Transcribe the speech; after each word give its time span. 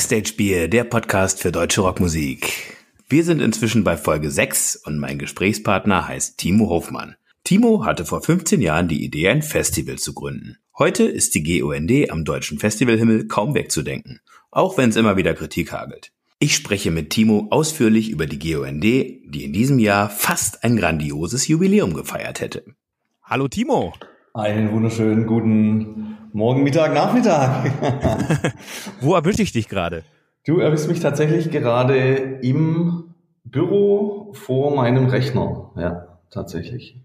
Backstage 0.00 0.32
Bier, 0.34 0.66
der 0.66 0.84
Podcast 0.84 1.42
für 1.42 1.52
deutsche 1.52 1.82
Rockmusik. 1.82 2.74
Wir 3.10 3.22
sind 3.22 3.42
inzwischen 3.42 3.84
bei 3.84 3.98
Folge 3.98 4.30
6 4.30 4.76
und 4.76 4.98
mein 4.98 5.18
Gesprächspartner 5.18 6.08
heißt 6.08 6.38
Timo 6.38 6.70
Hofmann. 6.70 7.16
Timo 7.44 7.84
hatte 7.84 8.06
vor 8.06 8.22
15 8.22 8.62
Jahren 8.62 8.88
die 8.88 9.04
Idee, 9.04 9.28
ein 9.28 9.42
Festival 9.42 9.98
zu 9.98 10.14
gründen. 10.14 10.56
Heute 10.78 11.02
ist 11.02 11.34
die 11.34 11.42
GOND 11.42 12.10
am 12.10 12.24
deutschen 12.24 12.58
Festivalhimmel 12.58 13.28
kaum 13.28 13.54
wegzudenken, 13.54 14.20
auch 14.50 14.78
wenn 14.78 14.88
es 14.88 14.96
immer 14.96 15.18
wieder 15.18 15.34
Kritik 15.34 15.70
hagelt. 15.70 16.12
Ich 16.38 16.54
spreche 16.54 16.90
mit 16.90 17.10
Timo 17.10 17.48
ausführlich 17.50 18.08
über 18.08 18.24
die 18.24 18.38
GOND, 18.38 18.82
die 18.82 19.44
in 19.44 19.52
diesem 19.52 19.78
Jahr 19.78 20.08
fast 20.08 20.64
ein 20.64 20.78
grandioses 20.78 21.46
Jubiläum 21.46 21.92
gefeiert 21.92 22.40
hätte. 22.40 22.64
Hallo 23.22 23.48
Timo. 23.48 23.92
Einen 24.32 24.72
wunderschönen 24.72 25.26
guten 25.26 26.16
Morgen, 26.32 26.62
Mittag, 26.62 26.94
Nachmittag. 26.94 27.72
Wo 29.00 29.14
erwische 29.14 29.42
ich 29.42 29.50
dich 29.52 29.68
gerade? 29.68 30.04
Du 30.46 30.60
erwischst 30.60 30.88
mich 30.88 31.00
tatsächlich 31.00 31.50
gerade 31.50 31.96
im 32.42 33.14
Büro 33.44 34.32
vor 34.32 34.74
meinem 34.74 35.06
Rechner. 35.06 35.72
Ja, 35.76 36.20
tatsächlich. 36.30 37.00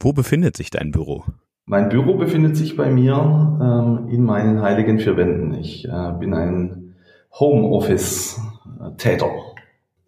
Wo 0.00 0.12
befindet 0.12 0.56
sich 0.56 0.68
dein 0.70 0.92
Büro? 0.92 1.24
Mein 1.64 1.88
Büro 1.88 2.14
befindet 2.14 2.56
sich 2.56 2.76
bei 2.76 2.90
mir 2.90 3.14
ähm, 3.60 4.08
in 4.10 4.22
meinen 4.22 4.60
heiligen 4.60 4.98
vier 4.98 5.16
Wänden. 5.16 5.54
Ich 5.54 5.86
äh, 5.86 6.12
bin 6.18 6.34
ein 6.34 6.94
Homeoffice-Täter. 7.38 9.30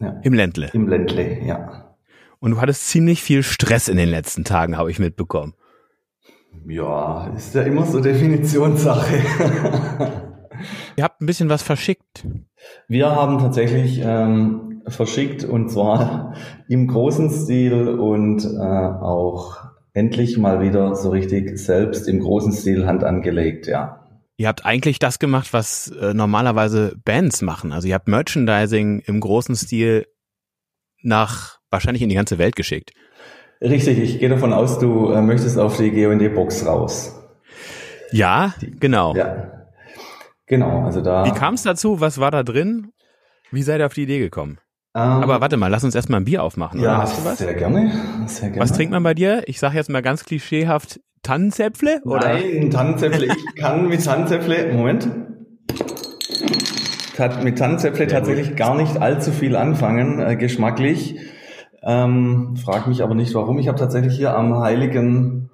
Ja. 0.01 0.21
Im 0.23 0.35
Ländle? 0.35 0.69
Im 0.73 0.87
Ländle, 0.89 1.45
ja. 1.45 1.95
Und 2.41 2.51
du 2.53 2.61
hattest 2.61 2.89
ziemlich 2.89 3.23
viel 3.23 3.43
Stress 3.43 3.89
in 3.89 3.97
den 3.97 4.09
letzten 4.09 4.45
Tagen, 4.45 4.77
habe 4.77 4.91
ich 4.91 4.99
mitbekommen. 4.99 5.55
Ja, 6.67 7.33
ist 7.37 7.55
ja 7.55 7.63
immer 7.63 7.87
so 7.87 8.01
Definitionssache. 8.01 9.17
Ihr 10.97 11.05
habt 11.05 11.21
ein 11.21 11.27
bisschen 11.27 11.49
was 11.49 11.63
verschickt. 11.63 12.27
Wir 12.89 13.11
haben 13.11 13.39
tatsächlich 13.39 14.01
ähm, 14.05 14.83
verschickt 14.87 15.45
und 15.45 15.71
zwar 15.71 16.35
im 16.69 16.87
großen 16.87 17.31
Stil 17.31 17.89
und 17.89 18.45
äh, 18.45 18.59
auch 18.59 19.57
endlich 19.93 20.39
mal 20.39 20.61
wieder 20.61 20.95
so 20.95 21.11
richtig 21.11 21.59
selbst 21.59 22.09
im 22.09 22.21
großen 22.21 22.53
Stil 22.53 22.87
Hand 22.87 23.05
angelegt, 23.05 23.67
ja. 23.67 24.07
Ihr 24.37 24.49
habt 24.49 24.65
eigentlich 24.65 24.99
das 24.99 25.19
gemacht, 25.19 25.53
was 25.53 25.89
äh, 25.89 26.15
normalerweise 26.15 26.97
Bands 27.05 27.43
machen. 27.43 27.73
Also 27.73 27.89
ihr 27.89 27.95
habt 27.95 28.09
Merchandising 28.09 29.01
im 29.01 29.21
großen 29.21 29.55
Stil 29.55 30.07
nach 31.03 31.59
wahrscheinlich 31.71 32.03
in 32.03 32.09
die 32.09 32.15
ganze 32.15 32.39
Welt 32.39 32.57
geschickt. 32.57 32.93
Richtig, 33.63 33.99
ich 33.99 34.19
gehe 34.19 34.29
davon 34.29 34.53
aus, 34.53 34.79
du 34.79 35.11
äh, 35.11 35.21
möchtest 35.21 35.59
auf 35.59 35.77
die 35.77 35.91
GOND-Box 35.91 36.67
raus. 36.67 37.15
Ja, 38.11 38.55
genau. 38.79 39.15
Ja. 39.15 39.67
Genau, 40.47 40.85
also 40.85 41.01
da. 41.03 41.25
Wie 41.27 41.31
kam 41.31 41.55
es 41.55 41.63
dazu? 41.63 42.01
Was 42.01 42.19
war 42.19 42.31
da 42.31 42.43
drin? 42.43 42.93
Wie 43.53 43.63
seid 43.63 43.81
ihr 43.81 43.87
auf 43.87 43.95
die 43.95 44.03
Idee 44.03 44.19
gekommen? 44.19 44.59
Ähm, 44.95 45.03
Aber 45.03 45.41
warte 45.41 45.57
mal, 45.57 45.69
lass 45.69 45.85
uns 45.85 45.95
erstmal 45.95 46.21
ein 46.21 46.25
Bier 46.25 46.43
aufmachen. 46.43 46.81
Ja, 46.81 46.95
oder? 46.95 47.03
Hast 47.03 47.19
du 47.21 47.25
was? 47.25 47.39
Sehr 47.39 47.55
gerne, 47.55 47.93
sehr 48.27 48.49
gerne. 48.49 48.63
Was 48.63 48.73
trinkt 48.73 48.93
man 48.93 49.03
bei 49.03 49.15
dir? 49.15 49.43
Ich 49.47 49.61
sage 49.61 49.77
jetzt 49.77 49.91
mal 49.91 50.03
ganz 50.03 50.25
klischeehaft 50.25 51.01
Tannenzäpfle? 51.23 52.01
Oder? 52.05 52.33
Nein, 52.35 52.71
Tannenzäpfle. 52.71 53.27
ich 53.27 53.55
kann 53.61 53.89
mit 53.89 54.05
Tannenzäpfle, 54.05 54.73
Moment. 54.73 55.09
Mit 57.43 57.59
Tannenzäpfle 57.59 58.07
tatsächlich 58.07 58.57
gar 58.57 58.75
nicht 58.75 58.97
allzu 58.97 59.31
viel 59.31 59.55
anfangen, 59.55 60.21
äh, 60.21 60.37
geschmacklich. 60.37 61.17
Ähm, 61.83 62.57
frag 62.57 62.87
mich 62.87 63.03
aber 63.03 63.15
nicht 63.15 63.35
warum. 63.35 63.59
Ich 63.59 63.69
habe 63.69 63.79
tatsächlich 63.79 64.17
hier 64.17 64.37
am 64.37 64.59
heiligen 64.59 65.51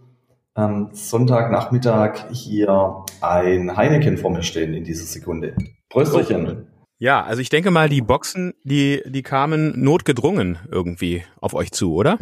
ähm, 0.56 0.88
Sonntagnachmittag 0.92 2.30
hier 2.30 3.04
ein 3.20 3.76
Heineken 3.76 4.18
vor 4.18 4.30
mir 4.30 4.42
stehen 4.42 4.74
in 4.74 4.84
dieser 4.84 5.04
Sekunde. 5.04 5.54
Prösterchen. 5.88 6.66
Ja, 6.98 7.22
also 7.22 7.42
ich 7.42 7.50
denke 7.50 7.70
mal, 7.70 7.88
die 7.88 8.00
Boxen, 8.00 8.54
die, 8.64 9.02
die 9.06 9.22
kamen 9.22 9.74
notgedrungen 9.82 10.58
irgendwie 10.70 11.24
auf 11.40 11.54
euch 11.54 11.70
zu, 11.72 11.94
oder? 11.94 12.18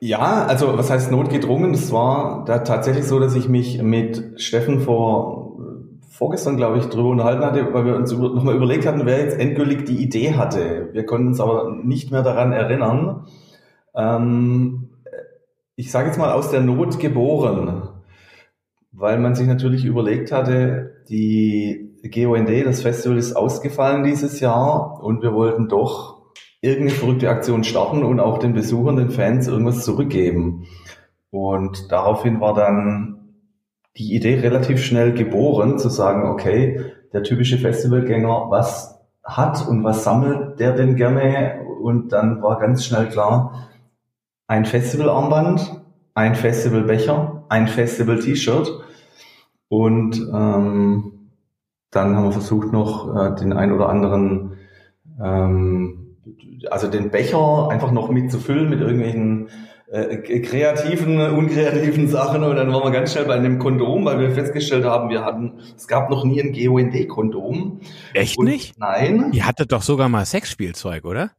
Ja, 0.00 0.46
also 0.46 0.76
was 0.76 0.90
heißt 0.90 1.10
notgedrungen? 1.10 1.72
Es 1.74 1.92
war 1.92 2.44
da 2.46 2.58
tatsächlich 2.60 3.04
so, 3.04 3.20
dass 3.20 3.34
ich 3.34 3.48
mich 3.48 3.82
mit 3.82 4.40
Steffen 4.40 4.80
vor 4.80 5.44
vorgestern, 6.14 6.56
glaube 6.56 6.78
ich, 6.78 6.84
drüber 6.86 7.08
unterhalten 7.08 7.44
hatte, 7.44 7.74
weil 7.74 7.84
wir 7.86 7.96
uns 7.96 8.12
über, 8.12 8.28
nochmal 8.28 8.54
überlegt 8.54 8.86
hatten, 8.86 9.04
wer 9.04 9.18
jetzt 9.18 9.36
endgültig 9.38 9.84
die 9.84 9.96
Idee 9.96 10.34
hatte. 10.34 10.90
Wir 10.92 11.04
konnten 11.06 11.28
uns 11.28 11.40
aber 11.40 11.74
nicht 11.82 12.12
mehr 12.12 12.22
daran 12.22 12.52
erinnern. 12.52 13.26
Ähm, 13.94 14.90
ich 15.76 15.90
sage 15.90 16.08
jetzt 16.08 16.18
mal 16.18 16.32
aus 16.32 16.50
der 16.50 16.60
Not 16.60 16.98
geboren, 16.98 17.88
weil 18.92 19.18
man 19.18 19.34
sich 19.34 19.46
natürlich 19.46 19.84
überlegt 19.84 20.32
hatte, 20.32 21.02
die 21.08 21.90
GOND, 22.02 22.66
das 22.66 22.82
Festival 22.82 23.18
ist 23.18 23.34
ausgefallen 23.34 24.04
dieses 24.04 24.40
Jahr 24.40 25.02
und 25.02 25.22
wir 25.22 25.32
wollten 25.32 25.68
doch 25.68 26.22
irgendeine 26.60 26.98
verrückte 26.98 27.28
Aktion 27.28 27.64
starten 27.64 28.02
und 28.04 28.20
auch 28.20 28.38
den 28.38 28.54
Besuchern, 28.54 28.96
den 28.96 29.10
Fans 29.10 29.48
irgendwas 29.48 29.84
zurückgeben. 29.84 30.66
Und 31.30 31.90
daraufhin 31.90 32.40
war 32.40 32.54
dann 32.54 33.14
die 33.96 34.14
Idee 34.14 34.40
relativ 34.40 34.82
schnell 34.82 35.12
geboren, 35.12 35.78
zu 35.78 35.88
sagen, 35.88 36.28
okay, 36.30 36.92
der 37.12 37.22
typische 37.22 37.58
Festivalgänger, 37.58 38.46
was 38.48 39.00
hat 39.22 39.66
und 39.68 39.84
was 39.84 40.04
sammelt 40.04 40.58
der 40.60 40.72
denn 40.72 40.96
gerne? 40.96 41.60
Und 41.82 42.12
dann 42.12 42.42
war 42.42 42.58
ganz 42.58 42.84
schnell 42.84 43.08
klar, 43.08 43.68
ein 44.46 44.64
Festivalarmband, 44.64 45.80
ein 46.14 46.34
Festivalbecher, 46.34 47.44
ein 47.48 47.68
Festival-T-Shirt 47.68 48.80
und 49.68 50.16
ähm, 50.32 51.30
dann 51.90 52.16
haben 52.16 52.24
wir 52.24 52.32
versucht 52.32 52.72
noch 52.72 53.14
äh, 53.14 53.34
den 53.36 53.52
ein 53.52 53.72
oder 53.72 53.88
anderen, 53.88 54.58
ähm, 55.22 56.16
also 56.70 56.88
den 56.88 57.10
Becher 57.10 57.68
einfach 57.70 57.92
noch 57.92 58.10
mitzufüllen 58.10 58.68
mit 58.68 58.80
irgendwelchen 58.80 59.48
äh, 59.90 60.40
kreativen, 60.40 61.20
unkreativen 61.20 62.08
Sachen 62.08 62.42
und 62.42 62.56
dann 62.56 62.72
waren 62.72 62.82
wir 62.82 62.90
ganz 62.90 63.12
schnell 63.12 63.26
bei 63.26 63.34
einem 63.34 63.58
Kondom, 63.58 64.04
weil 64.04 64.18
wir 64.18 64.30
festgestellt 64.32 64.84
haben, 64.84 65.08
wir 65.10 65.24
hatten, 65.24 65.60
es 65.76 65.86
gab 65.86 66.10
noch 66.10 66.24
nie 66.24 66.40
ein 66.42 66.52
GOND-Kondom. 66.52 67.80
Echt 68.12 68.38
und 68.38 68.46
nicht? 68.46 68.78
Nein. 68.78 69.30
Ihr 69.32 69.46
hattet 69.46 69.72
doch 69.72 69.82
sogar 69.82 70.08
mal 70.08 70.24
Sexspielzeug, 70.24 71.04
oder? 71.04 71.30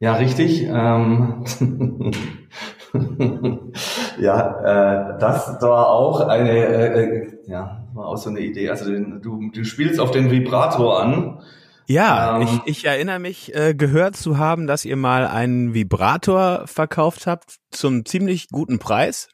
Ja, 0.00 0.14
richtig. 0.14 0.62
Ähm, 0.62 1.44
ja, 4.18 5.12
äh, 5.14 5.18
das 5.20 5.60
war 5.60 5.90
auch 5.90 6.22
eine, 6.22 6.50
äh, 6.50 7.04
äh, 7.04 7.28
ja, 7.46 7.86
war 7.92 8.06
auch 8.06 8.16
so 8.16 8.30
eine 8.30 8.40
Idee. 8.40 8.70
Also 8.70 8.90
den, 8.90 9.20
du, 9.20 9.50
du 9.52 9.62
spielst 9.62 10.00
auf 10.00 10.10
den 10.10 10.30
Vibrator 10.30 11.02
an. 11.02 11.40
Ja, 11.86 12.36
ähm, 12.36 12.42
ich, 12.42 12.78
ich 12.78 12.86
erinnere 12.86 13.18
mich, 13.18 13.54
äh, 13.54 13.74
gehört 13.74 14.16
zu 14.16 14.38
haben, 14.38 14.66
dass 14.66 14.86
ihr 14.86 14.96
mal 14.96 15.26
einen 15.26 15.74
Vibrator 15.74 16.62
verkauft 16.64 17.26
habt 17.26 17.56
zum 17.70 18.06
ziemlich 18.06 18.48
guten 18.48 18.78
Preis. 18.78 19.28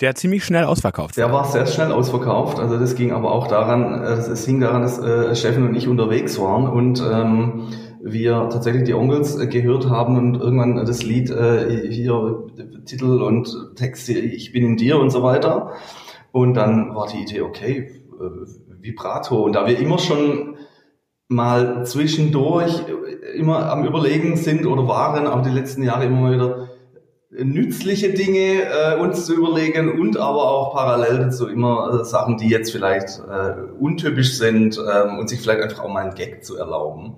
Der 0.00 0.14
ziemlich 0.14 0.44
schnell 0.44 0.64
ausverkauft. 0.64 1.16
Der 1.16 1.32
war 1.32 1.44
sehr 1.46 1.66
schnell 1.66 1.90
ausverkauft. 1.92 2.60
Also 2.60 2.78
das 2.78 2.94
ging 2.94 3.10
aber 3.10 3.32
auch 3.32 3.48
daran, 3.48 4.04
äh, 4.04 4.12
es 4.12 4.44
hing 4.44 4.60
daran, 4.60 4.82
dass 4.82 4.98
äh, 4.98 5.34
Steffen 5.34 5.66
und 5.66 5.74
ich 5.74 5.88
unterwegs 5.88 6.38
waren 6.38 6.68
und 6.68 7.00
ähm, 7.00 7.68
wir 8.00 8.48
tatsächlich 8.50 8.84
die 8.84 8.94
Onkels 8.94 9.38
äh, 9.38 9.46
gehört 9.46 9.88
haben 9.88 10.16
und 10.16 10.40
irgendwann 10.40 10.76
das 10.84 11.02
Lied 11.02 11.30
äh, 11.30 11.90
hier 11.90 12.46
Titel 12.84 13.22
und 13.22 13.74
Text 13.76 14.08
Ich 14.08 14.52
bin 14.52 14.64
in 14.64 14.76
dir 14.76 14.98
und 14.98 15.10
so 15.10 15.22
weiter. 15.22 15.72
Und 16.32 16.54
dann 16.54 16.94
war 16.94 17.08
die 17.08 17.22
Idee, 17.22 17.40
okay, 17.42 18.02
äh, 18.20 18.82
Vibrato. 18.82 19.42
Und 19.42 19.54
da 19.54 19.66
wir 19.66 19.78
immer 19.78 19.98
schon 19.98 20.56
mal 21.28 21.84
zwischendurch 21.84 22.82
immer 23.34 23.70
am 23.70 23.84
Überlegen 23.84 24.36
sind 24.36 24.66
oder 24.66 24.88
waren, 24.88 25.26
auch 25.26 25.42
die 25.42 25.50
letzten 25.50 25.82
Jahre 25.82 26.06
immer 26.06 26.20
mal 26.20 26.34
wieder 26.34 26.68
nützliche 27.30 28.14
Dinge 28.14 28.62
äh, 28.62 28.98
uns 28.98 29.26
zu 29.26 29.34
überlegen 29.34 30.00
und 30.00 30.16
aber 30.16 30.48
auch 30.48 30.74
parallel 30.74 31.18
dazu 31.18 31.46
immer 31.46 32.00
äh, 32.00 32.04
Sachen, 32.04 32.38
die 32.38 32.48
jetzt 32.48 32.72
vielleicht 32.72 33.18
äh, 33.18 33.54
untypisch 33.78 34.38
sind 34.38 34.78
ähm, 34.78 35.18
und 35.18 35.28
sich 35.28 35.40
vielleicht 35.40 35.62
einfach 35.62 35.84
auch 35.84 35.90
mal 35.90 36.04
einen 36.04 36.14
Gag 36.14 36.44
zu 36.44 36.56
erlauben. 36.56 37.16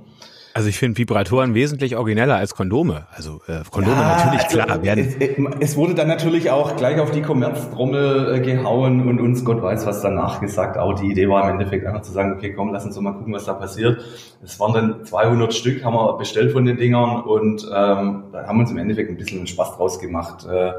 Also 0.52 0.68
ich 0.68 0.78
finde 0.78 0.98
Vibratoren 0.98 1.54
wesentlich 1.54 1.96
origineller 1.96 2.36
als 2.36 2.54
Kondome. 2.54 3.06
Also 3.12 3.40
äh, 3.46 3.60
Kondome 3.70 3.96
ja, 3.96 4.16
natürlich 4.16 4.44
also 4.44 4.58
klar 4.58 4.82
werden. 4.82 5.14
Es, 5.60 5.70
es, 5.70 5.76
wurde 5.76 5.94
dann 5.94 6.08
natürlich 6.08 6.50
auch 6.50 6.76
gleich 6.76 6.98
auf 6.98 7.12
die 7.12 7.22
Kommerztrommel 7.22 8.34
äh, 8.34 8.40
gehauen 8.40 9.06
und 9.06 9.20
uns 9.20 9.44
Gott 9.44 9.62
weiß 9.62 9.86
was 9.86 10.02
danach 10.02 10.40
gesagt. 10.40 10.76
Auch 10.76 10.94
die 10.94 11.06
Idee 11.06 11.28
war 11.28 11.44
im 11.44 11.58
Endeffekt 11.58 11.86
einfach 11.86 12.02
zu 12.02 12.12
sagen, 12.12 12.34
okay, 12.34 12.52
komm, 12.52 12.72
lass 12.72 12.84
uns 12.84 12.96
doch 12.96 13.02
mal 13.02 13.12
gucken, 13.12 13.32
was 13.32 13.44
da 13.44 13.54
passiert. 13.54 14.02
Es 14.42 14.58
waren 14.58 14.72
dann 14.72 15.04
200 15.04 15.54
Stück, 15.54 15.84
haben 15.84 15.94
wir 15.94 16.16
bestellt 16.18 16.52
von 16.52 16.64
den 16.64 16.76
Dingern 16.76 17.22
und 17.22 17.64
ähm, 17.64 18.24
da 18.32 18.46
haben 18.46 18.58
uns 18.58 18.70
im 18.70 18.78
Endeffekt 18.78 19.10
ein 19.10 19.16
bisschen 19.16 19.46
Spaß 19.46 19.76
draus 19.76 20.00
gemacht. 20.00 20.46
Äh, 20.46 20.72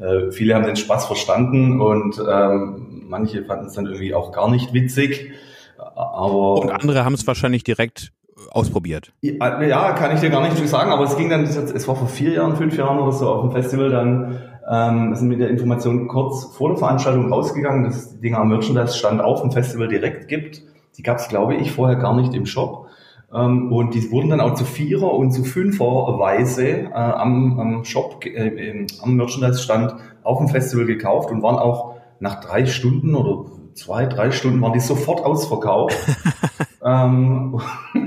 äh, 0.00 0.32
viele 0.32 0.54
haben 0.54 0.64
den 0.64 0.76
Spaß 0.76 1.06
verstanden 1.06 1.80
und 1.80 2.20
ähm, 2.28 3.04
manche 3.08 3.44
fanden 3.44 3.66
es 3.66 3.74
dann 3.74 3.86
irgendwie 3.86 4.14
auch 4.14 4.32
gar 4.32 4.50
nicht 4.50 4.72
witzig. 4.72 5.32
Aber 5.78 6.60
und 6.60 6.70
andere 6.70 7.04
haben 7.04 7.14
es 7.14 7.26
wahrscheinlich 7.26 7.64
direkt 7.64 8.12
ausprobiert? 8.50 9.12
Ja, 9.20 9.92
kann 9.92 10.14
ich 10.14 10.20
dir 10.20 10.30
gar 10.30 10.42
nicht 10.42 10.56
viel 10.56 10.66
sagen, 10.66 10.90
aber 10.90 11.04
es 11.04 11.16
ging 11.16 11.30
dann, 11.30 11.44
es 11.44 11.88
war 11.88 11.96
vor 11.96 12.08
vier 12.08 12.32
Jahren, 12.32 12.56
fünf 12.56 12.76
Jahren 12.76 12.98
oder 12.98 13.12
so 13.12 13.28
auf 13.28 13.42
dem 13.42 13.52
Festival, 13.52 13.90
dann 13.90 14.38
ähm, 14.70 15.14
sind 15.14 15.28
mit 15.28 15.40
der 15.40 15.50
Information 15.50 16.08
kurz 16.08 16.44
vor 16.56 16.70
der 16.70 16.78
Veranstaltung 16.78 17.32
rausgegangen, 17.32 17.84
dass 17.84 17.96
es 17.96 18.10
die 18.10 18.20
Dinger 18.20 18.38
am 18.38 18.48
Merchandise-Stand 18.48 19.20
auf 19.20 19.42
dem 19.42 19.50
Festival 19.50 19.88
direkt 19.88 20.28
gibt. 20.28 20.62
Die 20.96 21.02
gab 21.02 21.18
es, 21.18 21.28
glaube 21.28 21.54
ich, 21.56 21.72
vorher 21.72 21.96
gar 21.96 22.14
nicht 22.14 22.34
im 22.34 22.46
Shop. 22.46 22.86
Ähm, 23.32 23.72
und 23.72 23.94
die 23.94 24.10
wurden 24.10 24.30
dann 24.30 24.40
auch 24.40 24.54
zu 24.54 24.64
Vierer- 24.64 25.14
und 25.14 25.32
zu 25.32 25.44
Fünferweise 25.44 26.66
äh, 26.66 26.92
am, 26.92 27.58
am 27.58 27.84
Shop, 27.84 28.24
äh, 28.24 28.86
am 29.00 29.16
Merchandise-Stand 29.16 29.94
auf 30.22 30.38
dem 30.38 30.48
Festival 30.48 30.86
gekauft 30.86 31.30
und 31.30 31.42
waren 31.42 31.56
auch 31.56 31.96
nach 32.20 32.40
drei 32.40 32.66
Stunden 32.66 33.14
oder 33.14 33.50
zwei, 33.74 34.06
drei 34.06 34.30
Stunden 34.30 34.60
waren 34.60 34.72
die 34.72 34.80
sofort 34.80 35.24
ausverkauft. 35.24 35.96
ähm, 36.84 37.60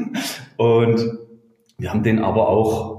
und 0.57 1.19
wir 1.77 1.89
haben 1.92 2.04
den 2.04 2.19
aber 2.19 2.48
auch 2.48 2.95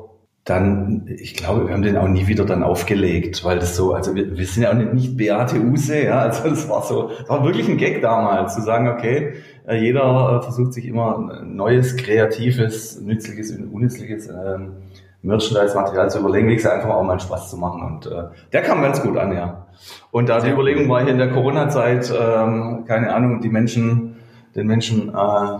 dann, 0.46 1.08
ich 1.08 1.34
glaube, 1.34 1.66
wir 1.66 1.74
haben 1.74 1.82
den 1.82 1.96
auch 1.96 2.06
nie 2.06 2.28
wieder 2.28 2.44
dann 2.44 2.62
aufgelegt, 2.62 3.44
weil 3.44 3.58
das 3.58 3.74
so, 3.74 3.94
also 3.94 4.14
wir, 4.14 4.38
wir 4.38 4.46
sind 4.46 4.62
ja 4.62 4.70
auch 4.70 4.74
nicht, 4.74 4.94
nicht 4.94 5.16
Beate 5.16 5.60
Use, 5.60 6.04
ja, 6.04 6.20
also 6.20 6.48
das 6.48 6.68
war 6.68 6.82
so, 6.82 7.08
das 7.08 7.28
war 7.28 7.44
wirklich 7.44 7.68
ein 7.68 7.78
Gag 7.78 8.00
damals, 8.00 8.54
zu 8.54 8.62
sagen, 8.62 8.88
okay, 8.88 9.34
äh, 9.66 9.76
jeder 9.76 10.38
äh, 10.38 10.42
versucht 10.42 10.72
sich 10.72 10.86
immer 10.86 11.42
neues, 11.44 11.96
kreatives, 11.96 13.00
nützliches 13.00 13.50
und 13.56 13.72
unnützliches 13.72 14.28
ähm, 14.28 14.74
Merchandise-Material 15.22 16.10
zu 16.10 16.20
überlegen, 16.20 16.48
wie 16.48 16.54
gesagt, 16.54 16.76
einfach 16.76 16.94
auch 16.94 17.02
mal 17.02 17.18
Spaß 17.18 17.50
zu 17.50 17.56
machen 17.56 17.82
und 17.82 18.06
äh, 18.06 18.28
der 18.52 18.62
kam 18.62 18.82
ganz 18.82 19.02
gut 19.02 19.16
an, 19.16 19.32
ja. 19.32 19.66
Und 20.12 20.28
da 20.28 20.38
die 20.38 20.50
Überlegung 20.50 20.88
war 20.88 21.02
hier 21.02 21.10
in 21.10 21.18
der 21.18 21.32
Corona-Zeit, 21.32 22.12
ähm, 22.16 22.84
keine 22.86 23.12
Ahnung, 23.12 23.40
die 23.40 23.48
Menschen, 23.48 24.15
den 24.56 24.66
Menschen 24.66 25.10
äh, 25.10 25.58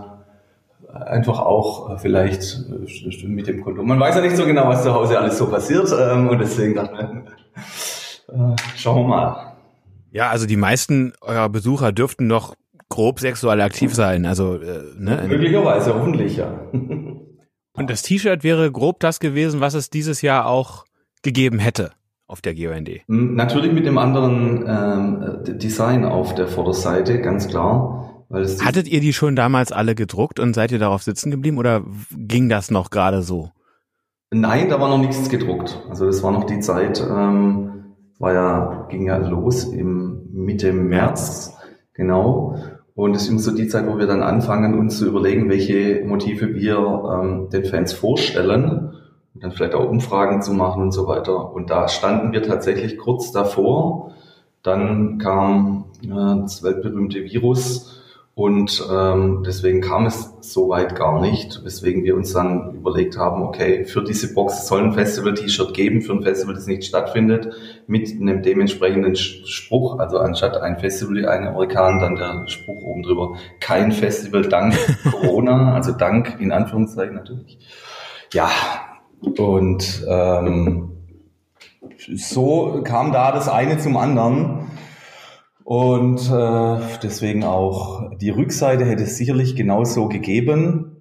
einfach 0.93 1.39
auch 1.39 1.91
äh, 1.91 1.97
vielleicht 1.97 2.65
äh, 2.69 3.27
mit 3.27 3.47
dem 3.47 3.63
Kondom. 3.63 3.87
Man 3.87 3.99
weiß 3.99 4.15
ja 4.15 4.21
nicht 4.21 4.35
so 4.35 4.45
genau, 4.45 4.67
was 4.67 4.83
zu 4.83 4.93
Hause 4.93 5.19
alles 5.19 5.37
so 5.37 5.49
passiert 5.49 5.93
ähm, 5.97 6.29
und 6.29 6.39
deswegen 6.39 6.75
dachte 6.75 7.23
ich, 7.55 8.23
äh, 8.33 8.55
schauen 8.75 9.03
wir 9.03 9.07
mal. 9.07 9.53
Ja, 10.11 10.29
also 10.29 10.45
die 10.45 10.57
meisten 10.57 11.13
eurer 11.21 11.49
Besucher 11.49 11.91
dürften 11.91 12.27
noch 12.27 12.55
grob 12.89 13.19
sexuell 13.19 13.61
aktiv 13.61 13.93
sein. 13.93 14.25
Also 14.25 14.55
äh, 14.55 14.83
ne? 14.97 15.25
möglicherweise, 15.27 15.93
hoffentlich 15.93 16.37
ja. 16.37 16.51
Und 17.73 17.91
das 17.91 18.01
T-Shirt 18.01 18.43
wäre 18.43 18.71
grob 18.71 18.99
das 18.99 19.19
gewesen, 19.19 19.61
was 19.61 19.75
es 19.75 19.91
dieses 19.91 20.23
Jahr 20.23 20.47
auch 20.47 20.85
gegeben 21.21 21.59
hätte 21.59 21.91
auf 22.25 22.41
der 22.41 22.55
GOND. 22.55 22.89
Hm, 23.07 23.35
natürlich 23.35 23.71
mit 23.71 23.85
dem 23.85 23.99
anderen 23.99 24.65
ähm, 24.67 25.59
Design 25.59 26.03
auf 26.03 26.33
der 26.33 26.47
Vorderseite, 26.47 27.21
ganz 27.21 27.47
klar. 27.47 28.16
Hattet 28.29 28.87
ihr 28.87 28.99
die 28.99 29.13
schon 29.13 29.35
damals 29.35 29.71
alle 29.71 29.95
gedruckt 29.95 30.39
und 30.39 30.53
seid 30.53 30.71
ihr 30.71 30.79
darauf 30.79 31.03
sitzen 31.03 31.31
geblieben 31.31 31.57
oder 31.57 31.83
ging 32.11 32.49
das 32.49 32.71
noch 32.71 32.89
gerade 32.89 33.21
so? 33.21 33.51
Nein, 34.31 34.69
da 34.69 34.81
war 34.81 34.89
noch 34.89 34.97
nichts 34.97 35.29
gedruckt. 35.29 35.81
Also 35.89 36.05
das 36.05 36.21
war 36.23 36.31
noch 36.31 36.43
die 36.43 36.59
Zeit, 36.59 36.99
ähm, 36.99 37.95
war 38.19 38.33
ja, 38.33 38.87
ging 38.89 39.05
ja 39.05 39.17
los 39.17 39.63
im 39.63 40.27
Mitte 40.33 40.73
März, 40.73 41.55
genau. 41.93 42.57
Und 42.93 43.15
es 43.15 43.23
ist 43.23 43.29
immer 43.29 43.39
so 43.39 43.55
die 43.55 43.67
Zeit, 43.67 43.87
wo 43.87 43.97
wir 43.97 44.07
dann 44.07 44.23
anfangen, 44.23 44.77
uns 44.77 44.97
zu 44.97 45.07
überlegen, 45.07 45.49
welche 45.49 46.03
Motive 46.03 46.55
wir 46.55 46.77
ähm, 46.77 47.49
den 47.51 47.63
Fans 47.63 47.93
vorstellen 47.93 48.91
und 49.33 49.43
dann 49.43 49.51
vielleicht 49.51 49.75
auch 49.75 49.87
Umfragen 49.87 50.41
zu 50.41 50.51
machen 50.51 50.81
und 50.81 50.91
so 50.91 51.07
weiter. 51.07 51.53
Und 51.53 51.69
da 51.69 51.87
standen 51.87 52.33
wir 52.33 52.41
tatsächlich 52.41 52.97
kurz 52.97 53.31
davor. 53.31 54.11
Dann 54.63 55.19
kam 55.19 55.85
äh, 56.03 56.41
das 56.41 56.63
weltberühmte 56.63 57.23
Virus 57.23 57.96
und 58.37 58.87
ähm, 58.91 59.41
deswegen 59.43 59.81
kam 59.81 60.05
es 60.05 60.31
so 60.41 60.69
weit 60.69 60.95
gar 60.95 61.19
nicht, 61.19 61.65
weswegen 61.65 62.03
wir 62.03 62.15
uns 62.15 62.33
dann 62.33 62.75
überlegt 62.75 63.17
haben, 63.17 63.41
okay, 63.41 63.83
für 63.83 64.03
diese 64.03 64.31
Box 64.35 64.67
soll 64.67 64.83
ein 64.83 64.93
Festival-T-Shirt 64.93 65.73
geben, 65.73 66.03
für 66.03 66.13
ein 66.13 66.21
Festival, 66.21 66.53
das 66.53 66.67
nicht 66.67 66.83
stattfindet, 66.83 67.49
mit 67.87 68.11
einem 68.11 68.43
dementsprechenden 68.43 69.15
Spruch, 69.15 69.97
also 69.97 70.19
anstatt 70.19 70.55
ein 70.57 70.77
Festival, 70.77 71.27
eine 71.27 71.55
Orkan, 71.55 71.97
dann 71.97 72.15
der 72.15 72.47
Spruch 72.47 72.79
oben 72.83 73.01
drüber, 73.01 73.37
kein 73.59 73.91
Festival 73.91 74.43
dank 74.43 74.75
Corona, 75.11 75.73
also 75.73 75.93
dank 75.93 76.39
in 76.39 76.51
Anführungszeichen 76.51 77.15
natürlich. 77.15 77.57
Ja, 78.33 78.51
und 79.19 80.05
ähm, 80.07 80.91
so 82.13 82.81
kam 82.83 83.11
da 83.11 83.31
das 83.31 83.49
eine 83.49 83.79
zum 83.79 83.97
anderen. 83.97 84.67
Und 85.67 86.31
äh, 86.31 86.79
deswegen 87.03 87.43
auch 87.43 88.09
die 88.19 88.29
Rückseite 88.29 88.85
hätte 88.85 89.03
es 89.03 89.17
sicherlich 89.17 89.57
genauso 89.57 90.07
gegeben. 90.07 90.95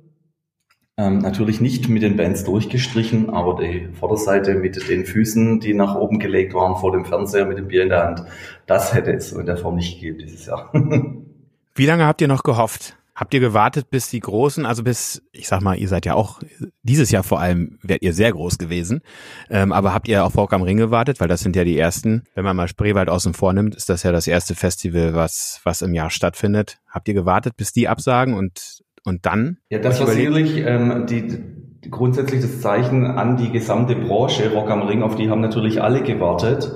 Ähm, 0.96 1.18
natürlich 1.18 1.60
nicht 1.60 1.88
mit 1.88 2.02
den 2.02 2.16
Bands 2.16 2.42
durchgestrichen, 2.42 3.30
aber 3.30 3.62
die 3.62 3.90
Vorderseite 3.92 4.56
mit 4.56 4.88
den 4.88 5.06
Füßen, 5.06 5.60
die 5.60 5.72
nach 5.72 5.94
oben 5.94 6.18
gelegt 6.18 6.52
waren 6.54 6.74
vor 6.74 6.90
dem 6.90 7.04
Fernseher 7.04 7.46
mit 7.46 7.58
dem 7.58 7.68
Bier 7.68 7.84
in 7.84 7.90
der 7.90 8.02
Hand, 8.02 8.24
das 8.66 8.92
hätte 8.92 9.12
es 9.12 9.30
in 9.30 9.46
der 9.46 9.56
Form 9.56 9.76
nicht 9.76 10.00
gegeben 10.00 10.18
dieses 10.18 10.46
Jahr. 10.46 10.72
Wie 11.76 11.86
lange 11.86 12.04
habt 12.04 12.20
ihr 12.20 12.26
noch 12.26 12.42
gehofft? 12.42 12.96
Habt 13.16 13.32
ihr 13.32 13.40
gewartet, 13.40 13.88
bis 13.88 14.10
die 14.10 14.20
Großen, 14.20 14.66
also 14.66 14.84
bis, 14.84 15.22
ich 15.32 15.48
sag 15.48 15.62
mal, 15.62 15.78
ihr 15.78 15.88
seid 15.88 16.04
ja 16.04 16.12
auch, 16.12 16.40
dieses 16.82 17.10
Jahr 17.10 17.22
vor 17.22 17.40
allem 17.40 17.78
werdet 17.82 18.02
ihr 18.02 18.12
sehr 18.12 18.30
groß 18.30 18.58
gewesen, 18.58 19.00
ähm, 19.48 19.72
aber 19.72 19.94
habt 19.94 20.06
ihr 20.06 20.22
auf 20.22 20.36
Rock 20.36 20.52
am 20.52 20.60
Ring 20.60 20.76
gewartet, 20.76 21.18
weil 21.18 21.26
das 21.26 21.40
sind 21.40 21.56
ja 21.56 21.64
die 21.64 21.78
ersten, 21.78 22.24
wenn 22.34 22.44
man 22.44 22.54
mal 22.54 22.68
Spreewald 22.68 23.08
außen 23.08 23.32
vor 23.32 23.54
nimmt, 23.54 23.74
ist 23.74 23.88
das 23.88 24.02
ja 24.02 24.12
das 24.12 24.26
erste 24.26 24.54
Festival, 24.54 25.14
was, 25.14 25.60
was 25.64 25.80
im 25.80 25.94
Jahr 25.94 26.10
stattfindet. 26.10 26.76
Habt 26.90 27.08
ihr 27.08 27.14
gewartet, 27.14 27.56
bis 27.56 27.72
die 27.72 27.88
absagen 27.88 28.34
und, 28.34 28.82
und 29.02 29.24
dann? 29.24 29.56
Ja, 29.70 29.78
das 29.78 29.98
war 29.98 30.08
sicherlich 30.08 30.58
ähm, 30.58 31.06
die, 31.06 31.26
die, 31.26 31.90
grundsätzlich 31.90 32.42
das 32.42 32.60
Zeichen 32.60 33.06
an 33.06 33.38
die 33.38 33.50
gesamte 33.50 33.96
Branche 33.96 34.52
Rock 34.52 34.70
am 34.70 34.82
Ring, 34.82 35.02
auf 35.02 35.16
die 35.16 35.30
haben 35.30 35.40
natürlich 35.40 35.80
alle 35.80 36.02
gewartet. 36.02 36.70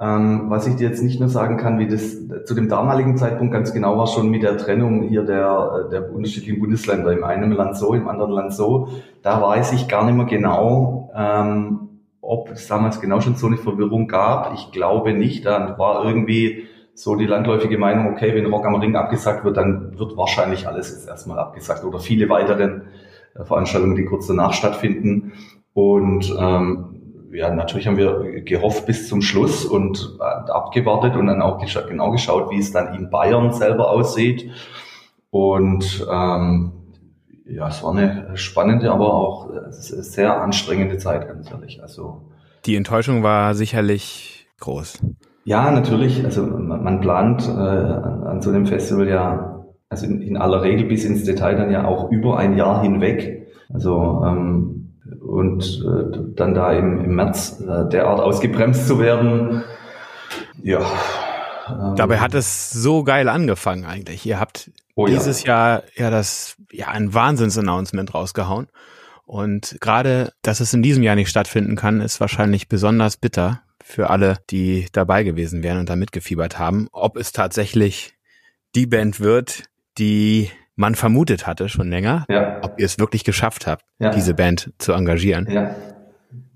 Ähm, 0.00 0.50
was 0.50 0.66
ich 0.66 0.74
dir 0.76 0.88
jetzt 0.88 1.02
nicht 1.02 1.20
nur 1.20 1.28
sagen 1.28 1.56
kann, 1.56 1.78
wie 1.78 1.86
das 1.86 2.16
zu 2.44 2.54
dem 2.54 2.68
damaligen 2.68 3.16
Zeitpunkt 3.16 3.52
ganz 3.52 3.72
genau 3.72 3.96
war, 3.96 4.08
schon 4.08 4.28
mit 4.28 4.42
der 4.42 4.58
Trennung 4.58 5.02
hier 5.02 5.22
der, 5.22 5.88
der 5.90 6.12
unterschiedlichen 6.12 6.58
Bundesländer, 6.60 7.12
im 7.12 7.22
einen 7.22 7.52
Land 7.52 7.76
so, 7.76 7.94
im 7.94 8.08
anderen 8.08 8.32
Land 8.32 8.54
so, 8.54 8.88
da 9.22 9.40
weiß 9.40 9.72
ich 9.72 9.86
gar 9.86 10.04
nicht 10.04 10.16
mehr 10.16 10.26
genau, 10.26 11.12
ähm, 11.14 11.84
ob 12.20 12.50
es 12.50 12.66
damals 12.66 13.00
genau 13.00 13.20
schon 13.20 13.36
so 13.36 13.46
eine 13.46 13.56
Verwirrung 13.56 14.08
gab. 14.08 14.54
Ich 14.54 14.72
glaube 14.72 15.12
nicht. 15.12 15.44
Da 15.44 15.78
war 15.78 16.04
irgendwie 16.04 16.64
so 16.94 17.16
die 17.16 17.26
landläufige 17.26 17.78
Meinung, 17.78 18.12
okay, 18.12 18.34
wenn 18.34 18.46
Rock 18.46 18.66
am 18.66 18.76
Ring 18.76 18.96
abgesagt 18.96 19.44
wird, 19.44 19.56
dann 19.56 19.98
wird 19.98 20.16
wahrscheinlich 20.16 20.66
alles 20.66 20.90
jetzt 20.90 21.08
erstmal 21.08 21.38
abgesagt 21.38 21.84
oder 21.84 21.98
viele 21.98 22.28
weiteren 22.28 22.82
äh, 23.34 23.44
Veranstaltungen, 23.44 23.96
die 23.96 24.04
kurz 24.04 24.26
danach 24.26 24.52
stattfinden. 24.52 25.32
Und 25.74 26.34
ähm, 26.38 26.93
ja, 27.34 27.52
natürlich 27.52 27.86
haben 27.86 27.96
wir 27.96 28.42
gehofft 28.42 28.86
bis 28.86 29.08
zum 29.08 29.22
Schluss 29.22 29.64
und 29.64 30.18
abgewartet 30.20 31.16
und 31.16 31.26
dann 31.26 31.42
auch 31.42 31.58
gescha 31.58 31.82
genau 31.82 32.10
geschaut, 32.10 32.50
wie 32.50 32.58
es 32.58 32.72
dann 32.72 32.94
in 32.94 33.10
Bayern 33.10 33.52
selber 33.52 33.90
aussieht. 33.90 34.50
Und 35.30 36.06
ähm, 36.10 36.72
ja, 37.46 37.68
es 37.68 37.82
war 37.82 37.94
eine 37.94 38.36
spannende, 38.36 38.90
aber 38.90 39.12
auch 39.12 39.50
sehr 39.70 40.40
anstrengende 40.40 40.96
Zeit, 40.98 41.28
ganz 41.28 41.50
ehrlich. 41.50 41.82
Also 41.82 42.22
die 42.66 42.76
Enttäuschung 42.76 43.22
war 43.22 43.54
sicherlich 43.54 44.46
groß. 44.60 45.02
Ja, 45.44 45.70
natürlich. 45.70 46.24
Also 46.24 46.42
man, 46.46 46.82
man 46.82 47.00
plant 47.00 47.46
äh, 47.46 47.50
an, 47.50 48.22
an, 48.22 48.42
so 48.42 48.50
einem 48.50 48.66
Festival 48.66 49.08
ja, 49.08 49.66
also 49.90 50.06
in, 50.06 50.22
in, 50.22 50.36
aller 50.38 50.62
Regel 50.62 50.86
bis 50.86 51.04
ins 51.04 51.24
Detail 51.24 51.56
dann 51.56 51.70
ja 51.70 51.84
auch 51.84 52.10
über 52.10 52.38
ein 52.38 52.56
Jahr 52.56 52.80
hinweg. 52.80 53.48
Also 53.72 54.22
ähm, 54.24 54.83
und 55.34 55.84
äh, 55.84 56.34
dann 56.36 56.54
da 56.54 56.72
im, 56.72 57.04
im 57.04 57.14
März 57.16 57.60
äh, 57.60 57.88
derart 57.88 58.20
ausgebremst 58.20 58.86
zu 58.86 58.98
werden, 58.98 59.64
ja. 60.62 60.80
Ähm, 61.68 61.96
Dabei 61.96 62.18
hat 62.18 62.34
es 62.34 62.70
so 62.70 63.04
geil 63.04 63.28
angefangen 63.28 63.84
eigentlich. 63.84 64.24
Ihr 64.26 64.38
habt 64.38 64.70
oh, 64.94 65.06
dieses 65.06 65.44
ja. 65.44 65.48
Jahr 65.48 65.82
ja 65.96 66.10
das 66.10 66.56
ja 66.70 66.88
ein 66.88 67.12
Wahnsinns-Announcement 67.12 68.14
rausgehauen. 68.14 68.68
Und 69.26 69.78
gerade, 69.80 70.32
dass 70.42 70.60
es 70.60 70.74
in 70.74 70.82
diesem 70.82 71.02
Jahr 71.02 71.14
nicht 71.14 71.30
stattfinden 71.30 71.76
kann, 71.76 72.00
ist 72.00 72.20
wahrscheinlich 72.20 72.68
besonders 72.68 73.16
bitter 73.16 73.62
für 73.82 74.10
alle, 74.10 74.38
die 74.50 74.86
dabei 74.92 75.22
gewesen 75.22 75.62
wären 75.62 75.78
und 75.78 75.88
da 75.88 75.96
mitgefiebert 75.96 76.58
haben. 76.58 76.88
Ob 76.92 77.16
es 77.16 77.32
tatsächlich 77.32 78.14
die 78.74 78.86
Band 78.86 79.20
wird, 79.20 79.64
die 79.98 80.50
man 80.76 80.94
vermutet 80.94 81.46
hatte 81.46 81.68
schon 81.68 81.88
länger, 81.88 82.24
ja. 82.28 82.58
ob 82.62 82.78
ihr 82.78 82.86
es 82.86 82.98
wirklich 82.98 83.24
geschafft 83.24 83.66
habt, 83.66 83.84
ja. 83.98 84.10
diese 84.10 84.34
Band 84.34 84.72
zu 84.78 84.92
engagieren. 84.92 85.48
Ja. 85.50 85.74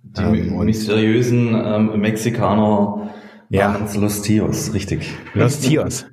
Die 0.03 0.23
ähm, 0.23 0.65
mysteriösen 0.65 1.55
ähm, 1.55 2.01
Mexikaner 2.01 3.11
ja. 3.51 3.81
Los 3.95 4.23
Tios, 4.23 4.75
richtig. 4.75 5.11
Los 5.35 5.61
Tios. 5.61 6.07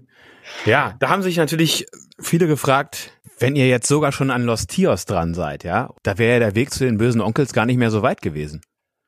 Ja, 0.65 0.93
da 0.99 1.09
haben 1.09 1.21
sich 1.21 1.37
natürlich 1.37 1.85
viele 2.19 2.47
gefragt, 2.47 3.11
wenn 3.39 3.55
ihr 3.55 3.67
jetzt 3.67 3.87
sogar 3.87 4.11
schon 4.11 4.31
an 4.31 4.43
Los 4.43 4.67
Tios 4.67 5.05
dran 5.05 5.33
seid, 5.33 5.63
ja, 5.63 5.89
da 6.03 6.17
wäre 6.17 6.33
ja 6.33 6.39
der 6.39 6.55
Weg 6.55 6.71
zu 6.71 6.85
den 6.85 6.97
bösen 6.97 7.21
Onkels 7.21 7.51
gar 7.51 7.65
nicht 7.65 7.77
mehr 7.77 7.91
so 7.91 8.01
weit 8.01 8.21
gewesen. 8.21 8.61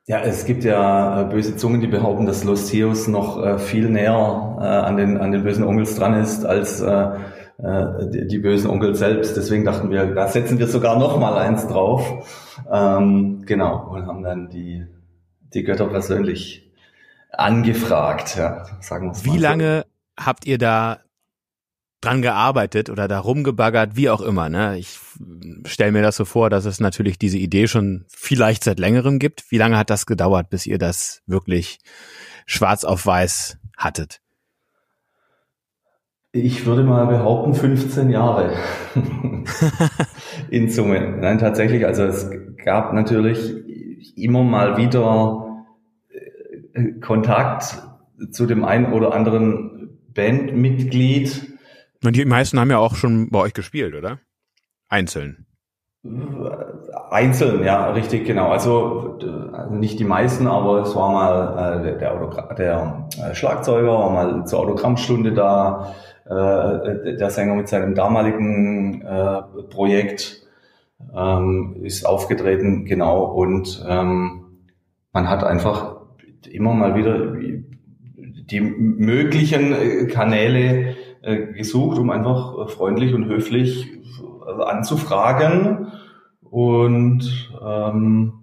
Ja, 0.08 0.22
es 0.22 0.46
gibt 0.46 0.64
ja 0.64 1.22
äh, 1.22 1.26
böse 1.26 1.58
Zungen, 1.58 1.82
die 1.82 1.88
behaupten, 1.88 2.26
dass 2.26 2.44
Los 2.44 2.68
Tios 2.68 3.08
noch 3.08 3.44
äh, 3.44 3.60
viel 3.60 3.90
näher 3.90 4.58
äh, 4.60 4.64
an 4.64 4.98
den 4.98 5.18
an 5.18 5.32
den 5.32 5.44
bösen 5.44 5.64
Onkels 5.64 5.96
dran 5.96 6.14
ist 6.14 6.46
als 6.46 6.82
äh, 6.82 7.10
äh, 7.58 8.10
die, 8.12 8.28
die, 8.28 8.40
bösen 8.40 8.70
Onkel 8.70 8.96
selbst. 8.96 9.36
Deswegen 9.36 9.66
dachten 9.66 9.90
wir, 9.90 10.14
da 10.14 10.28
setzen 10.28 10.60
wir 10.60 10.68
sogar 10.68 10.98
noch 10.98 11.20
mal 11.20 11.38
eins 11.38 11.68
drauf. 11.68 12.56
Ähm, 12.72 13.44
genau, 13.46 13.90
und 13.90 14.06
haben 14.06 14.24
dann 14.24 14.50
die, 14.50 14.86
die 15.54 15.64
Götter 15.64 15.88
persönlich 15.88 16.72
angefragt, 17.32 18.38
ja, 18.38 18.66
sagen 18.82 19.12
wir 19.12 19.34
Wie 19.34 19.38
lange 19.38 19.86
habt 20.18 20.46
ihr 20.46 20.58
da 20.58 21.00
dran 22.02 22.22
gearbeitet 22.22 22.90
oder 22.90 23.08
da 23.08 23.20
rumgebaggert, 23.20 23.96
wie 23.96 24.10
auch 24.10 24.22
immer. 24.22 24.50
Ne? 24.50 24.78
Ich 24.78 25.00
stelle 25.66 25.92
mir 25.92 26.04
das 26.04 26.16
so 26.16 26.26
vor, 26.26 26.50
dass 26.50 26.66
es 26.66 26.80
natürlich 26.80 27.18
diese 27.18 27.38
Idee 27.38 27.68
schon 27.68 28.06
vielleicht 28.08 28.64
seit 28.64 28.80
längerem 28.80 29.20
gibt. 29.20 29.50
Wie 29.50 29.58
lange 29.58 29.78
hat 29.78 29.90
das 29.90 30.06
gedauert, 30.06 30.50
bis 30.50 30.66
ihr 30.68 30.78
das 30.78 31.22
wirklich 31.26 31.80
schwarz 32.46 32.84
auf 32.84 33.06
weiß 33.06 33.58
hattet? 33.76 34.22
Ich 36.44 36.66
würde 36.66 36.84
mal 36.84 37.06
behaupten 37.08 37.54
15 37.54 38.10
Jahre 38.10 38.52
in 40.50 40.70
Summe. 40.70 41.18
Nein, 41.20 41.38
tatsächlich, 41.40 41.86
also 41.86 42.04
es 42.04 42.30
gab 42.64 42.94
natürlich 42.94 43.56
immer 44.16 44.44
mal 44.44 44.78
wieder 44.78 45.66
äh, 46.74 46.92
Kontakt 47.00 47.82
zu 48.32 48.46
dem 48.46 48.64
einen 48.64 48.94
oder 48.94 49.14
anderen 49.14 50.00
Bandmitglied, 50.14 51.58
und 52.04 52.16
die 52.16 52.26
meisten 52.26 52.60
haben 52.60 52.70
ja 52.70 52.78
auch 52.78 52.96
schon 52.96 53.30
bei 53.30 53.40
euch 53.40 53.54
gespielt, 53.54 53.96
oder? 53.96 54.20
Einzeln. 54.88 55.46
Einzeln, 57.10 57.64
ja, 57.64 57.90
richtig, 57.90 58.26
genau. 58.26 58.50
Also, 58.50 59.20
also 59.52 59.74
nicht 59.74 60.00
die 60.00 60.06
meisten, 60.06 60.48
aber 60.48 60.82
es 60.84 60.96
war 60.96 61.12
mal 61.12 61.86
äh, 61.86 61.98
der, 61.98 62.14
Autogra 62.14 62.54
der 62.54 63.10
äh, 63.22 63.36
Schlagzeuger, 63.36 63.88
war 63.88 64.10
mal 64.12 64.46
zur 64.46 64.60
Autogrammstunde 64.60 65.34
da, 65.34 65.94
der 66.30 67.30
Sänger 67.30 67.56
mit 67.56 67.68
seinem 67.68 67.96
damaligen 67.96 69.02
äh, 69.02 69.42
Projekt 69.70 70.46
ähm, 71.16 71.78
ist 71.84 72.06
aufgetreten, 72.06 72.86
genau, 72.86 73.24
und 73.26 73.86
ähm, 73.88 74.60
man 75.14 75.30
hat 75.30 75.44
einfach 75.44 75.98
immer 76.50 76.74
mal 76.74 76.96
wieder 76.96 77.34
die 78.50 78.62
möglichen 78.62 79.74
äh, 79.74 80.06
Kanäle 80.08 80.96
äh, 81.22 81.54
gesucht, 81.54 81.98
um 81.98 82.10
einfach 82.10 82.58
äh, 82.58 82.68
freundlich 82.68 83.14
und 83.14 83.26
höflich 83.26 83.88
äh, 83.88 84.64
anzufragen. 84.64 85.88
Und 86.42 87.52
ähm, 87.66 88.34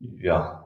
ja, 0.00 0.64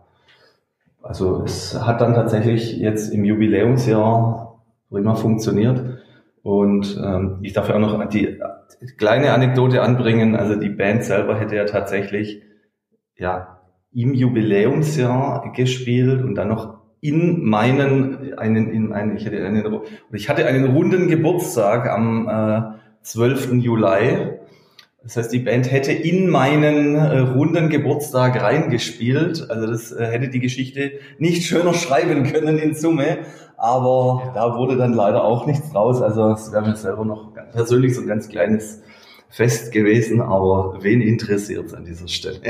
also 1.03 1.43
es 1.45 1.81
hat 1.85 2.01
dann 2.01 2.15
tatsächlich 2.15 2.77
jetzt 2.77 3.13
im 3.13 3.25
Jubiläumsjahr 3.25 4.63
prima 4.91 5.15
funktioniert. 5.15 5.92
Und 6.43 7.01
ähm, 7.03 7.39
ich 7.43 7.53
darf 7.53 7.69
ja 7.69 7.77
auch 7.77 7.81
noch 7.81 8.09
die 8.09 8.39
kleine 8.99 9.33
Anekdote 9.33 9.83
anbringen. 9.83 10.35
Also 10.35 10.57
die 10.57 10.71
Band 10.71 11.05
selber 11.05 11.39
hätte 11.39 11.57
ja 11.57 11.65
tatsächlich 11.65 12.43
ja 13.17 13.61
im 13.93 14.15
Jubiläumsjahr 14.15 15.53
gespielt 15.55 16.23
und 16.23 16.35
dann 16.35 16.49
noch 16.49 16.79
in 17.01 17.45
meinen, 17.45 18.39
einen, 18.39 18.71
in 18.71 18.93
einen, 18.93 19.17
ich 19.17 19.27
hatte 19.27 19.45
einen, 19.45 19.83
ich 20.13 20.29
hatte 20.29 20.47
einen 20.47 20.67
runden 20.67 21.09
Geburtstag 21.09 21.89
am 21.89 22.29
äh, 22.29 22.79
12. 23.03 23.55
Juli. 23.55 24.39
Das 25.03 25.17
heißt, 25.17 25.33
die 25.33 25.41
Band 25.41 25.71
hätte 25.71 25.93
in 25.93 26.31
meinen 26.31 26.95
äh, 26.95 27.19
runden 27.19 27.69
Geburtstag 27.69 28.41
reingespielt. 28.41 29.51
Also 29.51 29.67
das 29.67 29.91
äh, 29.91 30.07
hätte 30.07 30.29
die 30.29 30.39
Geschichte 30.39 30.93
nicht 31.19 31.45
schöner 31.45 31.75
schreiben 31.75 32.25
können 32.25 32.59
in 32.59 32.75
Summe. 32.75 33.19
Aber 33.57 34.33
da 34.35 34.57
wurde 34.57 34.77
dann 34.77 34.93
leider 34.93 35.25
auch 35.25 35.47
nichts 35.47 35.73
draus. 35.73 36.01
Also 36.03 36.33
es 36.33 36.53
wäre 36.53 36.63
mir 36.63 36.77
selber 36.77 37.05
noch 37.05 37.33
persönlich 37.53 37.95
so 37.95 38.03
ein 38.03 38.07
ganz 38.07 38.29
kleines 38.29 38.83
Fest 39.29 39.73
gewesen. 39.73 40.21
Aber 40.21 40.79
wen 40.83 41.01
interessiert 41.01 41.75
an 41.75 41.85
dieser 41.85 42.09
Stelle? 42.09 42.41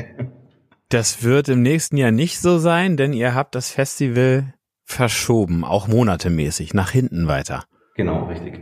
Das 0.90 1.22
wird 1.22 1.48
im 1.48 1.62
nächsten 1.62 1.96
Jahr 1.96 2.10
nicht 2.10 2.38
so 2.38 2.58
sein, 2.58 2.98
denn 2.98 3.14
ihr 3.14 3.34
habt 3.34 3.54
das 3.54 3.70
Festival 3.70 4.52
verschoben, 4.84 5.64
auch 5.64 5.88
monatemäßig, 5.88 6.74
nach 6.74 6.90
hinten 6.90 7.28
weiter. 7.28 7.64
Genau, 7.94 8.26
richtig. 8.26 8.60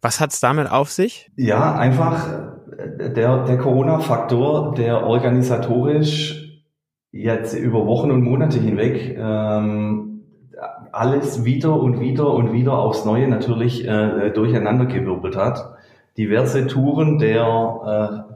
Was 0.00 0.20
hat's 0.20 0.38
damit 0.38 0.70
auf 0.70 0.90
sich? 0.90 1.30
Ja, 1.36 1.74
einfach 1.74 2.61
der, 2.86 3.44
der 3.44 3.58
Corona-Faktor, 3.58 4.74
der 4.74 5.06
organisatorisch 5.06 6.62
jetzt 7.10 7.54
über 7.54 7.86
Wochen 7.86 8.10
und 8.10 8.22
Monate 8.22 8.58
hinweg 8.58 9.16
ähm, 9.18 10.22
alles 10.92 11.44
wieder 11.44 11.80
und 11.80 12.00
wieder 12.00 12.32
und 12.32 12.52
wieder 12.52 12.78
aufs 12.78 13.04
Neue 13.04 13.28
natürlich 13.28 13.86
äh, 13.86 14.30
durcheinandergewirbelt 14.30 15.36
hat. 15.36 15.74
Diverse 16.16 16.66
Touren 16.66 17.18
der 17.18 18.26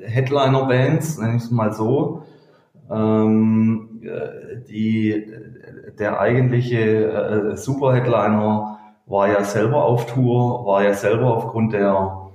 äh, 0.00 0.08
Headliner-Bands, 0.08 1.18
nenne 1.18 1.36
ich 1.36 1.42
es 1.42 1.50
mal 1.50 1.72
so, 1.72 2.22
ähm, 2.90 4.00
äh, 4.02 4.60
die, 4.68 5.26
der 5.98 6.20
eigentliche 6.20 7.10
äh, 7.52 7.56
Superheadliner 7.56 8.78
war 9.06 9.28
ja 9.28 9.42
selber 9.42 9.84
auf 9.84 10.06
Tour, 10.06 10.66
war 10.66 10.84
ja 10.84 10.94
selber 10.94 11.36
aufgrund 11.36 11.72
der, 11.72 12.27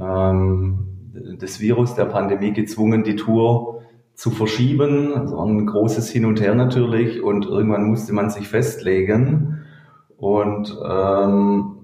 ähm, 0.00 0.88
des 1.40 1.60
Virus, 1.60 1.94
der 1.94 2.06
Pandemie 2.06 2.52
gezwungen, 2.52 3.04
die 3.04 3.16
Tour 3.16 3.82
zu 4.14 4.30
verschieben. 4.30 5.12
Das 5.14 5.32
war 5.32 5.46
ein 5.46 5.66
großes 5.66 6.10
Hin 6.10 6.24
und 6.24 6.40
Her 6.40 6.54
natürlich 6.54 7.22
und 7.22 7.46
irgendwann 7.46 7.84
musste 7.84 8.12
man 8.12 8.30
sich 8.30 8.48
festlegen. 8.48 9.64
Und 10.16 10.76
ähm, 10.88 11.74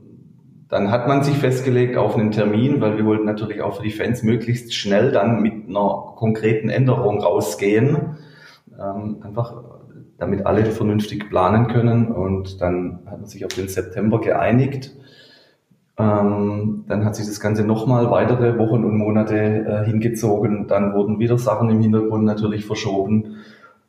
dann 0.69 0.91
hat 0.93 1.09
man 1.09 1.25
sich 1.25 1.37
festgelegt 1.37 1.97
auf 1.97 2.17
einen 2.17 2.31
Termin, 2.31 2.81
weil 2.81 2.97
wir 2.97 3.05
wollten 3.05 3.25
natürlich 3.25 3.61
auch 3.61 3.77
für 3.77 3.83
die 3.83 3.91
Fans 3.91 4.23
möglichst 4.23 4.73
schnell 4.73 5.11
dann 5.11 5.43
mit 5.43 5.69
einer 5.69 6.15
konkreten 6.17 6.69
Änderung 6.69 7.21
rausgehen. 7.21 8.17
Ähm, 8.79 9.17
einfach 9.23 9.53
damit 10.19 10.47
alle 10.47 10.65
vernünftig 10.67 11.29
planen 11.29 11.67
können. 11.67 12.13
Und 12.13 12.61
dann 12.61 13.01
hat 13.07 13.19
man 13.19 13.27
sich 13.27 13.45
auf 13.45 13.53
den 13.53 13.69
September 13.69 14.21
geeinigt. 14.21 14.93
Ähm, 16.01 16.85
dann 16.89 17.05
hat 17.05 17.15
sich 17.17 17.27
das 17.27 17.41
Ganze 17.41 17.65
nochmal 17.65 18.11
weitere 18.11 18.59
Wochen 18.59 18.85
und 18.85 18.97
Monate 18.97 19.37
äh, 19.37 19.85
hingezogen. 19.85 20.67
Dann 20.67 20.95
wurden 20.95 21.19
wieder 21.19 21.39
Sachen 21.39 21.69
im 21.69 21.81
Hintergrund 21.81 22.25
natürlich 22.25 22.65
verschoben. 22.65 23.37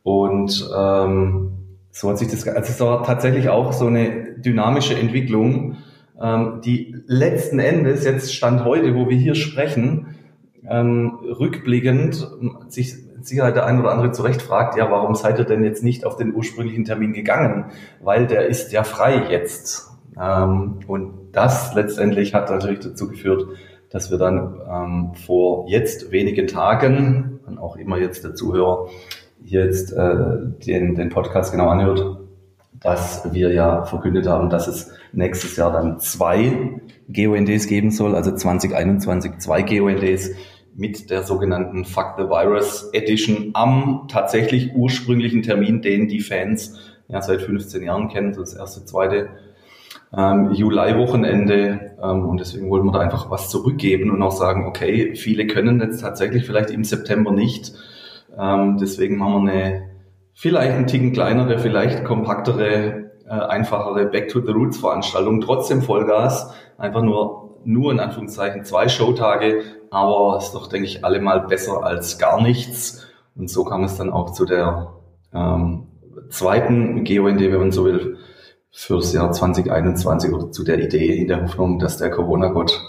Und 0.04 0.70
ähm, 0.78 1.52
so 1.92 2.10
hat 2.10 2.18
sich 2.18 2.28
das, 2.30 2.48
also 2.48 2.72
es 2.72 2.80
war 2.80 3.04
tatsächlich 3.04 3.50
auch 3.50 3.72
so 3.72 3.88
eine 3.88 4.36
dynamische 4.40 4.98
Entwicklung 4.98 5.78
ähm, 6.22 6.62
die 6.64 6.96
letzten 7.08 7.60
Endes, 7.60 8.04
jetzt 8.06 8.34
Stand 8.34 8.64
heute, 8.64 8.96
wo 8.96 9.10
wir 9.10 9.18
hier 9.18 9.36
sprechen, 9.36 10.16
ähm, 10.70 11.18
rückblickend 11.24 12.28
sich 12.68 12.96
Sicherheit 13.22 13.56
der 13.56 13.66
ein 13.66 13.80
oder 13.80 13.92
andere 13.92 14.12
zurecht 14.12 14.42
fragt, 14.42 14.78
ja, 14.78 14.90
warum 14.90 15.16
seid 15.16 15.40
ihr 15.40 15.46
denn 15.46 15.64
jetzt 15.64 15.84
nicht 15.84 16.06
auf 16.06 16.18
den 16.18 16.34
ursprünglichen 16.34 16.86
Termin 16.86 17.14
gegangen? 17.14 17.66
Weil 18.02 18.28
der 18.28 18.48
ist 18.48 18.72
ja 18.72 18.84
frei 18.84 19.30
jetzt. 19.30 19.90
Ähm, 20.20 20.80
und 20.88 21.30
das 21.32 21.74
letztendlich 21.74 22.34
hat 22.34 22.50
natürlich 22.50 22.80
dazu 22.80 23.08
geführt, 23.08 23.46
dass 23.90 24.10
wir 24.10 24.18
dann 24.18 24.60
ähm, 24.70 25.12
vor 25.26 25.68
jetzt 25.70 26.12
wenigen 26.12 26.48
Tagen, 26.48 27.40
und 27.46 27.58
auch 27.58 27.76
immer 27.76 27.98
jetzt 27.98 28.24
der 28.24 28.36
Zuhörer 28.36 28.88
jetzt 29.44 29.92
äh, 29.92 30.16
den, 30.66 30.96
den 30.96 31.10
Podcast 31.10 31.52
genau 31.52 31.68
anhört, 31.70 32.20
dass 32.80 33.32
wir 33.34 33.52
ja 33.52 33.84
verkündet 33.86 34.28
haben, 34.28 34.50
dass 34.50 34.68
es 34.68 34.92
nächstes 35.12 35.56
Jahr 35.56 35.72
dann 35.72 36.00
zwei 36.00 36.80
GONDs 37.10 37.68
geben 37.68 37.92
soll, 37.92 38.16
also 38.16 38.34
2021 38.34 39.40
zwei 39.40 39.62
GONDs 39.62 40.32
mit 40.76 41.10
der 41.10 41.24
sogenannten 41.24 41.84
Fuck 41.86 42.16
the 42.18 42.24
Virus 42.24 42.90
Edition 42.94 43.52
am 43.54 44.08
tatsächlich 44.10 44.74
ursprünglichen 44.74 45.44
Termin, 45.44 45.82
den 45.82 46.08
die 46.08 46.22
Fans 46.22 46.80
ja 47.08 47.22
seit 47.22 47.42
15 47.42 47.84
Jahren 47.84 48.08
kennen, 48.08 48.34
das 48.34 48.54
erste, 48.54 48.86
zweite 48.86 49.30
ähm, 50.16 50.52
Juli-Wochenende. 50.52 51.98
Ähm, 52.02 52.26
und 52.26 52.40
deswegen 52.40 52.70
wollten 52.70 52.88
wir 52.88 52.94
da 52.94 53.00
einfach 53.00 53.30
was 53.30 53.50
zurückgeben 53.50 54.12
und 54.12 54.22
auch 54.22 54.32
sagen, 54.32 54.68
okay, 54.68 55.16
viele 55.16 55.48
können 55.48 55.80
jetzt 55.82 56.02
tatsächlich 56.02 56.46
vielleicht 56.46 56.70
im 56.70 56.84
September 56.84 57.32
nicht. 57.32 57.74
Ähm, 58.38 58.78
deswegen 58.80 59.18
machen 59.18 59.46
wir 59.46 59.52
eine 59.52 59.92
vielleicht 60.34 60.74
ein 60.74 60.88
Ticken 60.88 61.14
kleinere, 61.14 61.60
vielleicht 61.60 62.04
kompaktere 62.04 63.12
äh, 63.28 63.30
einfachere 63.30 64.06
Back 64.08 64.30
to 64.30 64.42
the 64.42 64.52
Roots 64.52 64.78
Veranstaltung, 64.78 65.42
trotzdem 65.42 65.82
Vollgas, 65.82 66.54
einfach 66.78 67.02
nur, 67.02 67.60
nur 67.64 67.92
in 67.92 68.00
Anführungszeichen 68.00 68.66
zwei 68.66 68.88
Showtage, 68.88 69.62
aber 69.90 70.38
ist 70.38 70.54
doch, 70.54 70.68
denke 70.68 70.88
ich, 70.88 71.06
allemal 71.06 71.42
besser 71.42 71.84
als 71.84 72.18
gar 72.18 72.42
nichts. 72.42 73.08
Und 73.36 73.50
so 73.50 73.64
kam 73.64 73.84
es 73.84 73.98
dann 73.98 74.10
auch 74.10 74.32
zu 74.32 74.46
der 74.46 74.94
ähm, 75.34 75.88
zweiten 76.30 77.06
GOND, 77.06 77.40
wenn 77.40 77.60
man 77.60 77.72
so 77.72 77.86
will, 77.86 78.18
fürs 78.72 79.14
Jahr 79.14 79.32
2021 79.32 80.32
oder 80.32 80.52
zu 80.52 80.64
der 80.64 80.80
Idee 80.80 81.18
in 81.18 81.28
der 81.28 81.44
Hoffnung, 81.44 81.80
dass 81.80 81.98
der 81.98 82.10
Corona-Gott 82.10 82.80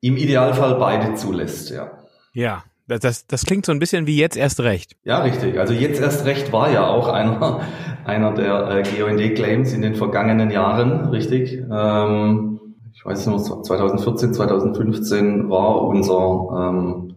im 0.00 0.16
Idealfall 0.16 0.76
beide 0.76 1.14
zulässt, 1.14 1.70
ja. 1.70 1.90
Ja, 2.32 2.64
das, 2.86 3.00
das, 3.00 3.26
das 3.26 3.46
klingt 3.46 3.64
so 3.64 3.72
ein 3.72 3.78
bisschen 3.78 4.06
wie 4.06 4.16
jetzt 4.18 4.36
erst 4.36 4.60
recht. 4.60 4.96
Ja, 5.04 5.22
richtig. 5.22 5.58
Also 5.58 5.72
jetzt 5.72 6.00
erst 6.00 6.26
recht 6.26 6.52
war 6.52 6.70
ja 6.70 6.86
auch 6.86 7.08
einer, 7.08 7.60
einer 8.04 8.34
der 8.34 8.68
äh, 8.70 8.82
GOND-Claims 8.82 9.72
in 9.72 9.82
den 9.82 9.94
vergangenen 9.94 10.50
Jahren, 10.50 11.08
richtig. 11.08 11.62
Ähm, 11.70 12.60
ich 12.92 13.04
weiß 13.04 13.26
noch, 13.26 13.62
2014, 13.62 14.34
2015 14.34 15.48
war 15.48 15.82
unser 15.82 16.70
ähm, 16.70 17.14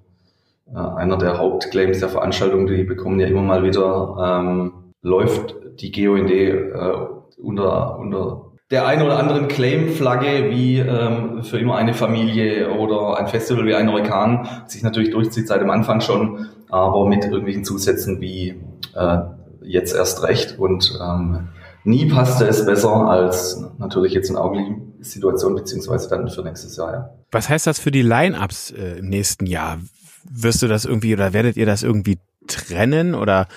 äh, 0.73 0.77
einer 0.77 1.17
der 1.17 1.37
Hauptclaims 1.37 1.99
der 1.99 2.09
Veranstaltung, 2.09 2.67
die 2.67 2.83
bekommen 2.83 3.19
ja 3.19 3.27
immer 3.27 3.41
mal 3.41 3.63
wieder, 3.63 4.41
ähm, 4.41 4.93
läuft 5.01 5.55
die 5.79 5.91
GOND 5.91 6.31
äh, 6.31 7.16
unter, 7.37 7.97
unter 7.99 8.51
der 8.69 8.85
einen 8.85 9.03
oder 9.03 9.17
anderen 9.17 9.47
Claim-Flagge 9.47 10.49
wie 10.49 10.79
ähm, 10.79 11.43
für 11.43 11.57
immer 11.57 11.77
eine 11.77 11.93
Familie 11.93 12.69
oder 12.71 13.17
ein 13.17 13.27
Festival 13.27 13.65
wie 13.65 13.75
ein 13.75 13.87
Orkan 13.87 14.47
sich 14.67 14.83
natürlich 14.83 15.11
durchzieht 15.11 15.47
seit 15.47 15.61
dem 15.61 15.69
Anfang 15.69 16.01
schon, 16.01 16.47
aber 16.69 17.07
mit 17.07 17.23
irgendwelchen 17.23 17.63
Zusätzen 17.63 18.19
wie 18.19 18.61
äh, 18.93 19.17
jetzt 19.61 19.95
erst 19.95 20.23
recht 20.23 20.59
und 20.59 20.99
ähm, 21.01 21.47
nie 21.85 22.09
passte 22.09 22.45
es 22.45 22.65
besser 22.65 22.93
als 23.07 23.63
natürlich 23.77 24.13
jetzt 24.13 24.29
in 24.29 24.35
augenblicklichen 24.35 24.95
Situation 24.99 25.55
beziehungsweise 25.55 26.09
dann 26.09 26.27
für 26.27 26.43
nächstes 26.43 26.75
Jahr. 26.75 26.91
Ja. 26.91 27.09
Was 27.31 27.47
heißt 27.49 27.67
das 27.67 27.79
für 27.79 27.91
die 27.91 28.01
Line-Ups 28.01 28.71
äh, 28.71 28.99
im 28.99 29.07
nächsten 29.07 29.45
Jahr? 29.45 29.79
Wirst 30.29 30.61
du 30.61 30.67
das 30.67 30.83
irgendwie 30.83 31.13
oder 31.13 31.31
werdet 31.31 31.55
ihr 31.55 31.65
das 31.65 31.83
irgendwie 31.83 32.19
trennen 32.47 33.15
oder 33.15 33.47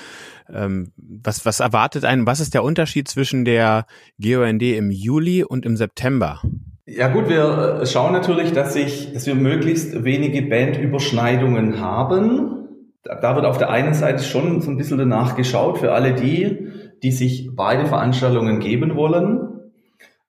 ähm, 0.54 0.92
was, 0.96 1.44
was 1.46 1.60
erwartet 1.60 2.04
einen, 2.04 2.26
was 2.26 2.40
ist 2.40 2.54
der 2.54 2.64
Unterschied 2.64 3.08
zwischen 3.08 3.44
der 3.44 3.86
GOND 4.20 4.62
im 4.62 4.90
Juli 4.90 5.44
und 5.44 5.66
im 5.66 5.76
September? 5.76 6.40
Ja 6.86 7.08
gut, 7.08 7.28
wir 7.28 7.80
äh, 7.80 7.86
schauen 7.86 8.12
natürlich, 8.12 8.52
dass, 8.52 8.74
ich, 8.74 9.12
dass 9.12 9.26
wir 9.26 9.36
möglichst 9.36 10.04
wenige 10.04 10.42
Bandüberschneidungen 10.42 11.80
haben. 11.80 12.68
Da 13.04 13.34
wird 13.36 13.46
auf 13.46 13.58
der 13.58 13.70
einen 13.70 13.94
Seite 13.94 14.22
schon 14.22 14.60
so 14.60 14.70
ein 14.70 14.76
bisschen 14.76 14.98
danach 14.98 15.36
geschaut 15.36 15.78
für 15.78 15.92
alle 15.92 16.14
die, 16.14 16.68
die 17.02 17.12
sich 17.12 17.50
beide 17.54 17.86
Veranstaltungen 17.86 18.60
geben 18.60 18.96
wollen. 18.96 19.50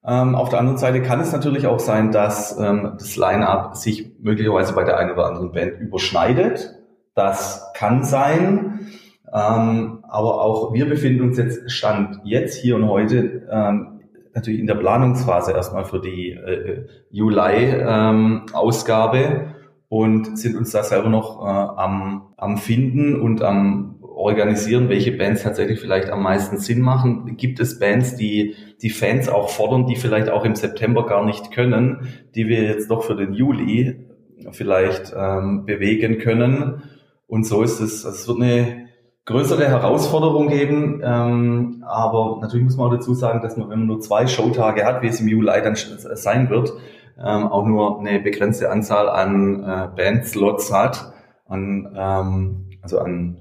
Ähm, 0.06 0.36
auf 0.36 0.50
der 0.50 0.60
anderen 0.60 0.78
Seite 0.78 1.02
kann 1.02 1.20
es 1.20 1.32
natürlich 1.32 1.68
auch 1.68 1.80
sein, 1.80 2.12
dass 2.12 2.58
ähm, 2.58 2.94
das 2.98 3.18
Line-up 3.18 3.76
sich 3.76 4.12
möglicherweise 4.20 4.74
bei 4.74 4.84
der 4.84 4.98
einen 4.98 5.12
oder 5.12 5.28
anderen 5.28 5.52
Band 5.52 5.80
überschneidet. 5.80 6.76
Das 7.14 7.72
kann 7.76 8.04
sein. 8.04 8.92
Ähm, 9.34 10.00
aber 10.04 10.42
auch 10.42 10.74
wir 10.74 10.90
befinden 10.90 11.22
uns 11.22 11.38
jetzt, 11.38 11.72
Stand 11.72 12.20
jetzt, 12.24 12.58
hier 12.58 12.76
und 12.76 12.90
heute, 12.90 13.48
ähm, 13.50 14.02
natürlich 14.34 14.60
in 14.60 14.68
der 14.68 14.76
Planungsphase 14.76 15.54
erstmal 15.54 15.86
für 15.86 16.02
die 16.02 16.32
äh, 16.32 16.86
Juli-Ausgabe 17.12 19.18
ähm, 19.18 19.54
und 19.90 20.38
sind 20.38 20.58
uns 20.58 20.72
da 20.72 20.84
selber 20.84 21.10
noch 21.10 21.42
äh, 21.42 21.46
am, 21.50 22.34
am 22.38 22.58
Finden 22.58 23.20
und 23.20 23.42
am 23.42 23.96
organisieren, 24.02 24.90
welche 24.90 25.14
Bands 25.14 25.44
tatsächlich 25.44 25.80
vielleicht 25.80 26.10
am 26.10 26.22
meisten 26.22 26.58
Sinn 26.58 26.82
machen. 26.82 27.38
Gibt 27.38 27.60
es 27.60 27.80
Bands, 27.80 28.16
die 28.16 28.56
die 28.82 28.90
Fans 28.90 29.30
auch 29.30 29.50
fordern, 29.50 29.88
die 29.88 29.96
vielleicht 29.96 30.30
auch 30.30 30.46
im 30.46 30.56
September 30.56 31.06
gar 31.06 31.26
nicht 31.26 31.52
können, 31.52 32.08
die 32.36 32.48
wir 32.48 32.64
jetzt 32.64 32.92
doch 32.92 33.04
für 33.04 33.16
den 33.16 33.34
Juli 33.34 34.08
vielleicht 34.52 35.14
ähm, 35.18 35.66
bewegen 35.66 36.20
können? 36.20 36.84
Und 37.28 37.46
so 37.46 37.64
ist 37.64 37.80
es. 37.80 38.04
Es 38.04 38.28
wird 38.28 38.42
eine 38.42 38.81
größere 39.26 39.68
Herausforderung 39.68 40.50
geben. 40.50 41.02
Ähm, 41.04 41.84
aber 41.88 42.40
natürlich 42.42 42.66
muss 42.66 42.78
man 42.78 42.88
auch 42.88 42.94
dazu 42.94 43.14
sagen, 43.14 43.42
dass 43.42 43.58
man, 43.58 43.70
wenn 43.70 43.80
man 43.80 43.88
nur 43.88 44.02
zwei 44.02 44.28
Showtage 44.28 44.86
hat, 44.86 45.02
wie 45.02 45.08
es 45.08 45.20
im 45.20 45.28
Juli 45.28 45.52
dann 45.64 45.76
sein 45.76 46.50
wird, 46.50 46.74
ähm, 47.18 47.48
auch 47.48 47.66
nur 47.66 48.00
eine 48.00 48.20
begrenzte 48.20 48.72
Anzahl 48.72 49.10
an 49.10 49.64
äh, 49.64 49.88
Bandslots 49.96 50.74
hat, 50.74 51.14
an, 51.48 51.94
ähm, 51.96 52.70
also 52.82 53.00
an 53.00 53.38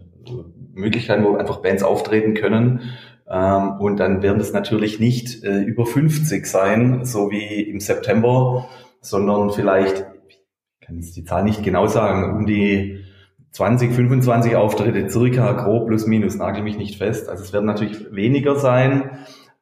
Möglichkeiten, 0.75 1.25
wo 1.25 1.37
einfach 1.37 1.63
Bands 1.63 1.83
auftreten 1.83 2.35
können. 2.35 2.81
Ähm, 3.29 3.81
und 3.81 3.99
dann 3.99 4.23
werden 4.23 4.41
es 4.41 4.53
natürlich 4.53 5.01
nicht 5.01 5.45
äh, 5.45 5.61
über 5.63 5.87
50 5.87 6.47
sein, 6.47 7.05
so 7.05 7.31
wie 7.31 7.63
im 7.63 7.81
September, 7.81 8.69
sondern 9.01 9.51
vielleicht, 9.51 10.05
ich 10.29 10.87
kann 10.87 10.97
jetzt 10.97 11.17
die 11.17 11.25
Zahl 11.25 11.45
nicht 11.45 11.63
genau 11.63 11.87
sagen, 11.87 12.37
um 12.37 12.47
die 12.47 13.00
20, 13.52 13.92
25 13.92 14.57
Auftritte, 14.57 15.09
circa 15.11 15.52
grob 15.52 15.88
plus 15.88 16.07
minus, 16.07 16.37
nagel 16.37 16.62
mich 16.62 16.78
nicht 16.78 16.99
fest. 16.99 17.28
Also 17.28 17.42
es 17.42 17.52
werden 17.52 17.66
natürlich 17.66 18.12
weniger 18.12 18.57
sein, 18.57 19.11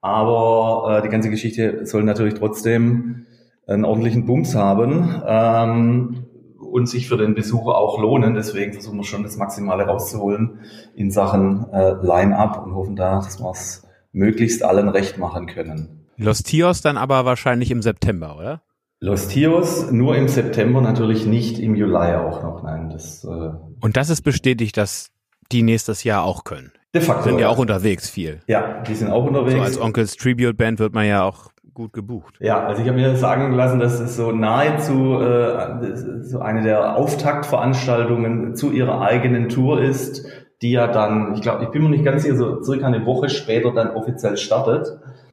aber 0.00 0.98
äh, 0.98 1.02
die 1.02 1.08
ganze 1.08 1.30
Geschichte 1.30 1.86
soll 1.86 2.04
natürlich 2.04 2.34
trotzdem 2.34 3.26
einen 3.66 3.84
ordentlichen 3.84 4.26
Bums 4.26 4.54
haben 4.54 5.22
ähm, 5.26 6.26
und 6.58 6.88
sich 6.88 7.08
für 7.08 7.16
den 7.16 7.34
Besucher 7.34 7.76
auch 7.76 7.98
lohnen. 7.98 8.34
Deswegen 8.34 8.72
versuchen 8.72 8.98
wir 8.98 9.04
schon 9.04 9.22
das 9.22 9.36
Maximale 9.36 9.84
rauszuholen 9.84 10.60
in 10.94 11.10
Sachen 11.10 11.66
äh, 11.72 11.94
Line-up 12.02 12.64
und 12.64 12.74
hoffen 12.74 12.96
da, 12.96 13.16
dass 13.16 13.40
wir 13.40 13.50
es 13.50 13.86
möglichst 14.12 14.62
allen 14.62 14.88
recht 14.88 15.18
machen 15.18 15.46
können. 15.46 16.06
Los 16.16 16.42
Tios 16.42 16.82
dann 16.82 16.96
aber 16.96 17.24
wahrscheinlich 17.24 17.70
im 17.70 17.82
September, 17.82 18.36
oder? 18.36 18.62
Los 19.00 19.28
Tios 19.28 19.90
nur 19.92 20.16
im 20.16 20.26
September, 20.26 20.80
natürlich 20.80 21.24
nicht 21.24 21.58
im 21.58 21.76
Juli 21.76 22.14
auch 22.16 22.42
noch. 22.42 22.62
Nein, 22.64 22.90
das. 22.90 23.24
Äh 23.24 23.50
Und 23.80 23.96
das 23.96 24.10
ist 24.10 24.22
bestätigt, 24.22 24.76
dass 24.76 25.10
die 25.52 25.62
nächstes 25.62 26.04
Jahr 26.04 26.24
auch 26.24 26.44
können. 26.44 26.72
De 26.94 27.02
facto. 27.02 27.24
Sind 27.24 27.38
ja 27.38 27.48
auch 27.48 27.58
unterwegs 27.58 28.10
viel. 28.10 28.40
Ja, 28.46 28.82
die 28.82 28.94
sind 28.94 29.10
auch 29.10 29.24
unterwegs. 29.24 29.54
So 29.54 29.62
als 29.62 29.80
Onkels 29.80 30.16
Tribute 30.16 30.56
Band 30.56 30.78
wird 30.80 30.94
man 30.94 31.06
ja 31.06 31.22
auch 31.22 31.50
gut 31.74 31.92
gebucht. 31.92 32.34
Ja, 32.40 32.66
also 32.66 32.82
ich 32.82 32.88
habe 32.88 32.98
mir 32.98 33.14
sagen 33.16 33.52
lassen, 33.52 33.78
dass 33.78 34.00
es 34.00 34.16
so 34.16 34.32
nahezu 34.32 35.20
äh, 35.20 36.22
so 36.22 36.40
eine 36.40 36.62
der 36.62 36.96
Auftaktveranstaltungen 36.96 38.56
zu 38.56 38.72
ihrer 38.72 39.00
eigenen 39.00 39.48
Tour 39.48 39.80
ist, 39.80 40.26
die 40.60 40.72
ja 40.72 40.88
dann, 40.88 41.34
ich 41.34 41.40
glaube, 41.40 41.62
ich 41.64 41.70
bin 41.70 41.84
mir 41.84 41.90
nicht 41.90 42.04
ganz 42.04 42.24
sicher, 42.24 42.36
so 42.36 42.62
circa 42.64 42.86
eine 42.86 43.06
Woche 43.06 43.28
später 43.28 43.72
dann 43.72 43.90
offiziell 43.90 44.36
startet. 44.36 44.88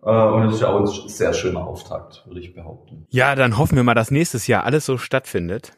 Äh, 0.06 0.10
und 0.10 0.46
das 0.46 0.56
ist 0.56 0.62
ja 0.62 0.70
auch 0.70 0.80
ein 0.80 1.10
sehr 1.10 1.34
schöner 1.34 1.66
Auftakt, 1.66 2.24
würde 2.28 2.40
ich 2.40 2.54
behaupten. 2.54 3.08
Ja, 3.10 3.36
dann 3.36 3.58
hoffen 3.58 3.76
wir 3.76 3.84
mal, 3.84 3.96
dass 3.96 4.12
nächstes 4.12 4.48
Jahr 4.48 4.64
alles 4.64 4.86
so 4.86 4.98
stattfindet. 4.98 5.74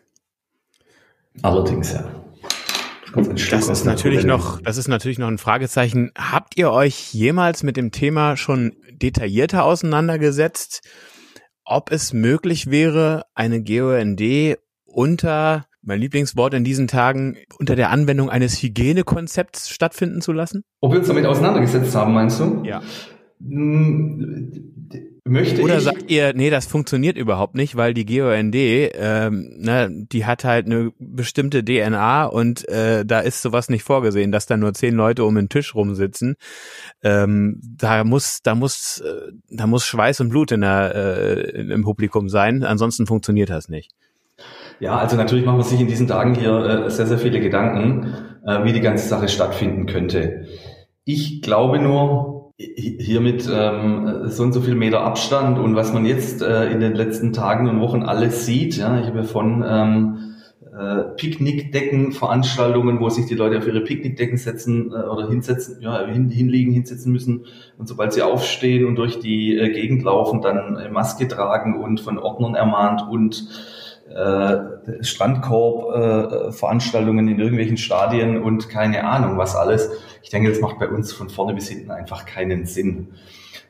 Allerdings, 1.42 1.94
ja. 1.94 2.04
Das, 3.16 3.50
das 3.50 3.70
ist 3.70 3.86
natürlich 3.86 4.26
noch, 4.26 4.62
das 4.62 4.78
ist 4.78 4.90
natürlich 4.90 5.18
noch 5.18 5.30
ein 5.30 5.38
Fragezeichen. 5.38 6.12
Habt 6.18 6.58
ihr 6.58 6.72
euch 6.72 7.13
jemals 7.13 7.63
mit 7.63 7.78
dem 7.78 7.92
Thema 7.92 8.36
schon 8.36 8.76
detaillierter 8.92 9.63
auseinandergesetzt, 9.63 10.82
ob 11.63 11.92
es 11.92 12.12
möglich 12.12 12.70
wäre, 12.70 13.24
eine 13.34 13.63
GOND 13.63 14.58
unter, 14.84 15.66
mein 15.82 16.00
Lieblingswort 16.00 16.54
in 16.54 16.63
diesen 16.63 16.88
Tagen, 16.88 17.38
unter 17.60 17.76
der 17.76 17.92
Anwendung 17.92 18.30
eines 18.30 18.62
Hygienekonzepts 18.62 19.70
stattfinden 19.70 20.22
zu 20.22 20.34
lassen? 20.34 20.63
Ob 20.82 20.92
wir 20.92 21.00
uns 21.00 21.08
damit 21.08 21.26
auseinandergesetzt 21.26 21.96
haben, 21.96 22.13
meinst 22.13 22.40
du? 22.40 22.62
Ja. 22.66 22.82
Hm, 23.39 24.52
möchte 25.26 25.62
Oder 25.62 25.78
ich 25.78 25.84
sagt 25.84 26.10
ihr, 26.10 26.34
nee, 26.34 26.50
das 26.50 26.65
funktioniert 26.65 27.17
überhaupt 27.17 27.56
nicht, 27.56 27.76
weil 27.76 27.93
die 27.93 28.06
GOND, 28.06 28.56
ähm, 28.56 29.54
ne, 29.58 29.89
die 29.91 30.26
hat 30.26 30.43
halt 30.43 30.65
eine 30.65 30.91
bestimmte 31.00 31.63
DNA 31.63 32.26
und 32.26 32.67
äh, 32.69 33.06
da 33.06 33.19
ist 33.19 33.41
sowas 33.41 33.69
nicht 33.69 33.84
vorgesehen, 33.84 34.32
dass 34.32 34.45
da 34.45 34.58
nur 34.58 34.73
zehn 34.73 34.95
Leute 34.95 35.23
um 35.26 35.36
den 35.36 35.50
Tisch 35.50 35.76
rumsitzen. 35.76 36.36
Ähm, 37.04 37.62
da 37.62 38.04
muss, 38.04 38.39
da 38.43 38.56
muss, 38.56 39.02
äh, 39.02 39.32
da 39.50 39.67
muss 39.67 39.86
Schweiß 39.86 40.21
und 40.21 40.30
Blut 40.30 40.52
in 40.52 40.62
der, 40.62 40.95
äh, 40.95 41.62
im 41.62 41.84
Publikum 41.84 42.30
sein, 42.30 42.63
ansonsten 42.63 43.06
funktioniert 43.06 43.50
das 43.50 43.69
nicht. 43.69 43.91
Ja, 44.80 44.97
also 44.97 45.17
natürlich 45.17 45.45
machen 45.45 45.58
wir 45.58 45.63
sich 45.63 45.82
in 45.82 45.88
diesen 45.88 46.08
Tagen 46.08 46.36
hier 46.36 46.86
äh, 46.86 46.89
sehr, 46.89 47.08
sehr 47.08 47.17
viele 47.17 47.39
Gedanken, 47.39 48.13
äh, 48.45 48.63
wie 48.63 48.73
die 48.73 48.82
ganze 48.82 49.08
Sache 49.08 49.28
stattfinden 49.28 49.88
könnte. 49.88 50.45
Ich 51.04 51.41
glaube 51.41 51.80
nur, 51.80 52.37
hier 52.58 53.22
mit 53.22 53.48
ähm, 53.52 54.30
so 54.30 54.43
und 54.43 54.52
so 54.52 54.62
viel 54.62 54.74
Meter 54.74 55.02
Abstand 55.02 55.60
und 55.60 55.76
was 55.76 55.93
man 55.93 56.06
jetzt 56.06 56.41
äh, 56.41 56.72
in 56.72 56.80
den 56.80 56.96
letzten 56.96 57.32
Tagen 57.32 57.70
und 57.70 57.80
Wochen 57.80 58.02
alles 58.02 58.48
sieht. 58.48 58.78
Ja, 58.78 59.00
ich 59.00 59.06
habe 59.06 59.26
von 59.26 59.63
ähm, 59.67 60.34
äh, 60.76 61.04
Picknickdecken-Veranstaltungen, 61.15 63.00
wo 63.00 63.10
sich 63.10 63.28
die 63.28 63.36
Leute 63.36 63.60
auf 63.60 63.67
ihre 63.67 63.82
Picknickdecken 63.82 64.38
setzen 64.38 64.91
äh, 64.91 65.08
oder 65.08 65.30
hinsetzen, 65.30 65.82
ja, 65.82 66.04
hin, 66.08 66.30
hinlegen, 66.30 66.74
hinsetzen 66.74 67.12
müssen 67.12 67.46
und 67.78 67.88
sobald 67.88 68.13
sie 68.13 68.24
aufstehen 68.24 68.88
und 68.88 68.96
durch 68.96 69.20
die 69.20 69.56
äh, 69.56 69.70
Gegend 69.70 70.02
laufen, 70.04 70.41
dann 70.41 70.78
äh, 70.78 70.89
Maske 70.89 71.28
tragen 71.28 71.80
und 71.80 72.00
von 72.00 72.17
Ordnern 72.17 72.56
ermahnt 72.56 73.04
und 73.08 73.48
äh, 74.10 74.58
Strandkorb-Veranstaltungen 75.02 77.28
äh, 77.28 77.32
in 77.32 77.39
irgendwelchen 77.39 77.78
Stadien 77.78 78.41
und 78.41 78.70
keine 78.70 79.04
Ahnung 79.04 79.38
was 79.38 79.56
alles. 79.56 79.91
Ich 80.23 80.30
denke, 80.30 80.49
das 80.49 80.60
macht 80.60 80.80
bei 80.80 80.88
uns 80.88 81.13
von 81.13 81.30
vorne 81.30 81.53
bis 81.53 81.67
hinten 81.67 81.91
einfach 81.91 82.25
keinen 82.25 82.65
Sinn. 82.65 83.10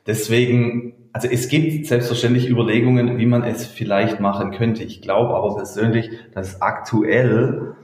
Deswegen, 0.06 0.94
also 1.12 1.28
es 1.28 1.50
gibt 1.50 1.86
selbstverständlich 1.86 2.50
Überlegungen, 2.50 3.18
wie 3.18 3.26
man 3.26 3.44
es 3.44 3.66
vielleicht 3.66 4.20
machen 4.20 4.52
könnte. 4.52 4.84
Ich 4.84 5.02
glaube 5.02 5.36
aber 5.36 5.56
persönlich, 5.56 6.10
dass 6.34 6.54
es 6.54 6.62
aktuell 6.62 7.76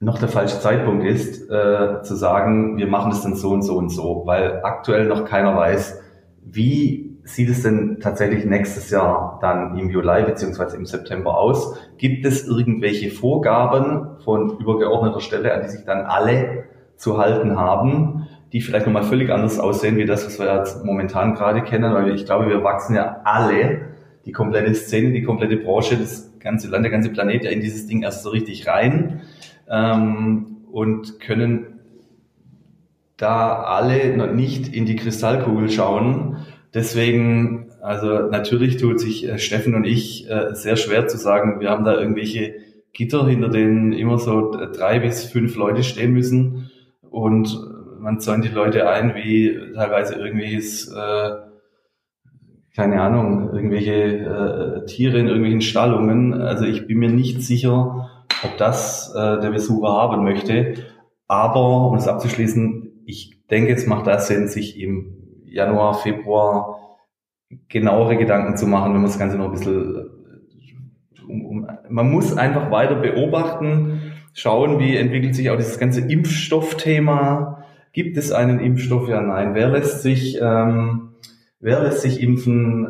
noch 0.00 0.18
der 0.18 0.28
falsche 0.28 0.58
Zeitpunkt 0.60 1.04
ist, 1.04 1.50
äh, 1.50 2.02
zu 2.02 2.14
sagen, 2.14 2.78
wir 2.78 2.86
machen 2.86 3.12
es 3.12 3.20
dann 3.20 3.36
so 3.36 3.50
und 3.50 3.62
so 3.62 3.76
und 3.76 3.90
so, 3.90 4.22
weil 4.24 4.62
aktuell 4.64 5.06
noch 5.06 5.26
keiner 5.26 5.54
weiß, 5.54 6.00
wie 6.42 7.18
sieht 7.24 7.50
es 7.50 7.62
denn 7.62 7.98
tatsächlich 8.00 8.46
nächstes 8.46 8.90
Jahr 8.90 9.38
dann 9.42 9.78
im 9.78 9.90
Juli 9.90 10.24
beziehungsweise 10.24 10.76
im 10.78 10.86
September 10.86 11.36
aus? 11.36 11.76
Gibt 11.98 12.24
es 12.24 12.46
irgendwelche 12.46 13.10
Vorgaben 13.10 14.18
von 14.24 14.58
übergeordneter 14.58 15.20
Stelle, 15.20 15.52
an 15.54 15.62
die 15.62 15.68
sich 15.68 15.84
dann 15.84 16.06
alle 16.06 16.64
zu 17.00 17.18
halten 17.18 17.56
haben, 17.58 18.28
die 18.52 18.60
vielleicht 18.60 18.86
nochmal 18.86 19.04
völlig 19.04 19.30
anders 19.30 19.58
aussehen 19.58 19.96
wie 19.96 20.04
das, 20.04 20.26
was 20.26 20.38
wir 20.38 20.54
jetzt 20.54 20.84
momentan 20.84 21.34
gerade 21.34 21.62
kennen? 21.62 21.92
Weil 21.94 22.14
ich 22.14 22.26
glaube, 22.26 22.48
wir 22.48 22.62
wachsen 22.62 22.94
ja 22.94 23.20
alle, 23.24 23.80
die 24.26 24.32
komplette 24.32 24.74
Szene, 24.74 25.12
die 25.12 25.22
komplette 25.22 25.56
Branche, 25.56 25.96
das 25.96 26.38
ganze 26.40 26.68
Land, 26.68 26.84
der 26.84 26.90
ganze 26.90 27.10
Planet 27.10 27.44
ja 27.44 27.50
in 27.50 27.60
dieses 27.60 27.86
Ding 27.86 28.02
erst 28.02 28.22
so 28.22 28.30
richtig 28.30 28.66
rein 28.66 29.22
ähm, 29.68 30.58
und 30.70 31.20
können 31.20 31.80
da 33.16 33.62
alle 33.62 34.16
noch 34.16 34.32
nicht 34.32 34.74
in 34.74 34.86
die 34.86 34.96
Kristallkugel 34.96 35.70
schauen 35.70 36.36
Deswegen 36.74 37.66
Also 37.80 38.28
natürlich 38.28 38.76
tut 38.76 39.00
sich 39.00 39.26
äh, 39.26 39.38
Steffen 39.38 39.74
und 39.74 39.84
ich 39.84 40.28
äh, 40.30 40.54
sehr 40.54 40.76
schwer 40.76 41.08
zu 41.08 41.16
sagen, 41.16 41.60
wir 41.60 41.70
haben 41.70 41.84
da 41.84 41.98
irgendwelche 41.98 42.54
Gitter, 42.92 43.26
hinter 43.26 43.48
denen 43.48 43.92
immer 43.92 44.18
so 44.18 44.52
drei 44.52 44.98
bis 44.98 45.24
fünf 45.24 45.56
Leute 45.56 45.82
stehen 45.82 46.12
müssen 46.12 46.59
und 47.10 47.58
man 47.98 48.20
zäunt 48.20 48.44
die 48.44 48.48
Leute 48.48 48.88
ein, 48.88 49.14
wie 49.14 49.58
teilweise 49.74 50.14
irgendwelches, 50.14 50.88
äh, 50.88 51.30
keine 52.74 53.02
Ahnung, 53.02 53.50
irgendwelche 53.52 53.92
äh, 53.92 54.86
Tiere 54.86 55.18
in 55.18 55.26
irgendwelchen 55.26 55.60
Stallungen. 55.60 56.34
Also 56.34 56.64
ich 56.64 56.86
bin 56.86 56.98
mir 56.98 57.10
nicht 57.10 57.42
sicher, 57.42 58.08
ob 58.42 58.56
das 58.56 59.12
äh, 59.14 59.40
der 59.40 59.50
Besucher 59.50 59.88
haben 59.88 60.24
möchte. 60.24 60.74
Aber, 61.28 61.88
um 61.88 61.96
es 61.96 62.08
abzuschließen, 62.08 63.02
ich 63.04 63.46
denke, 63.50 63.72
es 63.72 63.86
macht 63.86 64.06
da 64.06 64.18
Sinn, 64.18 64.48
sich 64.48 64.80
im 64.80 65.16
Januar, 65.44 65.94
Februar 65.94 66.78
genauere 67.68 68.16
Gedanken 68.16 68.56
zu 68.56 68.66
machen, 68.66 68.94
wenn 68.94 69.02
man 69.02 69.10
das 69.10 69.18
Ganze 69.18 69.36
noch 69.36 69.46
ein 69.46 69.52
bisschen, 69.52 70.10
um, 71.28 71.44
um, 71.44 71.68
man 71.88 72.10
muss 72.10 72.36
einfach 72.36 72.70
weiter 72.70 72.94
beobachten, 72.96 74.09
schauen, 74.32 74.78
wie 74.78 74.96
entwickelt 74.96 75.34
sich 75.34 75.50
auch 75.50 75.56
dieses 75.56 75.78
ganze 75.78 76.00
Impfstoffthema. 76.00 77.64
Gibt 77.92 78.16
es 78.16 78.32
einen 78.32 78.60
Impfstoff? 78.60 79.08
Ja, 79.08 79.20
nein. 79.20 79.54
Wer 79.54 79.68
lässt 79.68 80.02
sich, 80.02 80.38
ähm, 80.40 81.14
wer 81.58 81.82
lässt 81.82 82.02
sich 82.02 82.22
impfen? 82.22 82.86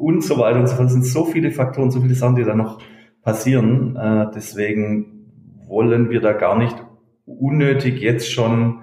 Und 0.00 0.24
so 0.24 0.38
weiter 0.38 0.60
und 0.60 0.66
so 0.66 0.76
fort. 0.76 0.86
Es 0.86 0.94
sind 0.94 1.04
so 1.04 1.24
viele 1.26 1.50
Faktoren, 1.50 1.90
so 1.90 2.00
viele 2.00 2.14
Sachen, 2.14 2.36
die 2.36 2.44
da 2.44 2.54
noch 2.54 2.80
passieren. 3.22 3.96
Äh, 3.96 4.26
deswegen 4.34 5.26
wollen 5.68 6.10
wir 6.10 6.20
da 6.20 6.32
gar 6.32 6.58
nicht 6.58 6.76
unnötig 7.26 8.00
jetzt 8.00 8.30
schon 8.30 8.80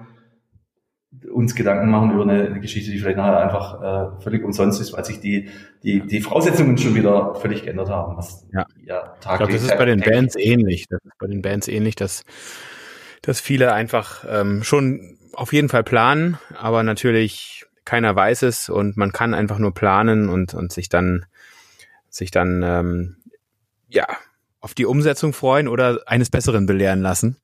uns 1.32 1.54
Gedanken 1.54 1.90
machen 1.90 2.12
über 2.12 2.22
eine, 2.22 2.60
Geschichte, 2.60 2.90
die 2.90 2.98
vielleicht 2.98 3.16
nachher 3.16 3.40
einfach 3.40 3.82
äh, 4.18 4.22
völlig 4.22 4.44
umsonst 4.44 4.80
ist, 4.80 4.92
weil 4.92 5.04
sich 5.04 5.20
die, 5.20 5.48
die, 5.82 6.00
die 6.00 6.20
Voraussetzungen 6.20 6.78
schon 6.78 6.94
wieder 6.94 7.34
völlig 7.36 7.64
geändert 7.64 7.90
haben. 7.90 8.16
Was 8.16 8.46
ja, 8.52 8.66
ja 8.88 9.16
ich 9.20 9.36
glaube, 9.36 9.52
das 9.52 9.62
ist 9.62 9.76
bei 9.76 9.84
den 9.84 10.00
Bands 10.00 10.36
ähnlich. 10.36 10.86
Das 10.88 11.00
ist 11.04 11.18
bei 11.18 11.26
den 11.26 11.42
Bands 11.42 11.68
ähnlich, 11.68 11.94
dass, 11.94 12.24
dass 13.22 13.40
viele 13.40 13.72
einfach 13.72 14.24
ähm, 14.28 14.62
schon 14.64 15.18
auf 15.32 15.52
jeden 15.52 15.68
Fall 15.68 15.84
planen, 15.84 16.38
aber 16.56 16.82
natürlich 16.82 17.64
keiner 17.84 18.14
weiß 18.14 18.42
es 18.42 18.68
und 18.68 18.96
man 18.96 19.12
kann 19.12 19.34
einfach 19.34 19.58
nur 19.58 19.72
planen 19.72 20.28
und, 20.28 20.54
und 20.54 20.72
sich 20.72 20.88
dann, 20.88 21.26
sich 22.10 22.30
dann 22.30 22.62
ähm, 22.62 23.16
ja 23.88 24.06
auf 24.60 24.74
die 24.74 24.86
Umsetzung 24.86 25.32
freuen 25.32 25.68
oder 25.68 26.02
eines 26.06 26.30
Besseren 26.30 26.66
belehren 26.66 27.00
lassen 27.00 27.36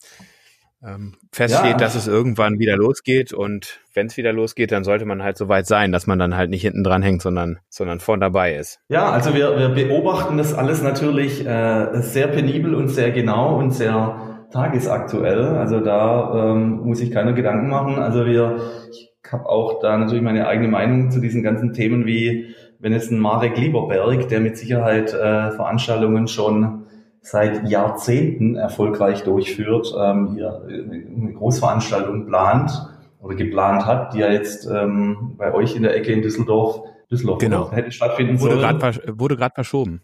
ähm, 0.87 1.15
feststeht, 1.33 1.73
ja. 1.73 1.77
dass 1.77 1.95
es 1.95 2.07
irgendwann 2.07 2.59
wieder 2.59 2.77
losgeht 2.77 3.33
und 3.33 3.81
wenn 3.95 4.07
es 4.09 4.17
wieder 4.17 4.33
losgeht, 4.33 4.73
dann 4.73 4.85
sollte 4.85 5.05
man 5.05 5.23
halt 5.23 5.37
so 5.37 5.49
weit 5.49 5.67
sein, 5.67 5.93
dass 5.93 6.07
man 6.07 6.19
dann 6.19 6.37
halt 6.37 6.51
nicht 6.51 6.63
hinten 6.63 6.85
dran 6.85 7.03
hängt, 7.03 7.23
sondern, 7.23 7.59
sondern 7.69 8.01
vorn 8.01 8.21
dabei 8.21 8.55
ist. 8.55 8.81
Ja, 8.89 9.11
also 9.11 9.35
wir, 9.35 9.57
wir 9.59 9.69
beobachten 9.69 10.37
das 10.37 10.53
alles 10.55 10.83
natürlich 10.83 11.47
äh, 11.47 12.01
sehr 12.01 12.29
penibel 12.29 12.75
und 12.75 12.89
sehr 12.89 13.11
genau 13.13 13.57
und 13.59 13.71
sehr 13.71 14.47
tagesaktuell. 14.53 15.45
Also 15.57 15.81
da 15.81 16.53
ähm, 16.53 16.81
muss 16.85 17.01
ich 17.01 17.11
keine 17.11 17.35
Gedanken 17.35 17.69
machen. 17.69 17.99
Also 17.99 18.27
wir, 18.27 18.61
ich 18.91 19.11
habe 19.31 19.49
auch 19.49 19.81
da 19.81 19.97
natürlich 19.97 20.23
meine 20.23 20.47
eigene 20.47 20.69
Meinung 20.69 21.11
zu 21.11 21.21
diesen 21.21 21.43
ganzen 21.43 21.73
Themen 21.73 22.07
wie 22.07 22.55
wenn 22.85 22.93
es 22.93 23.11
ein 23.11 23.19
Marek 23.19 23.57
Lieberberg, 23.57 24.29
der 24.29 24.41
mit 24.41 24.59
Sicherheit 24.59 25.15
äh, 25.15 25.51
Veranstaltungen 25.53 26.29
schon 26.29 26.84
seit 27.25 27.67
Jahrzehnten 27.69 28.55
erfolgreich 28.55 29.25
durchführt, 29.25 29.95
ähm, 29.99 30.35
hier 30.35 30.63
eine 30.67 31.33
Großveranstaltung 31.33 32.27
plant 32.27 32.71
oder 33.19 33.35
geplant 33.35 33.87
hat, 33.87 34.13
die 34.13 34.19
ja 34.19 34.31
jetzt 34.31 34.69
ähm, 34.71 35.35
bei 35.39 35.55
euch 35.55 35.75
in 35.75 35.83
der 35.83 35.97
Ecke 35.97 36.13
in 36.13 36.21
Düsseldorf, 36.21 36.83
Düsseldorf 37.11 37.39
genau. 37.39 37.73
hätte 37.73 37.91
stattfinden 37.93 38.41
wurde 38.41 38.57
sollen. 38.57 38.79
Grad, 38.79 39.19
wurde 39.19 39.37
gerade 39.37 39.55
verschoben. 39.55 40.03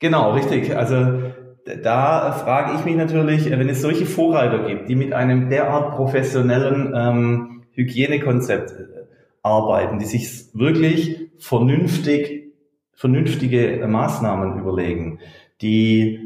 Genau, 0.00 0.32
richtig. 0.32 0.74
Also 0.74 1.20
da 1.82 2.32
frage 2.32 2.78
ich 2.78 2.84
mich 2.86 2.96
natürlich, 2.96 3.50
wenn 3.50 3.68
es 3.68 3.82
solche 3.82 4.06
Vorreiter 4.06 4.66
gibt, 4.66 4.88
die 4.88 4.96
mit 4.96 5.12
einem 5.12 5.50
derart 5.50 5.94
professionellen 5.94 6.94
ähm, 6.96 7.62
Hygienekonzept 7.72 8.70
äh, 8.70 8.84
arbeiten, 9.42 9.98
die 9.98 10.06
sich 10.06 10.46
wirklich 10.54 11.20
vernünftig, 11.38 12.54
vernünftige 12.94 13.86
Maßnahmen 13.86 14.58
überlegen, 14.58 15.18
die 15.60 16.21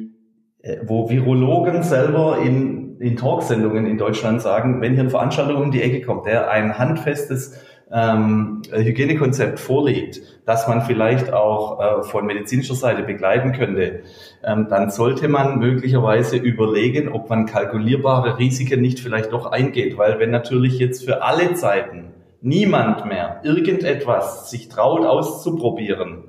wo 0.82 1.08
Virologen 1.08 1.82
selber 1.82 2.38
in, 2.38 2.98
in 3.00 3.16
Talksendungen 3.16 3.86
in 3.86 3.98
Deutschland 3.98 4.42
sagen, 4.42 4.80
wenn 4.80 4.92
hier 4.92 5.02
eine 5.02 5.10
Veranstaltung 5.10 5.62
um 5.62 5.70
die 5.70 5.82
Ecke 5.82 6.02
kommt, 6.02 6.26
der 6.26 6.50
ein 6.50 6.78
handfestes 6.78 7.60
ähm, 7.92 8.62
Hygienekonzept 8.72 9.60
vorlegt, 9.60 10.20
das 10.44 10.66
man 10.66 10.82
vielleicht 10.82 11.32
auch 11.32 11.80
äh, 11.80 12.02
von 12.02 12.26
medizinischer 12.26 12.74
Seite 12.74 13.04
begleiten 13.04 13.52
könnte, 13.52 14.00
ähm, 14.42 14.66
dann 14.68 14.90
sollte 14.90 15.28
man 15.28 15.58
möglicherweise 15.58 16.36
überlegen, 16.36 17.08
ob 17.08 17.30
man 17.30 17.46
kalkulierbare 17.46 18.38
Risiken 18.38 18.80
nicht 18.80 18.98
vielleicht 18.98 19.32
doch 19.32 19.46
eingeht, 19.46 19.96
weil 19.98 20.18
wenn 20.18 20.30
natürlich 20.30 20.78
jetzt 20.78 21.04
für 21.04 21.22
alle 21.22 21.54
Zeiten 21.54 22.12
niemand 22.40 23.06
mehr 23.06 23.40
irgendetwas 23.44 24.50
sich 24.50 24.68
traut 24.68 25.06
auszuprobieren, 25.06 26.24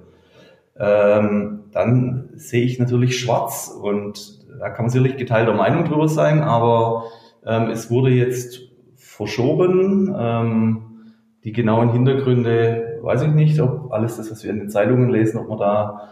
ähm, 0.79 1.65
dann 1.71 2.29
sehe 2.35 2.63
ich 2.63 2.79
natürlich 2.79 3.19
schwarz 3.19 3.67
und 3.67 4.45
da 4.59 4.69
kann 4.69 4.85
man 4.85 4.89
sicherlich 4.89 5.17
geteilter 5.17 5.53
Meinung 5.53 5.85
drüber 5.85 6.07
sein, 6.07 6.41
aber 6.41 7.05
ähm, 7.45 7.69
es 7.69 7.89
wurde 7.91 8.09
jetzt 8.09 8.61
verschoben. 8.95 10.15
Ähm, 10.17 10.83
die 11.43 11.51
genauen 11.51 11.91
Hintergründe 11.91 12.99
weiß 13.01 13.23
ich 13.23 13.29
nicht, 13.29 13.59
ob 13.61 13.91
alles 13.91 14.17
das, 14.17 14.31
was 14.31 14.43
wir 14.43 14.51
in 14.51 14.59
den 14.59 14.69
Zeitungen 14.69 15.09
lesen, 15.09 15.39
ob 15.39 15.49
man 15.49 15.59
da 15.59 16.09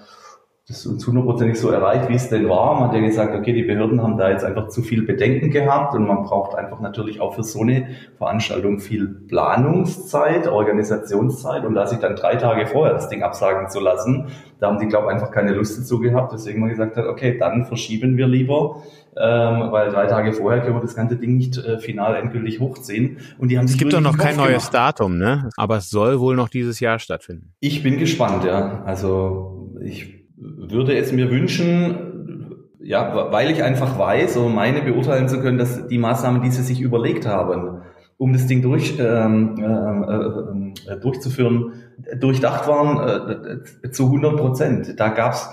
das 0.68 0.84
uns 0.88 1.06
hundertprozentig 1.06 1.60
so 1.60 1.70
erreicht, 1.70 2.10
wie 2.10 2.16
es 2.16 2.28
denn 2.30 2.50
war. 2.50 2.74
Man 2.74 2.90
hat 2.90 2.96
ja 2.96 3.02
gesagt, 3.02 3.36
okay, 3.36 3.54
die 3.54 3.62
Behörden 3.62 4.02
haben 4.02 4.18
da 4.18 4.32
jetzt 4.32 4.44
einfach 4.44 4.68
zu 4.70 4.82
viel 4.82 5.04
Bedenken 5.04 5.52
gehabt 5.52 5.94
und 5.94 6.08
man 6.08 6.24
braucht 6.24 6.56
einfach 6.58 6.80
natürlich 6.80 7.22
auch 7.22 7.36
für 7.36 7.44
so 7.44 7.62
eine 7.62 7.90
Veranstaltung 8.18 8.80
viel 8.80 9.08
Planungszeit, 9.08 10.48
Organisationszeit 10.48 11.66
und 11.66 11.76
da 11.76 11.86
sich 11.86 12.00
dann 12.00 12.16
drei 12.16 12.38
Tage 12.38 12.66
vorher 12.66 12.96
das 12.96 13.10
Ding 13.10 13.22
absagen 13.22 13.70
zu 13.70 13.80
lassen, 13.80 14.30
da 14.60 14.68
haben 14.68 14.80
die, 14.80 14.88
glaube 14.88 15.08
ich, 15.08 15.14
einfach 15.14 15.30
keine 15.30 15.52
Lust 15.52 15.78
dazu 15.78 16.00
gehabt, 16.00 16.34
deswegen 16.34 16.62
man 16.62 16.70
gesagt 16.70 16.98
hat, 16.98 17.06
okay, 17.06 17.38
dann 17.38 17.66
verschieben 17.68 18.18
wir 18.18 18.26
lieber, 18.26 18.82
ähm, 19.16 19.72
weil 19.72 19.92
drei 19.92 20.08
Tage 20.08 20.34
vorher 20.34 20.64
können 20.64 20.78
wir 20.78 20.82
das 20.82 20.96
ganze 20.96 21.16
Ding 21.16 21.38
nicht 21.38 21.58
äh, 21.58 21.78
final 21.78 22.16
endgültig 22.16 22.60
hochziehen. 22.60 23.20
Und 23.38 23.50
die 23.50 23.60
haben 23.60 23.66
es 23.66 23.78
gibt 23.78 23.94
doch 23.94 24.02
noch 24.02 24.18
kein 24.18 24.36
neues 24.36 24.72
Datum, 24.72 25.20
ne? 25.20 25.50
Aber 25.58 25.78
es 25.78 25.92
soll 25.92 26.20
wohl 26.20 26.36
noch 26.36 26.50
dieses 26.50 26.80
Jahr 26.80 26.98
stattfinden. 26.98 27.54
Ich 27.60 27.84
bin 27.84 28.00
gespannt, 28.00 28.44
ja. 28.44 28.82
Also 28.84 29.72
ich 29.82 30.25
würde 30.70 30.98
es 30.98 31.12
mir 31.12 31.30
wünschen, 31.32 32.66
ja, 32.80 33.32
weil 33.32 33.50
ich 33.50 33.64
einfach 33.64 33.98
weiß 33.98 34.38
oder 34.38 34.50
meine 34.50 34.82
beurteilen 34.82 35.28
zu 35.28 35.40
können, 35.40 35.58
dass 35.58 35.88
die 35.88 35.98
Maßnahmen, 35.98 36.42
die 36.42 36.52
sie 36.52 36.62
sich 36.62 36.82
überlegt 36.82 37.26
haben, 37.26 37.82
um 38.18 38.32
das 38.32 38.48
Ding 38.48 38.62
durch, 38.62 38.98
ähm, 39.00 39.56
äh, 39.58 40.92
äh, 40.92 41.00
durchzuführen, 41.00 41.74
durchdacht 42.20 42.68
waren 42.68 43.64
äh, 43.84 43.90
zu 43.90 44.06
100 44.06 44.38
Prozent. 44.38 45.00
Da 45.00 45.10
gab 45.10 45.34
es 45.34 45.50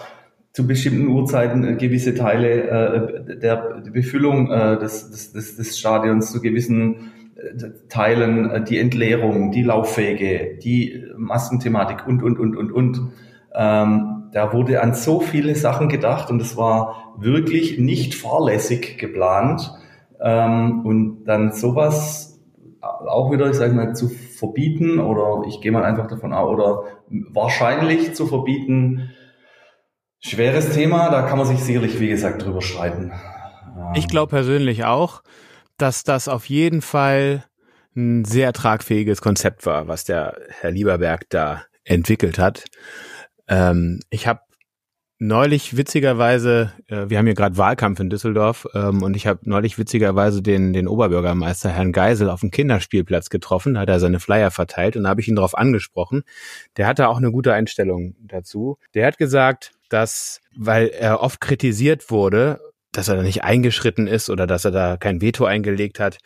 zu 0.52 0.66
bestimmten 0.66 1.09
Uhrzeiten 1.09 1.78
gewisse 1.78 2.14
Teile 2.14 2.64
äh, 2.64 3.38
der 3.38 3.83
Befüllung 3.90 4.50
äh, 4.50 4.78
des, 4.78 5.33
des, 5.33 5.57
des, 5.57 5.78
Stadions, 5.78 6.31
zu 6.31 6.42
gewissen 6.42 7.12
äh, 7.37 7.70
Teilen 7.88 8.50
äh, 8.50 8.62
die 8.62 8.78
Entleerung, 8.78 9.50
die 9.50 9.62
Lauffäge, 9.62 10.59
die 10.62 11.07
Maskenthematik 11.16 12.07
und, 12.07 12.22
und, 12.22 12.38
und, 12.38 12.57
und, 12.57 12.70
und. 12.70 13.00
Ähm, 13.55 14.21
da 14.33 14.53
wurde 14.53 14.83
an 14.83 14.95
so 14.95 15.21
viele 15.21 15.55
Sachen 15.55 15.88
gedacht 15.88 16.31
und 16.31 16.40
es 16.40 16.57
war 16.57 17.14
wirklich 17.18 17.79
nicht 17.79 18.14
fahrlässig 18.14 18.99
geplant. 18.99 19.73
Ähm, 20.21 20.85
und 20.85 21.25
dann 21.25 21.53
sowas 21.53 22.40
auch 22.81 23.31
wieder, 23.31 23.49
ich 23.49 23.57
sage 23.57 23.75
mal, 23.75 23.95
zu 23.95 24.09
verbieten 24.09 24.99
oder 24.99 25.47
ich 25.47 25.61
gehe 25.61 25.71
mal 25.71 25.85
einfach 25.85 26.09
davon 26.09 26.33
aus, 26.33 26.51
oder 26.51 26.85
wahrscheinlich 27.09 28.14
zu 28.14 28.27
verbieten, 28.27 29.11
schweres 30.18 30.71
Thema, 30.71 31.11
da 31.11 31.23
kann 31.23 31.38
man 31.38 31.47
sich 31.47 31.61
sicherlich, 31.61 32.01
wie 32.01 32.09
gesagt, 32.09 32.45
drüber 32.45 32.62
streiten. 32.62 33.12
Ähm. 33.77 33.92
Ich 33.95 34.09
glaube 34.09 34.31
persönlich 34.31 34.85
auch, 34.85 35.23
dass 35.79 36.05
das 36.05 36.29
auf 36.29 36.47
jeden 36.47 36.83
Fall 36.83 37.45
ein 37.95 38.25
sehr 38.25 38.53
tragfähiges 38.53 39.21
Konzept 39.21 39.66
war, 39.66 39.87
was 39.87 40.05
der 40.05 40.37
Herr 40.49 40.71
Lieberberg 40.71 41.29
da 41.29 41.62
entwickelt 41.85 42.38
hat. 42.38 42.64
Ähm, 43.48 44.00
ich 44.11 44.26
habe 44.26 44.40
neulich 45.18 45.76
witzigerweise, 45.76 46.72
äh, 46.88 47.09
wir 47.09 47.18
haben 47.18 47.26
hier 47.26 47.35
gerade 47.35 47.57
Wahlkampf 47.57 48.00
in 48.00 48.11
Düsseldorf 48.11 48.66
ähm, 48.74 49.02
und 49.02 49.14
ich 49.14 49.26
habe 49.28 49.40
neulich 49.44 49.78
witzigerweise 49.78 50.42
den, 50.42 50.72
den 50.72 50.88
Oberbürgermeister 50.88 51.70
Herrn 51.70 51.92
Geisel 51.92 52.28
auf 52.28 52.40
dem 52.40 52.50
Kinderspielplatz 52.50 53.31
getroffen, 53.31 53.74
da 53.74 53.81
hat 53.81 53.88
er 53.88 54.00
seine 54.00 54.18
Flyer 54.18 54.50
verteilt 54.50 54.96
und 54.96 55.05
da 55.05 55.11
habe 55.11 55.20
ich 55.20 55.28
ihn 55.28 55.37
darauf 55.37 55.57
angesprochen. 55.57 56.22
Der 56.76 56.88
hatte 56.88 57.09
auch 57.09 57.18
eine 57.18 57.31
gute 57.31 57.52
Einstellung 57.52 58.16
dazu. 58.20 58.78
Der 58.94 59.07
hat 59.07 59.16
gesagt, 59.16 59.72
dass, 59.88 60.40
weil 60.57 60.88
er 60.88 61.20
oft 61.20 61.40
kritisiert 61.40 62.11
wurde, 62.11 62.61
dass 62.90 63.09
er 63.09 63.16
da 63.16 63.22
nicht 63.22 63.44
eingeschritten 63.44 64.09
ist 64.09 64.28
oder 64.28 64.48
dass 64.48 64.64
er 64.64 64.72
da 64.72 64.96
kein 64.96 65.20
Veto 65.20 65.44
eingelegt 65.44 66.00
hat, 66.00 66.18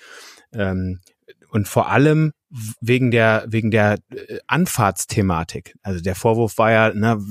ähm, 0.55 1.01
und 1.51 1.69
vor 1.69 1.89
allem 1.91 2.33
wegen 2.81 3.11
der 3.11 3.45
wegen 3.49 3.71
der 3.71 3.99
äh, 4.11 4.39
Anfahrtsthematik. 4.47 5.77
Also 5.83 6.01
der 6.01 6.15
Vorwurf 6.15 6.59
war 6.59 6.71
ja, 6.71 6.95
ne, 6.95 7.23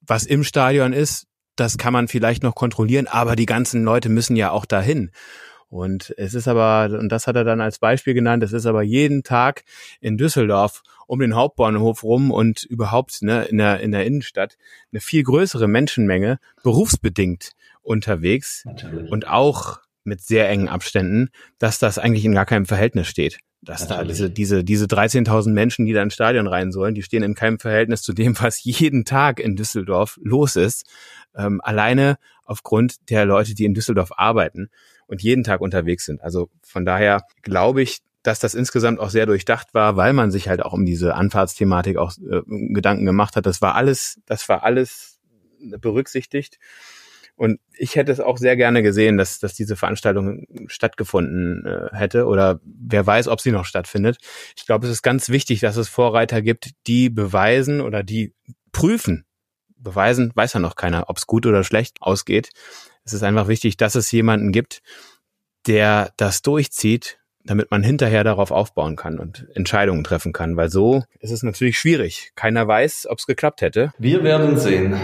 was 0.00 0.24
im 0.24 0.44
Stadion 0.44 0.92
ist, 0.92 1.26
das 1.56 1.76
kann 1.76 1.92
man 1.92 2.08
vielleicht 2.08 2.42
noch 2.42 2.54
kontrollieren, 2.54 3.06
aber 3.06 3.36
die 3.36 3.46
ganzen 3.46 3.84
Leute 3.84 4.08
müssen 4.08 4.36
ja 4.36 4.50
auch 4.50 4.64
dahin. 4.64 5.10
Und 5.68 6.14
es 6.16 6.32
ist 6.32 6.48
aber, 6.48 6.98
und 6.98 7.10
das 7.10 7.26
hat 7.26 7.36
er 7.36 7.44
dann 7.44 7.60
als 7.60 7.78
Beispiel 7.78 8.14
genannt, 8.14 8.42
es 8.42 8.52
ist 8.52 8.64
aber 8.64 8.82
jeden 8.82 9.22
Tag 9.22 9.64
in 10.00 10.16
Düsseldorf 10.16 10.82
um 11.06 11.20
den 11.20 11.34
Hauptbahnhof 11.34 12.04
rum 12.04 12.30
und 12.30 12.62
überhaupt 12.62 13.22
ne, 13.22 13.44
in, 13.44 13.58
der, 13.58 13.80
in 13.80 13.92
der 13.92 14.06
Innenstadt 14.06 14.56
eine 14.92 15.00
viel 15.00 15.22
größere 15.22 15.68
Menschenmenge 15.68 16.38
berufsbedingt 16.62 17.52
unterwegs 17.82 18.62
Natürlich. 18.64 19.10
und 19.10 19.26
auch 19.26 19.80
mit 20.04 20.22
sehr 20.22 20.48
engen 20.48 20.68
Abständen, 20.68 21.28
dass 21.58 21.78
das 21.78 21.98
eigentlich 21.98 22.24
in 22.24 22.34
gar 22.34 22.46
keinem 22.46 22.66
Verhältnis 22.66 23.08
steht. 23.08 23.38
Dass 23.60 23.88
Natürlich. 23.88 24.18
da 24.18 24.28
diese, 24.28 24.30
diese, 24.30 24.64
diese 24.64 24.86
13.000 24.86 25.50
Menschen, 25.50 25.84
die 25.84 25.92
da 25.92 26.02
ins 26.02 26.14
Stadion 26.14 26.46
rein 26.46 26.70
sollen, 26.70 26.94
die 26.94 27.02
stehen 27.02 27.22
in 27.22 27.34
keinem 27.34 27.58
Verhältnis 27.58 28.02
zu 28.02 28.12
dem, 28.12 28.38
was 28.40 28.62
jeden 28.64 29.04
Tag 29.04 29.40
in 29.40 29.56
Düsseldorf 29.56 30.18
los 30.22 30.56
ist. 30.56 30.86
Ähm, 31.36 31.60
alleine 31.62 32.18
aufgrund 32.44 33.10
der 33.10 33.26
Leute, 33.26 33.54
die 33.54 33.64
in 33.64 33.74
Düsseldorf 33.74 34.10
arbeiten 34.16 34.70
und 35.06 35.22
jeden 35.22 35.44
Tag 35.44 35.60
unterwegs 35.60 36.04
sind. 36.04 36.22
Also 36.22 36.50
von 36.62 36.84
daher 36.84 37.22
glaube 37.42 37.82
ich, 37.82 37.98
dass 38.22 38.40
das 38.40 38.54
insgesamt 38.54 39.00
auch 39.00 39.10
sehr 39.10 39.26
durchdacht 39.26 39.74
war, 39.74 39.96
weil 39.96 40.12
man 40.12 40.30
sich 40.30 40.48
halt 40.48 40.62
auch 40.62 40.72
um 40.72 40.84
diese 40.84 41.14
Anfahrtsthematik 41.14 41.96
auch 41.96 42.12
äh, 42.18 42.42
Gedanken 42.46 43.06
gemacht 43.06 43.36
hat. 43.36 43.46
Das 43.46 43.62
war 43.62 43.74
alles, 43.74 44.20
das 44.26 44.48
war 44.48 44.62
alles 44.64 45.18
berücksichtigt. 45.60 46.58
Und 47.38 47.60
ich 47.72 47.94
hätte 47.94 48.10
es 48.10 48.18
auch 48.18 48.36
sehr 48.36 48.56
gerne 48.56 48.82
gesehen, 48.82 49.16
dass, 49.16 49.38
dass 49.38 49.54
diese 49.54 49.76
Veranstaltung 49.76 50.44
stattgefunden 50.66 51.64
äh, 51.64 51.96
hätte 51.96 52.26
oder 52.26 52.60
wer 52.64 53.06
weiß, 53.06 53.28
ob 53.28 53.40
sie 53.40 53.52
noch 53.52 53.64
stattfindet. 53.64 54.18
Ich 54.56 54.66
glaube, 54.66 54.86
es 54.86 54.92
ist 54.92 55.02
ganz 55.02 55.28
wichtig, 55.28 55.60
dass 55.60 55.76
es 55.76 55.88
Vorreiter 55.88 56.42
gibt, 56.42 56.70
die 56.88 57.10
beweisen 57.10 57.80
oder 57.80 58.02
die 58.02 58.34
prüfen. 58.72 59.24
Beweisen 59.76 60.32
weiß 60.34 60.54
ja 60.54 60.60
noch 60.60 60.74
keiner, 60.74 61.08
ob 61.08 61.16
es 61.16 61.28
gut 61.28 61.46
oder 61.46 61.62
schlecht 61.62 61.98
ausgeht. 62.00 62.50
Es 63.04 63.12
ist 63.12 63.22
einfach 63.22 63.46
wichtig, 63.46 63.76
dass 63.76 63.94
es 63.94 64.10
jemanden 64.10 64.50
gibt, 64.50 64.80
der 65.68 66.12
das 66.16 66.42
durchzieht 66.42 67.18
damit 67.44 67.70
man 67.70 67.82
hinterher 67.82 68.24
darauf 68.24 68.50
aufbauen 68.50 68.96
kann 68.96 69.18
und 69.18 69.46
Entscheidungen 69.54 70.04
treffen 70.04 70.34
kann, 70.34 70.56
weil 70.58 70.68
so 70.68 71.04
ist 71.18 71.30
es 71.30 71.42
natürlich 71.42 71.78
schwierig. 71.78 72.32
Keiner 72.34 72.68
weiß, 72.68 73.06
ob 73.08 73.18
es 73.18 73.26
geklappt 73.26 73.62
hätte. 73.62 73.92
Wir 73.96 74.22
werden 74.22 74.58
sehen. 74.58 74.98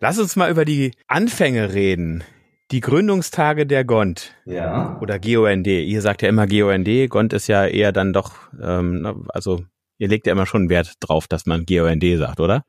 Lass 0.00 0.20
uns 0.20 0.36
mal 0.36 0.48
über 0.48 0.64
die 0.64 0.92
Anfänge 1.08 1.74
reden. 1.74 2.22
Die 2.70 2.80
Gründungstage 2.80 3.66
der 3.66 3.84
GOND. 3.84 4.32
Ja. 4.44 4.96
Oder 5.00 5.18
GOND. 5.18 5.66
Ihr 5.66 6.02
sagt 6.02 6.22
ja 6.22 6.28
immer 6.28 6.46
GOND. 6.46 6.88
GOND 7.08 7.32
ist 7.32 7.48
ja 7.48 7.66
eher 7.66 7.90
dann 7.90 8.12
doch, 8.12 8.34
ähm, 8.62 9.26
also 9.30 9.62
ihr 9.96 10.06
legt 10.06 10.28
ja 10.28 10.32
immer 10.34 10.46
schon 10.46 10.68
Wert 10.68 10.94
drauf, 11.00 11.26
dass 11.26 11.46
man 11.46 11.64
GOND 11.66 12.04
sagt, 12.16 12.38
oder? 12.38 12.62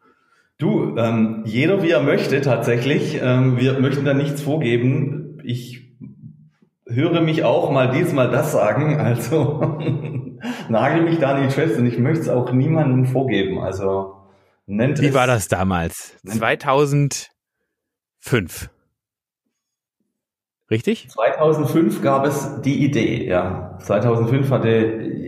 Du, 0.58 0.98
ähm, 0.98 1.44
jeder 1.46 1.84
wie 1.84 1.92
er 1.92 2.02
möchte 2.02 2.42
tatsächlich. 2.42 3.20
Ähm, 3.22 3.60
wir 3.60 3.80
möchten 3.80 4.06
da 4.06 4.16
nichts 4.16 4.42
vorgeben. 4.42 5.40
Ich 5.44 5.88
höre 6.88 7.22
mich 7.22 7.44
auch 7.44 7.70
mal 7.70 7.92
diesmal 7.92 8.32
das 8.32 8.54
sagen, 8.54 9.00
also 9.00 9.78
nagel 10.68 11.04
mich 11.04 11.20
da 11.20 11.40
nicht 11.40 11.54
fest 11.54 11.78
und 11.78 11.86
ich 11.86 12.00
möchte 12.00 12.22
es 12.22 12.30
auch 12.30 12.52
niemandem 12.52 13.06
vorgeben. 13.06 13.60
Also 13.60 14.19
nennt 14.70 15.02
Wie 15.02 15.08
es, 15.08 15.14
war 15.14 15.28
das 15.28 15.48
damals? 15.48 16.16
2005. 16.26 17.30
Richtig? 20.72 21.10
2005 21.10 22.02
gab 22.02 22.26
es 22.26 22.62
die 22.62 22.86
Idee, 22.86 23.28
ja. 23.28 23.78
2005 23.82 24.52
hatte 24.52 24.70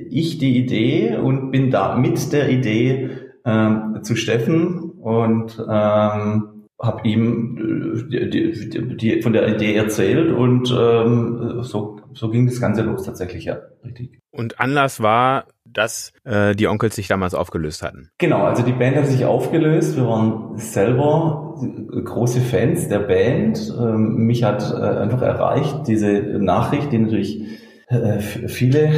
ich 0.09 0.37
die 0.37 0.57
Idee 0.57 1.17
und 1.17 1.51
bin 1.51 1.71
da 1.71 1.97
mit 1.97 2.31
der 2.31 2.49
Idee 2.49 3.09
ähm, 3.43 3.99
zu 4.03 4.15
Steffen 4.15 4.91
und 4.99 5.57
ähm, 5.67 6.67
habe 6.79 7.07
ihm 7.07 8.07
äh, 8.11 8.29
die, 8.29 8.69
die, 8.69 8.97
die, 8.97 9.21
von 9.21 9.33
der 9.33 9.47
Idee 9.47 9.75
erzählt 9.75 10.31
und 10.31 10.69
ähm, 10.77 11.63
so, 11.63 11.99
so 12.13 12.29
ging 12.29 12.45
das 12.45 12.59
Ganze 12.59 12.83
los 12.83 13.03
tatsächlich, 13.03 13.45
ja, 13.45 13.59
richtig. 13.83 14.19
Und 14.31 14.59
Anlass 14.59 15.01
war, 15.01 15.45
dass 15.73 16.13
äh, 16.23 16.55
die 16.55 16.67
Onkels 16.67 16.95
sich 16.95 17.07
damals 17.07 17.33
aufgelöst 17.33 17.83
hatten. 17.83 18.09
Genau, 18.17 18.43
also 18.43 18.63
die 18.63 18.73
Band 18.73 18.95
hat 18.97 19.07
sich 19.07 19.25
aufgelöst. 19.25 19.95
Wir 19.95 20.07
waren 20.07 20.57
selber 20.57 21.55
große 22.03 22.41
Fans 22.41 22.87
der 22.87 22.99
Band. 22.99 23.73
Ähm, 23.79 24.25
mich 24.25 24.43
hat 24.43 24.71
äh, 24.71 24.75
einfach 24.75 25.21
erreicht 25.21 25.87
diese 25.87 26.09
Nachricht, 26.39 26.91
die 26.91 26.99
natürlich 26.99 27.43
äh, 27.87 28.19
viele 28.19 28.93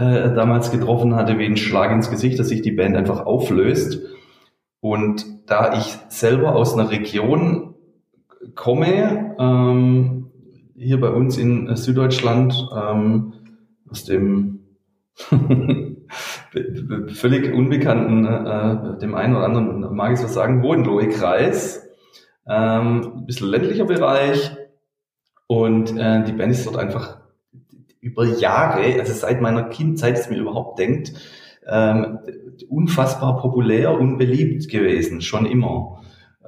äh, 0.00 0.34
damals 0.34 0.70
getroffen 0.70 1.16
hatte, 1.16 1.38
wie 1.38 1.46
ein 1.46 1.56
Schlag 1.56 1.90
ins 1.90 2.10
Gesicht, 2.10 2.38
dass 2.38 2.48
sich 2.48 2.62
die 2.62 2.72
Band 2.72 2.96
einfach 2.96 3.26
auflöst. 3.26 4.00
Und 4.80 5.26
da 5.46 5.76
ich 5.76 5.96
selber 6.08 6.54
aus 6.54 6.74
einer 6.74 6.90
Region 6.90 7.74
komme, 8.54 9.34
ähm, 9.38 10.30
hier 10.76 11.00
bei 11.00 11.10
uns 11.10 11.36
in 11.36 11.74
Süddeutschland, 11.74 12.68
ähm, 12.72 13.32
aus 13.90 14.04
dem 14.04 14.60
völlig 17.12 17.52
unbekannten, 17.52 18.24
äh, 18.24 18.98
dem 18.98 19.14
einen 19.14 19.36
oder 19.36 19.44
anderen 19.44 19.94
mag 19.94 20.12
ich 20.12 20.20
so 20.20 20.28
sagen, 20.28 20.62
Hohenlohe-Kreis, 20.62 21.88
ähm, 22.48 23.12
ein 23.18 23.26
bisschen 23.26 23.48
ländlicher 23.48 23.84
Bereich 23.84 24.56
und 25.46 25.96
äh, 25.96 26.24
die 26.24 26.32
Band 26.32 26.52
ist 26.52 26.66
dort 26.66 26.78
einfach 26.78 27.18
über 28.00 28.24
Jahre, 28.24 28.98
also 29.00 29.12
seit 29.12 29.40
meiner 29.40 29.64
Kindzeit, 29.64 30.18
es 30.18 30.30
mir 30.30 30.38
überhaupt 30.38 30.78
denkt, 30.78 31.12
ähm, 31.66 32.20
unfassbar 32.68 33.38
populär 33.38 33.92
und 33.98 34.18
beliebt 34.18 34.68
gewesen, 34.68 35.20
schon 35.20 35.46
immer. 35.46 36.00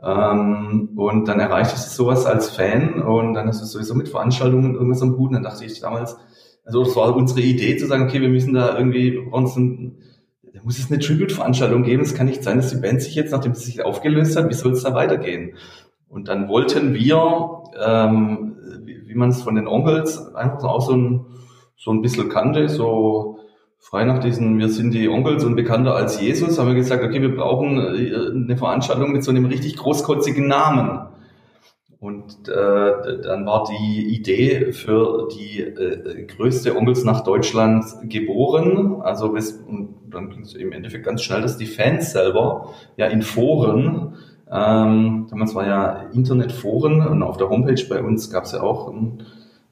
Ähm, 0.02 0.90
und 0.96 1.28
dann 1.28 1.40
erreichte 1.40 1.74
ich 1.74 1.82
sowas 1.82 2.24
als 2.24 2.50
Fan 2.50 3.02
und 3.02 3.34
dann 3.34 3.48
ist 3.48 3.60
es 3.60 3.72
sowieso 3.72 3.94
mit 3.94 4.08
Veranstaltungen 4.08 4.74
irgendwas 4.74 5.02
am 5.02 5.16
Hut. 5.16 5.28
Und 5.28 5.34
dann 5.34 5.42
dachte 5.42 5.64
ich 5.64 5.80
damals, 5.80 6.16
also 6.70 6.84
das 6.84 6.94
war 6.94 7.16
unsere 7.16 7.40
Idee 7.40 7.76
zu 7.76 7.86
sagen, 7.86 8.04
okay, 8.04 8.20
wir 8.20 8.28
müssen 8.28 8.54
da 8.54 8.78
irgendwie 8.78 9.18
uns 9.18 9.56
ein, 9.56 9.98
da 10.54 10.60
muss 10.62 10.78
es 10.78 10.88
eine 10.88 11.00
Tribute-Veranstaltung 11.00 11.82
geben. 11.82 12.02
Es 12.02 12.14
kann 12.14 12.26
nicht 12.26 12.44
sein, 12.44 12.58
dass 12.58 12.70
die 12.70 12.80
Band 12.80 13.02
sich 13.02 13.16
jetzt, 13.16 13.32
nachdem 13.32 13.54
sie 13.54 13.64
sich 13.64 13.84
aufgelöst 13.84 14.36
hat, 14.36 14.48
wie 14.48 14.54
soll 14.54 14.72
es 14.72 14.84
da 14.84 14.94
weitergehen? 14.94 15.54
Und 16.08 16.28
dann 16.28 16.48
wollten 16.48 16.94
wir, 16.94 17.62
ähm, 17.84 18.56
wie, 18.84 19.02
wie 19.04 19.14
man 19.14 19.30
es 19.30 19.42
von 19.42 19.56
den 19.56 19.66
Onkels 19.66 20.32
einfach 20.34 20.62
auch 20.62 20.80
so 20.80 20.94
ein, 20.94 21.26
so 21.76 21.90
ein 21.90 22.02
bisschen 22.02 22.28
kannte, 22.28 22.68
so 22.68 23.38
frei 23.78 24.04
nach 24.04 24.20
diesen, 24.20 24.58
wir 24.58 24.68
sind 24.68 24.92
die 24.94 25.08
Onkels 25.08 25.42
und 25.42 25.56
bekannter 25.56 25.96
als 25.96 26.20
Jesus, 26.20 26.58
haben 26.58 26.68
wir 26.68 26.74
gesagt, 26.76 27.02
okay, 27.02 27.20
wir 27.20 27.34
brauchen 27.34 27.78
äh, 27.78 28.30
eine 28.32 28.56
Veranstaltung 28.56 29.10
mit 29.10 29.24
so 29.24 29.32
einem 29.32 29.46
richtig 29.46 29.76
großkotzigen 29.76 30.46
Namen. 30.46 31.09
Und 32.00 32.48
äh, 32.48 33.20
dann 33.22 33.44
war 33.44 33.64
die 33.64 34.14
Idee 34.16 34.72
für 34.72 35.28
die 35.28 35.60
äh, 35.60 36.24
größte 36.24 36.74
Onkelsnacht 36.74 37.26
Deutschlands 37.26 37.98
geboren. 38.04 39.02
Also 39.02 39.32
bis, 39.32 39.52
und 39.52 39.96
dann 40.10 40.30
ging 40.30 40.40
es 40.40 40.54
im 40.54 40.72
Endeffekt 40.72 41.04
ganz 41.04 41.22
schnell, 41.22 41.42
dass 41.42 41.58
die 41.58 41.66
Fans 41.66 42.12
selber 42.12 42.72
ja 42.96 43.06
in 43.06 43.20
Foren, 43.20 44.14
ähm, 44.50 45.26
damals 45.30 45.54
war 45.54 45.66
ja 45.66 46.08
Internetforen 46.12 47.06
und 47.06 47.22
auf 47.22 47.36
der 47.36 47.48
Homepage 47.48 47.84
bei 47.88 48.02
uns 48.02 48.30
gab 48.30 48.44
es 48.44 48.52
ja 48.52 48.62
auch 48.62 48.88
ein, 48.88 49.22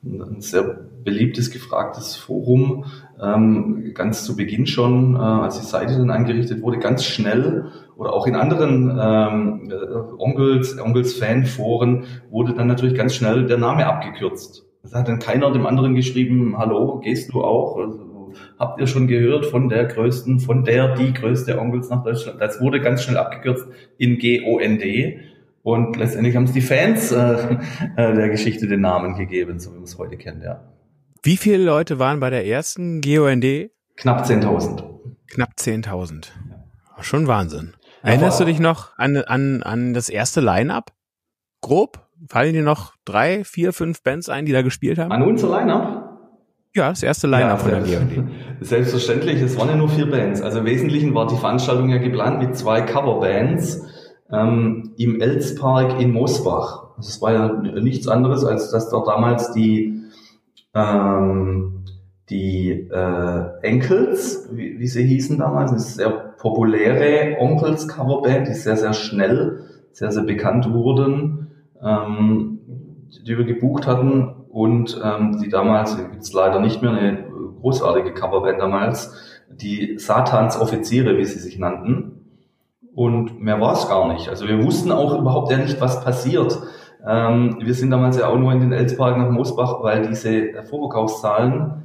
ein 0.03 0.41
sehr 0.41 0.89
beliebtes, 1.05 1.51
gefragtes 1.51 2.17
Forum, 2.17 2.85
ähm, 3.21 3.93
ganz 3.95 4.25
zu 4.25 4.37
Beginn 4.37 4.67
schon, 4.67 5.17
äh, 5.17 5.19
als 5.19 5.59
die 5.59 5.67
Seite 5.67 5.97
dann 5.97 6.11
eingerichtet 6.11 6.63
wurde, 6.63 6.79
ganz 6.79 7.05
schnell 7.05 7.67
oder 7.97 8.13
auch 8.13 8.27
in 8.27 8.37
anderen 8.37 8.91
ähm, 9.01 9.71
äh, 9.71 9.75
Onkels, 10.19 10.79
Onkels-Fan-Foren 10.79 12.05
wurde 12.31 12.55
dann 12.55 12.69
natürlich 12.69 12.95
ganz 12.95 13.15
schnell 13.15 13.47
der 13.47 13.59
Name 13.59 13.87
abgekürzt. 13.87 14.65
Es 14.83 14.95
hat 14.95 15.09
dann 15.09 15.19
keiner 15.19 15.51
dem 15.51 15.67
anderen 15.67 15.95
geschrieben, 15.95 16.57
hallo, 16.57 17.01
gehst 17.01 17.33
du 17.33 17.43
auch? 17.43 17.77
Also, 17.77 18.33
habt 18.59 18.81
ihr 18.81 18.87
schon 18.87 19.09
gehört 19.09 19.47
von 19.47 19.69
der 19.69 19.87
größten, 19.87 20.41
von 20.41 20.65
der 20.65 20.95
die 20.95 21.13
größte 21.13 21.59
Onkels 21.59 21.89
nach 21.91 22.05
Deutschland? 22.05 22.41
Das 22.41 22.61
wurde 22.61 22.81
ganz 22.81 23.03
schnell 23.03 23.17
abgekürzt 23.17 23.67
in 23.97 24.19
G-O-N-D. 24.19 25.21
Und 25.69 25.99
letztendlich 25.99 26.35
haben 26.35 26.45
es 26.45 26.53
die 26.53 26.63
Fans 26.63 27.13
äh, 27.13 27.59
äh, 27.97 28.15
der 28.15 28.31
Geschichte 28.31 28.67
den 28.67 28.81
Namen 28.81 29.17
gegeben, 29.17 29.61
so 29.61 29.71
wie 29.73 29.75
man 29.75 29.85
es 29.85 29.99
heute 29.99 30.17
kennt, 30.17 30.43
ja. 30.43 30.63
Wie 31.23 31.37
viele 31.37 31.63
Leute 31.63 31.99
waren 31.99 32.21
bei 32.21 32.31
der 32.31 32.47
ersten 32.47 33.03
GOND? 33.03 33.45
Knapp 33.97 34.25
10.000. 34.25 34.83
Knapp 35.27 35.51
10.000. 35.59 36.29
Schon 37.03 37.27
Wahnsinn. 37.27 37.75
Erinnerst 38.03 38.41
du 38.41 38.47
dich 38.47 38.61
noch 38.61 38.97
an, 38.97 39.19
an, 39.19 39.63
an 39.63 39.93
das 39.93 40.09
erste 40.09 40.41
Line-Up? 40.41 40.91
Grob? 41.61 42.09
Fallen 42.31 42.55
dir 42.55 42.63
noch 42.63 42.95
drei, 43.05 43.45
vier, 43.45 43.75
fünf 43.75 44.03
Bands 44.03 44.31
ein, 44.31 44.47
die 44.47 44.53
da 44.53 44.63
gespielt 44.63 44.99
haben? 44.99 45.13
An 45.13 45.23
unser 45.23 45.51
Line-Up? 45.51 46.19
Ja, 46.75 46.89
das 46.89 47.03
erste 47.03 47.27
Line-Up 47.27 47.59
ja, 47.59 47.79
von 47.79 47.85
der 47.85 47.99
GOND. 47.99 48.31
Selbstverständlich, 48.61 49.43
es 49.43 49.59
waren 49.59 49.69
ja 49.69 49.77
nur 49.77 49.91
vier 49.91 50.11
Bands. 50.11 50.41
Also 50.41 50.61
im 50.61 50.65
Wesentlichen 50.65 51.15
war 51.15 51.27
die 51.27 51.37
Veranstaltung 51.37 51.91
ja 51.91 51.99
geplant 51.99 52.39
mit 52.39 52.57
zwei 52.57 52.81
Coverbands 52.81 53.98
ähm, 54.31 54.93
im 54.97 55.21
Elspark 55.21 56.01
in 56.01 56.13
Mosbach. 56.13 56.97
Das 56.97 57.21
war 57.23 57.33
ja 57.33 57.53
nichts 57.81 58.09
anderes, 58.09 58.45
als 58.45 58.71
dass 58.71 58.91
dort 58.91 59.09
damals 59.09 59.53
die 59.53 60.03
ähm, 60.75 61.79
die 62.31 62.89
äh, 62.91 63.45
Enkels, 63.63 64.49
wie, 64.53 64.79
wie 64.79 64.87
sie 64.87 65.05
hießen 65.05 65.39
damals, 65.39 65.71
eine 65.71 65.81
sehr 65.81 66.11
populäre 66.11 67.39
Onkels-Coverband, 67.41 68.49
die 68.49 68.55
sehr, 68.55 68.77
sehr 68.77 68.93
schnell, 68.93 69.61
sehr, 69.93 70.13
sehr 70.13 70.25
bekannt 70.25 70.71
wurden, 70.73 71.49
ähm, 71.83 72.59
die 73.27 73.39
wir 73.39 73.45
gebucht 73.45 73.87
hatten 73.87 74.35
und 74.51 75.01
ähm, 75.03 75.39
die 75.43 75.49
damals, 75.49 75.97
gibt 75.97 76.23
es 76.23 76.33
leider 76.33 76.61
nicht 76.61 76.83
mehr, 76.83 76.91
eine 76.91 77.25
großartige 77.61 78.13
Coverband 78.13 78.61
damals, 78.61 79.15
die 79.51 79.99
Satans 79.99 80.61
Offiziere, 80.61 81.17
wie 81.17 81.25
sie 81.25 81.39
sich 81.39 81.59
nannten. 81.59 82.18
Und 82.99 83.41
mehr 83.41 83.61
war 83.61 83.75
es 83.75 83.89
gar 83.89 84.13
nicht. 84.13 84.29
Also 84.29 84.49
wir 84.49 84.61
wussten 84.65 84.91
auch 84.91 85.17
überhaupt 85.17 85.53
ja 85.53 85.59
nicht, 85.59 85.81
was 85.81 86.03
passiert. 86.03 86.59
Ähm, 87.07 87.59
wir 87.61 87.73
sind 87.73 87.93
damals 87.93 88.19
ja 88.19 88.27
auch 88.27 88.37
nur 88.37 88.51
in 88.51 88.59
den 88.59 88.73
Elspark 88.73 89.17
nach 89.17 89.31
Moosbach, 89.31 89.85
weil 89.85 90.09
diese 90.09 90.65
Vorverkaufszahlen 90.69 91.85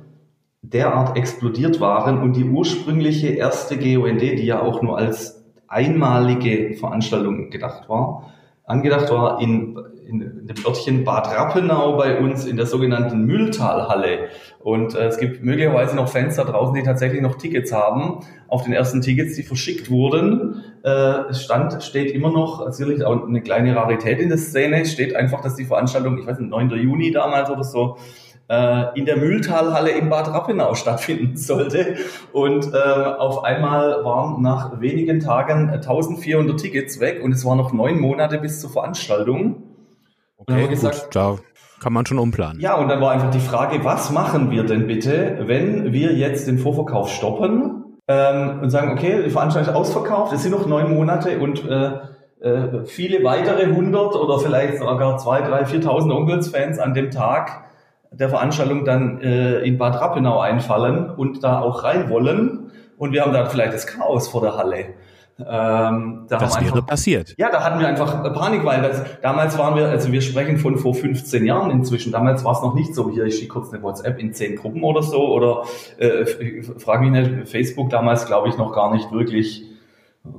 derart 0.63 1.15
explodiert 1.15 1.79
waren 1.79 2.19
und 2.19 2.35
die 2.35 2.45
ursprüngliche 2.45 3.27
erste 3.27 3.77
GOND, 3.77 4.23
die 4.23 4.43
ja 4.43 4.59
auch 4.59 4.81
nur 4.81 4.97
als 4.97 5.45
einmalige 5.67 6.73
Veranstaltung 6.77 7.51
gedacht 7.51 7.87
war, 7.89 8.31
angedacht 8.65 9.11
war 9.11 9.39
in, 9.39 9.77
in, 10.07 10.47
dem 10.47 10.65
Örtchen 10.65 11.03
Bad 11.03 11.27
Rappenau 11.27 11.95
bei 11.95 12.17
uns 12.17 12.45
in 12.45 12.57
der 12.57 12.65
sogenannten 12.65 13.27
Mühltalhalle. 13.27 14.29
Und 14.63 14.95
äh, 14.95 15.05
es 15.05 15.19
gibt 15.19 15.43
möglicherweise 15.43 15.95
noch 15.95 16.09
Fans 16.09 16.37
da 16.37 16.43
draußen, 16.43 16.73
die 16.73 16.81
tatsächlich 16.81 17.21
noch 17.21 17.35
Tickets 17.35 17.71
haben. 17.71 18.21
Auf 18.47 18.63
den 18.63 18.73
ersten 18.73 19.01
Tickets, 19.01 19.35
die 19.35 19.43
verschickt 19.43 19.91
wurden, 19.91 20.63
äh, 20.83 21.33
stand, 21.33 21.81
steht 21.81 22.11
immer 22.11 22.29
noch, 22.29 22.69
sicherlich 22.71 23.03
auch 23.05 23.25
eine 23.25 23.41
kleine 23.41 23.75
Rarität 23.75 24.19
in 24.19 24.29
der 24.29 24.37
Szene, 24.37 24.85
steht 24.85 25.15
einfach, 25.15 25.41
dass 25.41 25.55
die 25.55 25.65
Veranstaltung, 25.65 26.17
ich 26.17 26.27
weiß 26.27 26.39
nicht, 26.39 26.49
9. 26.49 26.71
Juni 26.71 27.11
damals 27.11 27.49
oder 27.49 27.63
so, 27.63 27.97
äh, 28.49 28.99
in 28.99 29.05
der 29.05 29.15
Mühltalhalle 29.15 29.91
in 29.91 30.09
Bad 30.09 30.27
Rappenau 30.27 30.75
stattfinden 30.75 31.37
sollte. 31.37 31.95
Und 32.33 32.73
äh, 32.73 32.77
auf 32.77 33.45
einmal 33.45 34.03
waren 34.03 34.41
nach 34.41 34.81
wenigen 34.81 35.21
Tagen 35.21 35.69
1400 35.69 36.59
Tickets 36.59 36.99
weg 36.99 37.23
und 37.23 37.31
es 37.31 37.45
waren 37.45 37.57
noch 37.57 37.71
neun 37.71 37.99
Monate 37.99 38.37
bis 38.39 38.59
zur 38.59 38.69
Veranstaltung. 38.69 39.63
Okay, 40.35 40.67
gesagt, 40.67 41.03
gut, 41.03 41.15
da 41.15 41.37
kann 41.81 41.93
man 41.93 42.05
schon 42.05 42.19
umplanen. 42.19 42.59
Ja, 42.59 42.75
und 42.75 42.89
dann 42.89 42.99
war 42.99 43.11
einfach 43.11 43.29
die 43.29 43.39
Frage, 43.39 43.85
was 43.85 44.11
machen 44.11 44.51
wir 44.51 44.65
denn 44.65 44.87
bitte, 44.87 45.43
wenn 45.45 45.93
wir 45.93 46.13
jetzt 46.13 46.47
den 46.47 46.59
Vorverkauf 46.59 47.09
stoppen 47.09 47.82
ähm, 48.07 48.59
und 48.61 48.69
sagen, 48.69 48.91
okay, 48.91 49.21
die 49.23 49.29
Veranstaltung 49.29 49.73
ist 49.73 49.79
ausverkauft, 49.79 50.33
es 50.33 50.43
sind 50.43 50.51
noch 50.51 50.67
neun 50.67 50.93
Monate 50.93 51.39
und 51.39 51.67
äh, 51.69 51.91
äh, 52.41 52.85
viele 52.85 53.23
weitere 53.23 53.73
hundert 53.73 54.15
oder 54.15 54.39
vielleicht 54.39 54.79
sogar 54.79 55.17
zwei, 55.17 55.41
drei, 55.41 55.65
viertausend 55.65 56.11
Onkels-Fans 56.11 56.79
an 56.79 56.93
dem 56.93 57.11
Tag 57.11 57.63
der 58.11 58.29
Veranstaltung 58.29 58.85
dann 58.85 59.21
äh, 59.21 59.59
in 59.59 59.77
Bad 59.77 59.99
Rappenau 59.99 60.39
einfallen 60.39 61.09
und 61.09 61.43
da 61.43 61.61
auch 61.61 61.83
rein 61.83 62.09
wollen. 62.09 62.71
Und 62.97 63.11
wir 63.11 63.23
haben 63.23 63.33
da 63.33 63.45
vielleicht 63.45 63.73
das 63.73 63.87
Chaos 63.87 64.27
vor 64.27 64.41
der 64.41 64.55
Halle. 64.55 64.85
Ähm, 65.47 66.25
da 66.27 66.37
das 66.37 66.55
wäre 66.55 66.65
einfach, 66.65 66.85
passiert. 66.85 67.35
Ja, 67.37 67.49
da 67.49 67.63
hatten 67.63 67.79
wir 67.79 67.87
einfach 67.87 68.23
Panik, 68.33 68.63
weil 68.65 68.81
das, 68.81 69.03
damals 69.21 69.57
waren 69.57 69.75
wir, 69.75 69.89
also 69.89 70.11
wir 70.11 70.21
sprechen 70.21 70.57
von 70.57 70.77
vor 70.77 70.93
15 70.93 71.45
Jahren 71.45 71.71
inzwischen. 71.71 72.11
Damals 72.11 72.43
war 72.43 72.53
es 72.53 72.61
noch 72.61 72.75
nicht 72.75 72.95
so, 72.95 73.09
hier 73.09 73.25
ich 73.25 73.35
schicke 73.35 73.49
kurz 73.49 73.73
eine 73.73 73.81
WhatsApp 73.83 74.19
in 74.19 74.33
zehn 74.33 74.55
Gruppen 74.55 74.83
oder 74.83 75.03
so 75.03 75.27
oder 75.33 75.63
äh, 75.97 76.25
frag 76.77 77.01
mich 77.01 77.11
nicht, 77.11 77.49
Facebook 77.49 77.89
damals 77.89 78.25
glaube 78.25 78.49
ich 78.49 78.57
noch 78.57 78.73
gar 78.73 78.93
nicht 78.93 79.11
wirklich 79.11 79.63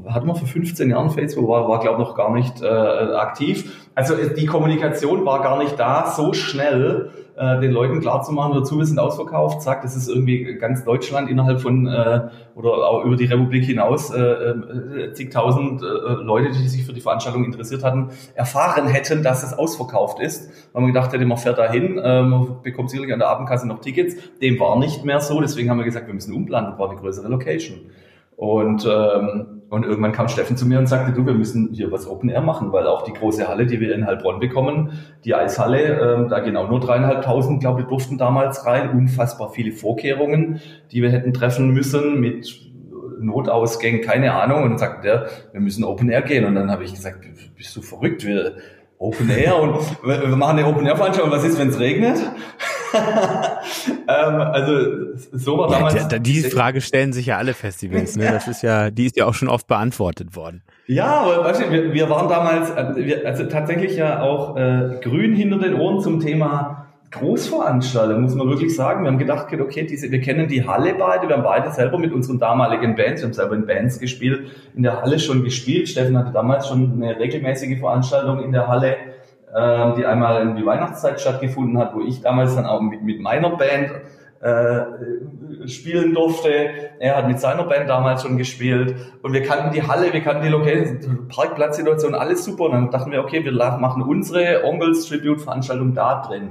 hatten 0.09 0.27
wir 0.27 0.35
vor 0.35 0.49
15 0.49 0.91
Jahren 0.91 1.11
Facebook, 1.11 1.49
war, 1.49 1.69
war 1.69 1.81
glaube 1.81 2.03
ich 2.03 2.09
noch 2.09 2.17
gar 2.17 2.33
nicht 2.33 2.63
äh, 2.63 2.67
aktiv. 2.67 3.91
Also 3.95 4.15
äh, 4.15 4.35
die 4.35 4.47
Kommunikation 4.47 5.27
war 5.27 5.43
gar 5.43 5.59
nicht 5.59 5.79
da 5.79 6.11
so 6.11 6.33
schnell, 6.33 7.11
äh, 7.37 7.61
den 7.61 7.73
Leuten 7.73 8.01
klarzumachen, 8.01 8.55
dazu 8.55 8.79
wir 8.79 8.87
sind 8.87 8.99
ausverkauft, 8.99 9.63
zack, 9.63 9.83
das 9.83 9.97
ist 9.97 10.09
irgendwie 10.09 10.55
ganz 10.55 10.85
Deutschland 10.85 11.29
innerhalb 11.29 11.61
von 11.61 11.87
äh, 11.87 12.29
oder 12.55 12.89
auch 12.89 13.05
über 13.05 13.17
die 13.17 13.25
Republik 13.25 13.65
hinaus 13.65 14.11
äh, 14.11 14.21
äh, 14.21 15.13
zigtausend 15.13 15.83
äh, 15.83 15.85
Leute, 16.23 16.51
die 16.51 16.69
sich 16.69 16.85
für 16.85 16.93
die 16.93 17.01
Veranstaltung 17.01 17.45
interessiert 17.45 17.83
hatten, 17.83 18.11
erfahren 18.35 18.87
hätten, 18.87 19.23
dass 19.23 19.43
es 19.43 19.53
ausverkauft 19.53 20.21
ist. 20.21 20.49
Weil 20.73 20.83
man 20.83 20.93
gedacht 20.93 21.13
hätte, 21.13 21.27
man 21.27 21.39
fährt 21.39 21.59
dahin, 21.59 21.99
äh, 21.99 22.23
man 22.23 22.63
bekommt 22.63 22.91
sicherlich 22.91 23.13
an 23.13 23.19
der 23.19 23.29
Abendkasse 23.29 23.67
noch 23.67 23.81
Tickets. 23.81 24.15
Dem 24.41 24.61
war 24.61 24.79
nicht 24.79 25.05
mehr 25.05 25.21
so, 25.21 25.41
deswegen 25.41 25.71
haben 25.71 25.79
wir 25.79 25.85
gesagt, 25.85 26.07
wir 26.07 26.15
müssen 26.15 26.35
umplanen, 26.35 26.71
das 26.71 26.79
war 26.79 26.91
eine 26.91 27.01
größere 27.01 27.29
Location. 27.29 27.79
Und 28.37 28.85
ähm, 28.85 29.63
und 29.75 29.85
irgendwann 29.85 30.13
kam 30.13 30.29
Steffen 30.29 30.57
zu 30.57 30.67
mir 30.67 30.79
und 30.79 30.87
sagte, 30.87 31.13
du, 31.13 31.27
wir 31.27 31.35
müssen 31.35 31.71
hier 31.73 31.91
was 31.91 32.07
Open 32.07 32.29
Air 32.29 32.43
machen, 32.43 32.71
weil 32.71 32.87
auch 32.87 33.03
die 33.03 33.13
große 33.13 33.49
Halle, 33.49 33.67
die 33.67 33.81
wir 33.81 33.93
in 33.93 34.07
Heilbronn 34.07 34.39
bekommen, 34.39 34.93
die 35.25 35.35
Eishalle, 35.35 35.99
ähm, 35.99 36.29
da 36.29 36.39
genau 36.39 36.69
nur 36.69 36.79
dreieinhalbtausend, 36.79 37.59
glaube 37.59 37.81
ich, 37.81 37.89
durften 37.89 38.17
damals 38.17 38.67
rein. 38.67 38.91
Unfassbar 38.91 39.51
viele 39.51 39.73
Vorkehrungen, 39.73 40.61
die 40.93 41.03
wir 41.03 41.11
hätten 41.11 41.35
treffen 41.35 41.71
müssen 41.71 42.21
mit 42.21 42.55
Notausgängen, 43.19 44.01
keine 44.01 44.35
Ahnung. 44.35 44.63
Und 44.63 44.71
dann 44.71 44.79
sagte 44.79 45.03
der, 45.03 45.29
wir 45.51 45.61
müssen 45.61 45.83
Open 45.83 46.09
Air 46.09 46.23
gehen. 46.23 46.45
Und 46.45 46.55
dann 46.55 46.71
habe 46.71 46.85
ich 46.85 46.95
gesagt, 46.95 47.19
bist 47.57 47.75
du 47.75 47.83
verrückt? 47.83 48.25
Wir 48.25 48.59
Open 48.99 49.29
Air 49.29 49.59
und 49.59 49.75
wir 50.05 50.37
machen 50.37 50.59
eine 50.59 50.69
Open 50.69 50.87
Air 50.87 50.97
Veranstaltung. 50.97 51.33
Was 51.33 51.45
ist, 51.45 51.59
wenn 51.59 51.71
es 51.71 51.81
regnet? 51.81 52.19
ähm, 54.09 54.41
also 54.41 55.17
so 55.33 55.59
war 55.59 55.69
damals. 55.69 55.95
Ja, 55.95 56.19
diese 56.19 56.51
Frage 56.51 56.81
stellen 56.81 57.13
sich 57.13 57.27
ja 57.27 57.39
alle 57.39 57.55
Festivals. 57.55 58.17
Ne? 58.17 58.25
Das 58.31 58.49
ist 58.49 58.63
ja, 58.63 58.91
die 58.91 59.07
ist 59.07 59.17
ja 59.17 59.27
auch 59.27 59.35
schon 59.35 59.49
oft 59.49 59.67
beantwortet 59.67 60.37
worden. 60.37 60.63
Ja, 60.87 61.21
aber 61.21 61.45
weißt 61.45 61.63
du, 61.63 61.71
wir, 61.71 61.93
wir 61.93 62.11
waren 62.11 62.29
damals, 62.29 62.71
äh, 62.71 63.23
also 63.25 63.45
tatsächlich 63.45 63.97
ja 63.97 64.23
auch 64.23 64.57
äh, 64.57 64.99
grün 65.03 65.35
hinter 65.35 65.59
den 65.59 65.75
Ohren 65.75 66.01
zum 66.01 66.21
Thema 66.21 66.87
Großveranstaltung, 67.11 68.23
muss 68.23 68.35
man 68.35 68.49
wirklich 68.49 68.75
sagen. 68.75 69.05
Wir 69.05 69.11
haben 69.11 69.19
gedacht, 69.19 69.47
okay, 69.53 69.87
diese, 69.87 70.11
wir 70.11 70.21
kennen 70.21 70.49
die 70.49 70.67
Halle 70.67 70.95
beide, 70.95 71.29
wir 71.29 71.37
haben 71.37 71.45
beide 71.45 71.71
selber 71.73 71.97
mit 71.97 72.13
unseren 72.13 72.41
damaligen 72.41 72.97
Bands, 72.97 73.23
wir 73.23 73.27
haben 73.27 73.35
selber 73.35 73.55
in 73.55 73.67
Bands 73.67 74.01
gespielt, 74.01 74.49
in 74.75 74.83
der 74.83 75.01
Halle 75.01 75.19
schon 75.21 75.45
gespielt. 75.45 75.89
Steffen 75.89 76.19
hatte 76.19 76.33
damals 76.33 76.69
schon 76.69 77.01
eine 77.01 77.19
regelmäßige 77.19 77.79
Veranstaltung 77.79 78.43
in 78.43 78.51
der 78.51 78.67
Halle 78.67 78.97
äh, 79.55 79.95
die 79.95 80.05
einmal 80.05 80.43
in 80.43 80.57
die 80.57 80.67
Weihnachtszeit 80.67 81.21
stattgefunden 81.21 81.79
hat, 81.79 81.95
wo 81.95 82.01
ich 82.01 82.21
damals 82.21 82.57
dann 82.57 82.67
auch 82.67 82.81
mit, 82.81 83.03
mit 83.03 83.21
meiner 83.21 83.51
Band 83.51 83.91
äh, 84.41 85.69
spielen 85.69 86.13
durfte. 86.13 86.71
Er 86.99 87.17
hat 87.17 87.29
mit 87.29 87.39
seiner 87.39 87.63
Band 87.63 87.89
damals 87.89 88.23
schon 88.23 88.37
gespielt 88.37 88.97
und 89.23 89.33
wir 89.33 89.43
kannten 89.43 89.73
die 89.73 89.83
Halle, 89.83 90.13
wir 90.13 90.21
kannten 90.21 90.43
die 90.43 90.49
Location, 90.49 91.29
Parkplatzsituation, 91.29 92.15
alles 92.15 92.45
super. 92.45 92.65
Und 92.65 92.73
dann 92.73 92.91
dachten 92.91 93.13
wir, 93.13 93.21
okay, 93.21 93.45
wir 93.45 93.53
machen 93.53 94.03
unsere 94.03 94.65
Onkels 94.65 95.07
Tribute 95.07 95.41
Veranstaltung 95.41 95.95
da 95.95 96.21
drin. 96.21 96.51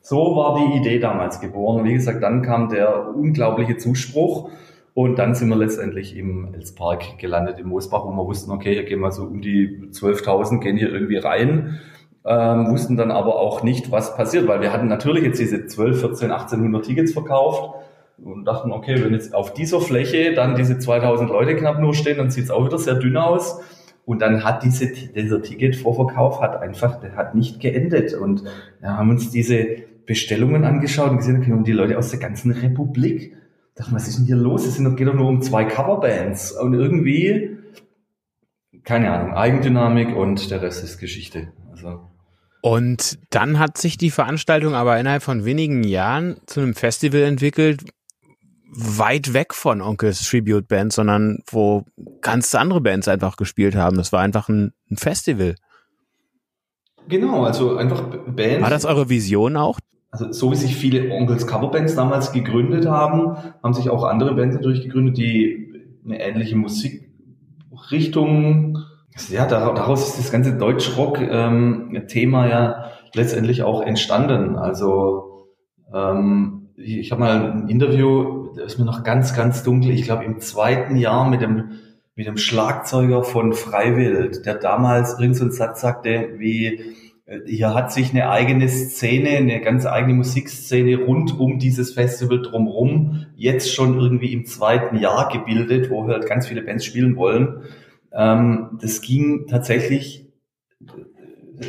So 0.00 0.36
war 0.36 0.56
die 0.58 0.78
Idee 0.78 1.00
damals 1.00 1.40
geboren. 1.40 1.84
Wie 1.84 1.94
gesagt, 1.94 2.22
dann 2.22 2.42
kam 2.42 2.68
der 2.68 3.14
unglaubliche 3.14 3.78
Zuspruch. 3.78 4.50
Und 4.94 5.18
dann 5.18 5.34
sind 5.34 5.48
wir 5.48 5.56
letztendlich 5.56 6.16
im 6.16 6.54
Elspark 6.54 7.18
gelandet 7.18 7.58
in 7.58 7.66
Moosbach, 7.66 8.04
wo 8.04 8.10
wir 8.10 8.26
wussten, 8.26 8.52
okay, 8.52 8.74
hier 8.74 8.84
gehen 8.84 9.00
wir 9.00 9.10
so 9.10 9.24
um 9.24 9.40
die 9.40 9.90
12.000, 9.90 10.60
gehen 10.60 10.76
hier 10.76 10.92
irgendwie 10.92 11.16
rein 11.16 11.80
ähm, 12.26 12.70
wussten 12.70 12.96
dann 12.96 13.10
aber 13.10 13.36
auch 13.36 13.62
nicht, 13.62 13.90
was 13.90 14.16
passiert, 14.16 14.48
weil 14.48 14.60
wir 14.60 14.72
hatten 14.72 14.88
natürlich 14.88 15.24
jetzt 15.24 15.38
diese 15.38 15.66
12, 15.66 16.00
14, 16.00 16.30
1800 16.30 16.84
Tickets 16.84 17.12
verkauft 17.12 17.74
und 18.22 18.44
dachten, 18.44 18.72
okay, 18.72 19.02
wenn 19.02 19.12
jetzt 19.12 19.34
auf 19.34 19.52
dieser 19.52 19.80
Fläche 19.80 20.34
dann 20.34 20.54
diese 20.56 20.78
2000 20.78 21.28
Leute 21.30 21.56
knapp 21.56 21.80
nur 21.80 21.94
stehen, 21.94 22.18
dann 22.18 22.30
sieht 22.30 22.44
es 22.44 22.50
auch 22.50 22.64
wieder 22.64 22.78
sehr 22.78 22.94
dünn 22.94 23.16
aus. 23.16 23.60
Und 24.06 24.20
dann 24.20 24.44
hat 24.44 24.62
diese, 24.62 24.92
dieser 24.92 25.42
Ticketvorverkauf 25.42 26.40
hat 26.40 26.60
einfach, 26.60 27.00
der 27.00 27.16
hat 27.16 27.34
nicht 27.34 27.60
geendet. 27.60 28.14
Und 28.14 28.44
wir 28.80 28.96
haben 28.96 29.10
uns 29.10 29.30
diese 29.30 29.66
Bestellungen 30.06 30.64
angeschaut 30.64 31.10
und 31.10 31.16
gesehen, 31.18 31.38
okay, 31.40 31.52
und 31.52 31.66
die 31.66 31.72
Leute 31.72 31.98
aus 31.98 32.10
der 32.10 32.20
ganzen 32.20 32.52
Republik. 32.52 33.34
Dachten, 33.74 33.94
was 33.94 34.06
ist 34.06 34.18
denn 34.18 34.26
hier 34.26 34.36
los? 34.36 34.66
Es 34.66 34.78
geht 34.78 35.08
doch 35.08 35.14
nur 35.14 35.28
um 35.28 35.42
zwei 35.42 35.64
Coverbands. 35.64 36.52
Und 36.52 36.74
irgendwie, 36.74 37.56
keine 38.84 39.10
Ahnung, 39.10 39.34
Eigendynamik 39.34 40.14
und 40.14 40.50
der 40.50 40.62
Rest 40.62 40.84
ist 40.84 40.98
Geschichte. 40.98 41.48
Also 41.72 42.00
und 42.64 43.18
dann 43.28 43.58
hat 43.58 43.76
sich 43.76 43.98
die 43.98 44.08
Veranstaltung 44.08 44.72
aber 44.72 44.98
innerhalb 44.98 45.22
von 45.22 45.44
wenigen 45.44 45.84
Jahren 45.84 46.38
zu 46.46 46.60
einem 46.60 46.74
Festival 46.74 47.20
entwickelt, 47.20 47.84
weit 48.74 49.34
weg 49.34 49.52
von 49.52 49.82
Onkels 49.82 50.26
Tribute 50.26 50.66
Band, 50.66 50.90
sondern 50.90 51.40
wo 51.50 51.84
ganz 52.22 52.54
andere 52.54 52.80
Bands 52.80 53.06
einfach 53.06 53.36
gespielt 53.36 53.76
haben. 53.76 53.98
Das 53.98 54.12
war 54.12 54.22
einfach 54.22 54.48
ein, 54.48 54.72
ein 54.90 54.96
Festival. 54.96 55.56
Genau, 57.06 57.44
also 57.44 57.76
einfach 57.76 58.02
Bands. 58.28 58.62
War 58.62 58.70
das 58.70 58.86
eure 58.86 59.10
Vision 59.10 59.58
auch? 59.58 59.78
Also 60.10 60.32
so 60.32 60.50
wie 60.50 60.56
sich 60.56 60.74
viele 60.74 61.10
Onkels 61.10 61.46
Coverbands 61.46 61.96
damals 61.96 62.32
gegründet 62.32 62.86
haben, 62.86 63.36
haben 63.62 63.74
sich 63.74 63.90
auch 63.90 64.04
andere 64.04 64.36
Bands 64.36 64.56
natürlich 64.56 64.80
gegründet, 64.80 65.18
die 65.18 65.82
eine 66.06 66.18
ähnliche 66.18 66.56
Musikrichtung 66.56 68.78
ja, 69.28 69.46
daraus 69.46 70.08
ist 70.08 70.18
das 70.18 70.32
ganze 70.32 70.56
Deutschrock-Thema 70.56 72.44
ähm, 72.44 72.50
ja 72.50 72.90
letztendlich 73.14 73.62
auch 73.62 73.82
entstanden. 73.82 74.56
Also 74.56 75.48
ähm, 75.92 76.70
ich 76.76 77.12
habe 77.12 77.20
mal 77.20 77.52
ein 77.52 77.68
Interview, 77.68 78.48
das 78.56 78.72
ist 78.72 78.78
mir 78.78 78.84
noch 78.84 79.04
ganz, 79.04 79.34
ganz 79.34 79.62
dunkel, 79.62 79.92
ich 79.92 80.02
glaube 80.02 80.24
im 80.24 80.40
zweiten 80.40 80.96
Jahr 80.96 81.28
mit 81.28 81.40
dem 81.40 81.80
mit 82.16 82.28
dem 82.28 82.36
Schlagzeuger 82.36 83.24
von 83.24 83.52
Freiwild, 83.54 84.46
der 84.46 84.54
damals 84.54 85.18
irgendeinen 85.18 85.50
so 85.50 85.56
Satz 85.56 85.80
sagte 85.80 86.34
wie 86.36 86.94
hier 87.46 87.72
hat 87.72 87.90
sich 87.90 88.10
eine 88.10 88.28
eigene 88.28 88.68
Szene, 88.68 89.30
eine 89.30 89.60
ganz 89.62 89.86
eigene 89.86 90.14
Musikszene 90.14 90.98
rund 90.98 91.38
um 91.38 91.58
dieses 91.58 91.94
Festival 91.94 92.42
drumherum 92.42 93.26
jetzt 93.34 93.72
schon 93.72 93.98
irgendwie 93.98 94.32
im 94.32 94.44
zweiten 94.44 94.98
Jahr 94.98 95.30
gebildet, 95.32 95.90
wo 95.90 96.06
halt 96.06 96.26
ganz 96.26 96.46
viele 96.46 96.62
Bands 96.62 96.84
spielen 96.84 97.16
wollen. 97.16 97.62
Ähm, 98.14 98.78
das 98.80 99.00
ging 99.00 99.46
tatsächlich 99.48 100.32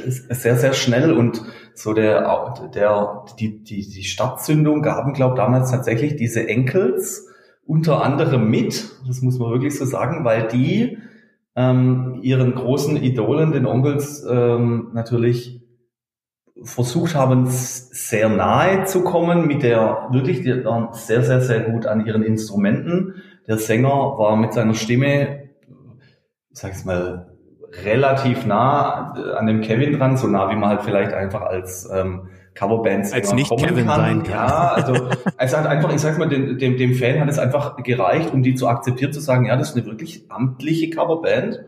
sehr, 0.07 0.55
sehr 0.55 0.73
schnell 0.73 1.13
und 1.13 1.41
so 1.73 1.93
der, 1.93 2.53
der, 2.73 3.25
die, 3.39 3.63
die, 3.63 3.87
die 3.87 4.03
Startzündung 4.03 4.81
gaben, 4.81 5.13
glaube 5.13 5.35
damals 5.35 5.71
tatsächlich 5.71 6.15
diese 6.15 6.47
Enkels 6.47 7.27
unter 7.65 8.03
anderem 8.03 8.49
mit, 8.49 8.89
das 9.07 9.21
muss 9.21 9.39
man 9.39 9.51
wirklich 9.51 9.77
so 9.77 9.85
sagen, 9.85 10.23
weil 10.23 10.47
die 10.47 10.97
ähm, 11.55 12.19
ihren 12.21 12.53
großen 12.53 12.97
Idolen, 12.97 13.51
den 13.51 13.65
Onkels, 13.65 14.25
ähm, 14.29 14.89
natürlich 14.93 15.61
versucht 16.61 17.15
haben, 17.15 17.45
sehr 17.47 18.29
nahe 18.29 18.85
zu 18.85 19.03
kommen 19.03 19.47
mit 19.47 19.63
der, 19.63 20.07
wirklich, 20.11 20.41
die 20.41 20.63
waren 20.63 20.89
sehr, 20.93 21.23
sehr, 21.23 21.41
sehr 21.41 21.61
gut 21.61 21.85
an 21.85 22.05
ihren 22.05 22.23
Instrumenten. 22.23 23.15
Der 23.47 23.57
Sänger 23.57 23.89
war 23.89 24.35
mit 24.37 24.53
seiner 24.53 24.73
Stimme, 24.73 25.44
ich 26.55 26.61
sag's 26.61 26.85
mal, 26.85 27.27
relativ 27.83 28.45
nah 28.45 29.11
an 29.37 29.45
dem 29.45 29.59
Kevin 29.59 29.99
dran, 29.99 30.15
so 30.15 30.27
nah 30.27 30.49
wie 30.49 30.55
man 30.55 30.69
halt 30.69 30.83
vielleicht 30.83 31.13
einfach 31.13 31.41
als 31.41 31.89
ähm, 31.93 32.29
Coverbands 32.53 33.11
als 33.11 33.33
nicht 33.33 33.49
Kevin 33.57 33.85
kann. 33.85 33.99
sein 33.99 34.23
kann. 34.23 34.31
Ja, 34.31 34.71
also 34.71 35.09
es 35.37 35.55
hat 35.55 35.67
einfach, 35.67 35.93
ich 35.93 35.99
sag 35.99 36.17
mal, 36.17 36.29
dem, 36.29 36.57
dem, 36.57 36.77
dem 36.77 36.93
Fan 36.93 37.19
hat 37.19 37.27
es 37.27 37.39
einfach 37.39 37.75
gereicht, 37.83 38.33
um 38.33 38.41
die 38.41 38.55
zu 38.55 38.69
akzeptieren, 38.69 39.11
zu 39.11 39.19
sagen, 39.19 39.47
ja, 39.47 39.57
das 39.57 39.71
ist 39.71 39.75
eine 39.75 39.85
wirklich 39.85 40.31
amtliche 40.31 40.89
Coverband. 40.91 41.59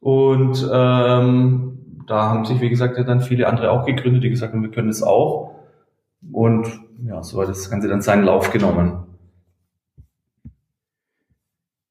Und 0.00 0.66
ähm, 0.72 2.04
da 2.06 2.30
haben 2.30 2.46
sich, 2.46 2.62
wie 2.62 2.70
gesagt, 2.70 2.96
ja 2.96 3.04
dann 3.04 3.20
viele 3.20 3.46
andere 3.46 3.70
auch 3.70 3.84
gegründet, 3.84 4.24
die 4.24 4.30
gesagt 4.30 4.54
haben, 4.54 4.62
wir 4.62 4.70
können 4.70 4.88
es 4.88 5.02
auch. 5.02 5.54
Und 6.32 6.66
ja, 7.04 7.22
so 7.22 7.42
hat 7.42 7.50
das 7.50 7.68
Ganze 7.68 7.88
dann 7.88 8.00
seinen 8.00 8.24
Lauf 8.24 8.50
genommen. 8.50 9.04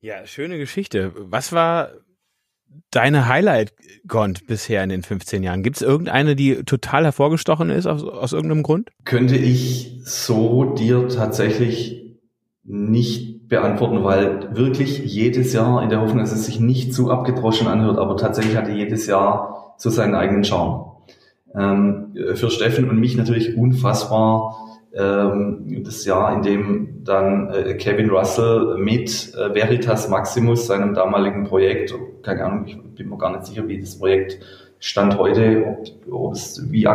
Ja, 0.02 0.26
schöne 0.26 0.58
Geschichte. 0.58 1.12
Was 1.16 1.54
war 1.54 1.90
deine 2.92 3.28
Highlight-Gond 3.28 4.48
bisher 4.48 4.84
in 4.84 4.90
den 4.90 5.04
15 5.04 5.44
Jahren? 5.44 5.64
Gibt 5.64 5.78
es 5.78 5.82
irgendeine, 5.82 6.36
die 6.36 6.64
total 6.64 7.04
hervorgestochen 7.04 7.70
ist 7.70 7.86
aus, 7.86 8.04
aus 8.04 8.34
irgendeinem 8.34 8.64
Grund? 8.64 8.90
Könnte 9.06 9.36
ich 9.36 10.02
so 10.04 10.76
dir 10.76 11.08
tatsächlich 11.10 12.18
nicht 12.64 13.48
beantworten, 13.48 14.04
weil 14.04 14.56
wirklich 14.56 15.00
jedes 15.00 15.54
Jahr 15.54 15.82
in 15.82 15.90
der 15.90 16.02
Hoffnung, 16.02 16.20
dass 16.20 16.34
es 16.34 16.46
sich 16.46 16.60
nicht 16.60 16.94
zu 16.94 17.10
abgedroschen 17.10 17.68
anhört, 17.68 17.98
aber 17.98 18.18
tatsächlich 18.18 18.58
hatte 18.58 18.72
jedes 18.72 19.08
Jahr 19.08 19.74
so 19.78 19.90
seinen 19.90 20.16
eigenen 20.16 20.44
Charme. 20.44 20.92
Ähm, 21.56 22.16
für 22.36 22.50
Steffen 22.50 22.90
und 22.90 23.00
mich 23.00 23.16
natürlich 23.16 23.56
unfassbar 23.56 24.67
das 24.92 26.06
Jahr, 26.06 26.34
in 26.34 26.42
dem 26.42 27.04
dann 27.04 27.52
äh, 27.52 27.74
Kevin 27.76 28.10
Russell 28.10 28.78
mit 28.78 29.34
äh, 29.36 29.54
Veritas 29.54 30.10
Maximus, 30.10 30.68
seinem 30.68 30.94
damaligen 30.94 31.46
Projekt, 31.46 31.94
keine 32.24 32.46
Ahnung, 32.46 32.66
ich 32.66 32.78
bin 32.96 33.10
mir 33.10 33.18
gar 33.18 33.32
nicht 33.32 33.46
sicher, 33.46 33.68
wie 33.68 33.80
das 33.80 33.98
Projekt 33.98 34.40
stand 34.80 35.18
heute, 35.18 35.66
ob, 35.66 35.88
ob 36.12 36.34
es, 36.34 36.72
wie 36.72 36.88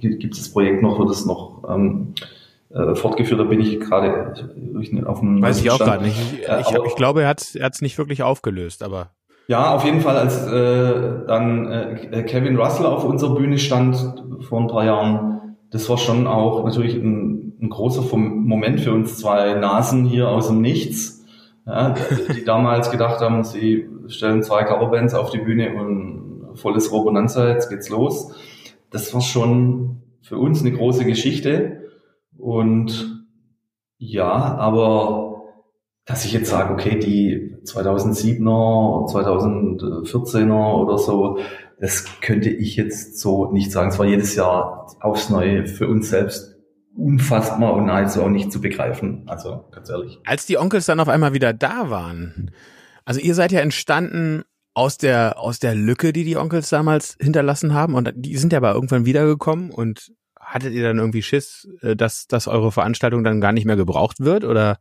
gibt 0.00 0.34
es 0.34 0.40
das 0.40 0.52
Projekt 0.52 0.82
noch, 0.82 0.98
wird 0.98 1.10
es 1.10 1.26
noch 1.26 1.62
ähm, 1.68 2.14
äh, 2.70 2.94
fortgeführt, 2.94 3.40
da 3.40 3.44
bin 3.44 3.60
ich 3.60 3.80
gerade 3.80 4.34
auf 5.06 5.20
dem 5.20 5.42
Weiß 5.42 5.60
ich 5.60 5.70
auch 5.70 5.78
gerade 5.78 6.04
nicht. 6.04 6.18
Ich, 6.32 6.48
ich, 6.48 6.78
ich, 6.86 6.96
glaube, 6.96 7.22
er 7.22 7.28
hat 7.28 7.40
es 7.54 7.82
nicht 7.82 7.98
wirklich 7.98 8.22
aufgelöst, 8.22 8.82
aber 8.82 9.10
ja, 9.48 9.74
auf 9.74 9.82
jeden 9.82 10.02
Fall, 10.02 10.18
als 10.18 10.46
äh, 10.46 11.26
dann 11.26 11.72
äh, 11.72 12.22
Kevin 12.24 12.58
Russell 12.58 12.84
auf 12.84 13.04
unserer 13.04 13.34
Bühne 13.34 13.58
stand 13.58 13.96
vor 14.46 14.60
ein 14.60 14.66
paar 14.66 14.84
Jahren, 14.84 15.37
das 15.70 15.88
war 15.88 15.98
schon 15.98 16.26
auch 16.26 16.64
natürlich 16.64 16.94
ein, 16.94 17.54
ein 17.60 17.70
großer 17.70 18.16
Moment 18.16 18.80
für 18.80 18.92
uns 18.92 19.18
zwei 19.18 19.54
Nasen 19.54 20.04
hier 20.04 20.28
aus 20.28 20.48
dem 20.48 20.60
Nichts, 20.60 21.24
ja, 21.66 21.94
die 22.34 22.44
damals 22.44 22.90
gedacht 22.90 23.20
haben, 23.20 23.44
sie 23.44 23.88
stellen 24.06 24.42
zwei 24.42 24.64
Coverbands 24.64 25.14
auf 25.14 25.30
die 25.30 25.38
Bühne 25.38 25.74
und 25.74 26.54
volles 26.54 26.90
Robonanza, 26.92 27.48
jetzt 27.48 27.68
geht's 27.68 27.88
los. 27.88 28.32
Das 28.90 29.12
war 29.12 29.20
schon 29.20 30.02
für 30.22 30.38
uns 30.38 30.60
eine 30.60 30.72
große 30.72 31.04
Geschichte 31.04 31.90
und 32.36 33.26
ja, 33.98 34.30
aber 34.30 35.42
dass 36.06 36.24
ich 36.24 36.32
jetzt 36.32 36.48
sage, 36.48 36.72
okay, 36.72 36.98
die 36.98 37.56
2007er, 37.64 39.12
2014er 39.12 40.74
oder 40.74 40.96
so, 40.96 41.38
das 41.80 42.20
könnte 42.20 42.50
ich 42.50 42.76
jetzt 42.76 43.18
so 43.18 43.52
nicht 43.52 43.70
sagen. 43.70 43.90
Es 43.90 43.98
war 43.98 44.06
jedes 44.06 44.34
Jahr 44.34 44.96
aufs 45.00 45.30
Neue 45.30 45.66
für 45.66 45.88
uns 45.88 46.10
selbst 46.10 46.56
unfassbar 46.96 47.74
und 47.74 47.88
also 47.88 48.22
auch 48.22 48.28
nicht 48.28 48.50
zu 48.50 48.60
begreifen. 48.60 49.22
Also 49.26 49.64
ganz 49.70 49.88
ehrlich. 49.88 50.18
Als 50.24 50.46
die 50.46 50.58
Onkels 50.58 50.86
dann 50.86 51.00
auf 51.00 51.08
einmal 51.08 51.32
wieder 51.32 51.52
da 51.52 51.90
waren, 51.90 52.50
also 53.04 53.20
ihr 53.20 53.34
seid 53.34 53.52
ja 53.52 53.60
entstanden 53.60 54.42
aus 54.74 54.98
der 54.98 55.38
aus 55.38 55.60
der 55.60 55.74
Lücke, 55.74 56.12
die 56.12 56.24
die 56.24 56.36
Onkels 56.36 56.68
damals 56.68 57.16
hinterlassen 57.20 57.74
haben 57.74 57.94
und 57.94 58.12
die 58.14 58.36
sind 58.36 58.52
ja 58.52 58.58
aber 58.58 58.74
irgendwann 58.74 59.06
wiedergekommen 59.06 59.70
und 59.70 60.12
hattet 60.40 60.72
ihr 60.72 60.82
dann 60.82 60.98
irgendwie 60.98 61.22
Schiss, 61.22 61.68
äh, 61.82 61.94
dass 61.94 62.26
dass 62.26 62.48
eure 62.48 62.72
Veranstaltung 62.72 63.22
dann 63.22 63.40
gar 63.40 63.52
nicht 63.52 63.64
mehr 63.64 63.76
gebraucht 63.76 64.20
wird 64.20 64.44
oder 64.44 64.78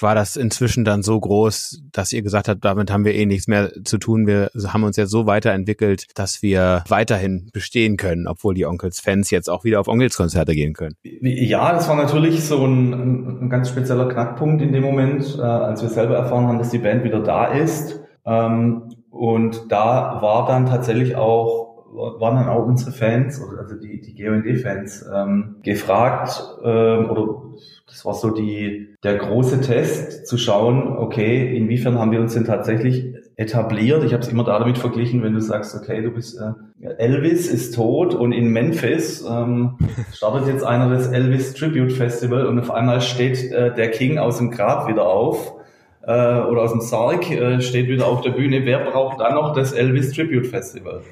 war 0.00 0.14
das 0.14 0.36
inzwischen 0.36 0.84
dann 0.84 1.02
so 1.02 1.18
groß, 1.18 1.82
dass 1.92 2.12
ihr 2.12 2.22
gesagt 2.22 2.48
habt, 2.48 2.64
damit 2.64 2.90
haben 2.90 3.04
wir 3.04 3.14
eh 3.14 3.26
nichts 3.26 3.46
mehr 3.46 3.70
zu 3.84 3.98
tun. 3.98 4.26
Wir 4.26 4.50
haben 4.66 4.84
uns 4.84 4.96
jetzt 4.96 5.10
so 5.10 5.26
weiterentwickelt, 5.26 6.06
dass 6.14 6.42
wir 6.42 6.84
weiterhin 6.88 7.50
bestehen 7.52 7.96
können, 7.96 8.26
obwohl 8.26 8.54
die 8.54 8.66
Onkels-Fans 8.66 9.30
jetzt 9.30 9.48
auch 9.48 9.64
wieder 9.64 9.80
auf 9.80 9.88
Onkels-Konzerte 9.88 10.54
gehen 10.54 10.72
können. 10.72 10.94
Ja, 11.02 11.72
das 11.72 11.88
war 11.88 11.96
natürlich 11.96 12.44
so 12.44 12.64
ein, 12.64 13.44
ein 13.44 13.50
ganz 13.50 13.68
spezieller 13.68 14.08
Knackpunkt 14.08 14.62
in 14.62 14.72
dem 14.72 14.82
Moment, 14.82 15.36
äh, 15.38 15.42
als 15.42 15.82
wir 15.82 15.88
selber 15.88 16.16
erfahren 16.16 16.46
haben, 16.46 16.58
dass 16.58 16.70
die 16.70 16.78
Band 16.78 17.04
wieder 17.04 17.20
da 17.20 17.46
ist. 17.46 18.00
Ähm, 18.26 18.90
und 19.10 19.70
da 19.70 20.18
war 20.20 20.46
dann 20.46 20.66
tatsächlich 20.66 21.14
auch 21.14 21.73
waren 21.94 22.36
dann 22.36 22.48
auch 22.48 22.66
unsere 22.66 22.92
Fans, 22.92 23.40
also 23.40 23.76
die, 23.76 24.00
die 24.00 24.14
GOND-Fans, 24.14 25.06
ähm, 25.14 25.56
gefragt, 25.62 26.42
ähm, 26.62 27.10
oder 27.10 27.42
das 27.86 28.04
war 28.04 28.14
so 28.14 28.30
die, 28.30 28.96
der 29.02 29.16
große 29.16 29.60
Test, 29.60 30.26
zu 30.26 30.36
schauen, 30.36 30.96
okay, 30.96 31.56
inwiefern 31.56 31.98
haben 31.98 32.10
wir 32.10 32.20
uns 32.20 32.34
denn 32.34 32.44
tatsächlich 32.44 33.14
etabliert. 33.36 34.04
Ich 34.04 34.12
habe 34.12 34.22
es 34.22 34.28
immer 34.28 34.44
damit 34.44 34.78
verglichen, 34.78 35.22
wenn 35.22 35.34
du 35.34 35.40
sagst, 35.40 35.74
okay, 35.74 36.02
du 36.02 36.10
bist 36.10 36.38
äh, 36.38 36.88
Elvis 36.98 37.48
ist 37.48 37.74
tot 37.74 38.14
und 38.14 38.32
in 38.32 38.48
Memphis 38.48 39.24
ähm, 39.28 39.78
startet 40.12 40.48
jetzt 40.48 40.64
einer 40.64 40.90
das 40.90 41.08
Elvis 41.08 41.54
Tribute 41.54 41.92
Festival 41.92 42.46
und 42.46 42.58
auf 42.60 42.70
einmal 42.70 43.00
steht 43.00 43.50
äh, 43.50 43.74
der 43.74 43.90
King 43.90 44.18
aus 44.18 44.38
dem 44.38 44.50
Grab 44.50 44.88
wieder 44.88 45.06
auf 45.06 45.54
äh, 46.02 46.12
oder 46.12 46.62
aus 46.62 46.72
dem 46.72 46.80
Sarg 46.80 47.30
äh, 47.30 47.60
steht 47.60 47.88
wieder 47.88 48.06
auf 48.06 48.20
der 48.20 48.30
Bühne. 48.30 48.64
Wer 48.64 48.80
braucht 48.90 49.20
dann 49.20 49.34
noch 49.34 49.54
das 49.54 49.72
Elvis 49.72 50.12
Tribute 50.12 50.46
Festival? 50.46 51.02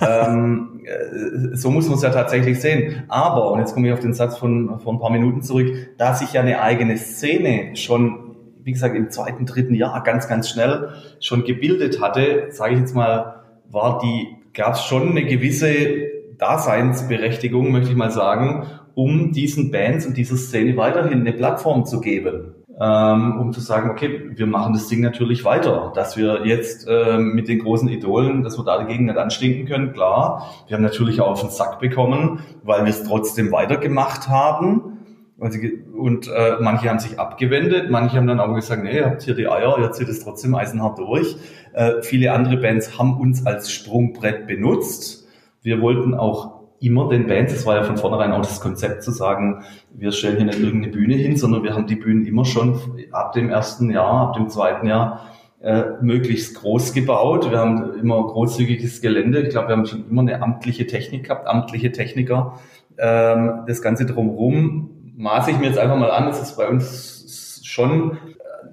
Ähm, 0.00 0.80
äh, 0.84 1.56
so 1.56 1.70
muss 1.70 1.86
man 1.86 1.96
es 1.96 2.02
ja 2.02 2.10
tatsächlich 2.10 2.60
sehen. 2.60 3.04
Aber, 3.08 3.52
und 3.52 3.60
jetzt 3.60 3.74
komme 3.74 3.88
ich 3.88 3.92
auf 3.92 4.00
den 4.00 4.14
Satz 4.14 4.36
von 4.36 4.78
vor 4.80 4.92
ein 4.92 5.00
paar 5.00 5.10
Minuten 5.10 5.42
zurück, 5.42 5.68
da 5.98 6.14
sich 6.14 6.32
ja 6.32 6.40
eine 6.40 6.60
eigene 6.60 6.96
Szene 6.96 7.76
schon, 7.76 8.36
wie 8.62 8.72
gesagt, 8.72 8.96
im 8.96 9.10
zweiten, 9.10 9.46
dritten 9.46 9.74
Jahr 9.74 10.02
ganz, 10.02 10.28
ganz 10.28 10.48
schnell 10.48 10.90
schon 11.20 11.44
gebildet 11.44 12.00
hatte, 12.00 12.48
sage 12.50 12.74
ich 12.74 12.80
jetzt 12.80 12.94
mal, 12.94 13.42
war 13.70 13.98
die, 13.98 14.28
gab 14.54 14.74
es 14.74 14.84
schon 14.84 15.10
eine 15.10 15.24
gewisse 15.24 16.08
Daseinsberechtigung, 16.38 17.72
möchte 17.72 17.90
ich 17.90 17.96
mal 17.96 18.10
sagen, 18.10 18.66
um 18.94 19.32
diesen 19.32 19.70
Bands 19.70 20.06
und 20.06 20.16
dieser 20.16 20.36
Szene 20.36 20.76
weiterhin 20.76 21.20
eine 21.20 21.32
Plattform 21.32 21.84
zu 21.84 22.00
geben 22.00 22.54
ähm, 22.80 23.40
um 23.40 23.52
zu 23.52 23.60
sagen, 23.60 23.90
okay, 23.90 24.30
wir 24.34 24.46
machen 24.46 24.72
das 24.72 24.86
Ding 24.88 25.00
natürlich 25.00 25.44
weiter. 25.44 25.92
Dass 25.94 26.16
wir 26.16 26.46
jetzt 26.46 26.86
ähm, 26.88 27.34
mit 27.34 27.48
den 27.48 27.58
großen 27.58 27.88
Idolen, 27.88 28.42
dass 28.42 28.58
wir 28.58 28.64
da 28.64 28.78
dagegen 28.78 29.06
nicht 29.06 29.18
anstinken 29.18 29.66
können, 29.66 29.92
klar. 29.92 30.48
Wir 30.68 30.76
haben 30.76 30.84
natürlich 30.84 31.20
auch 31.20 31.32
auf 31.32 31.40
den 31.40 31.50
Sack 31.50 31.80
bekommen, 31.80 32.40
weil 32.62 32.84
wir 32.84 32.90
es 32.90 33.02
trotzdem 33.02 33.50
weitergemacht 33.50 34.28
haben. 34.28 34.98
Und 35.38 36.28
äh, 36.28 36.56
manche 36.60 36.88
haben 36.88 36.98
sich 36.98 37.18
abgewendet, 37.18 37.90
manche 37.90 38.16
haben 38.16 38.26
dann 38.26 38.40
auch 38.40 38.52
gesagt, 38.54 38.82
nee, 38.82 38.96
ihr 38.96 39.06
habt 39.06 39.22
hier 39.22 39.34
die 39.34 39.48
Eier, 39.48 39.78
ihr 39.78 39.92
zieht 39.92 40.08
es 40.08 40.24
trotzdem 40.24 40.54
eisenhart 40.56 40.98
durch. 40.98 41.36
Äh, 41.74 42.02
viele 42.02 42.32
andere 42.32 42.56
Bands 42.56 42.98
haben 42.98 43.18
uns 43.18 43.46
als 43.46 43.70
Sprungbrett 43.70 44.48
benutzt. 44.48 45.28
Wir 45.62 45.80
wollten 45.80 46.14
auch 46.14 46.57
immer 46.80 47.08
den 47.08 47.26
Bands, 47.26 47.52
es 47.52 47.66
war 47.66 47.76
ja 47.76 47.82
von 47.82 47.96
vornherein 47.96 48.32
auch 48.32 48.40
das 48.40 48.60
Konzept 48.60 49.02
zu 49.02 49.10
sagen, 49.10 49.64
wir 49.92 50.12
stellen 50.12 50.36
hier 50.36 50.46
nicht 50.46 50.60
irgendeine 50.60 50.92
Bühne 50.92 51.14
hin, 51.14 51.36
sondern 51.36 51.62
wir 51.62 51.74
haben 51.74 51.86
die 51.86 51.96
Bühnen 51.96 52.24
immer 52.26 52.44
schon 52.44 52.80
ab 53.12 53.32
dem 53.32 53.50
ersten 53.50 53.90
Jahr, 53.90 54.28
ab 54.28 54.34
dem 54.34 54.48
zweiten 54.48 54.86
Jahr 54.86 55.26
äh, 55.60 55.84
möglichst 56.00 56.60
groß 56.60 56.92
gebaut. 56.92 57.50
Wir 57.50 57.58
haben 57.58 57.94
immer 57.94 58.24
großzügiges 58.24 59.00
Gelände. 59.00 59.40
Ich 59.40 59.50
glaube, 59.50 59.68
wir 59.68 59.76
haben 59.76 59.86
schon 59.86 60.08
immer 60.08 60.22
eine 60.22 60.40
amtliche 60.40 60.86
Technik 60.86 61.24
gehabt, 61.24 61.48
amtliche 61.48 61.90
Techniker. 61.90 62.58
Ähm, 62.96 63.64
das 63.66 63.82
Ganze 63.82 64.06
drumherum 64.06 64.90
maße 65.16 65.50
ich 65.50 65.58
mir 65.58 65.66
jetzt 65.66 65.78
einfach 65.78 65.96
mal 65.96 66.12
an, 66.12 66.26
dass 66.26 66.40
es 66.40 66.56
bei 66.56 66.68
uns 66.68 67.60
schon, 67.64 68.18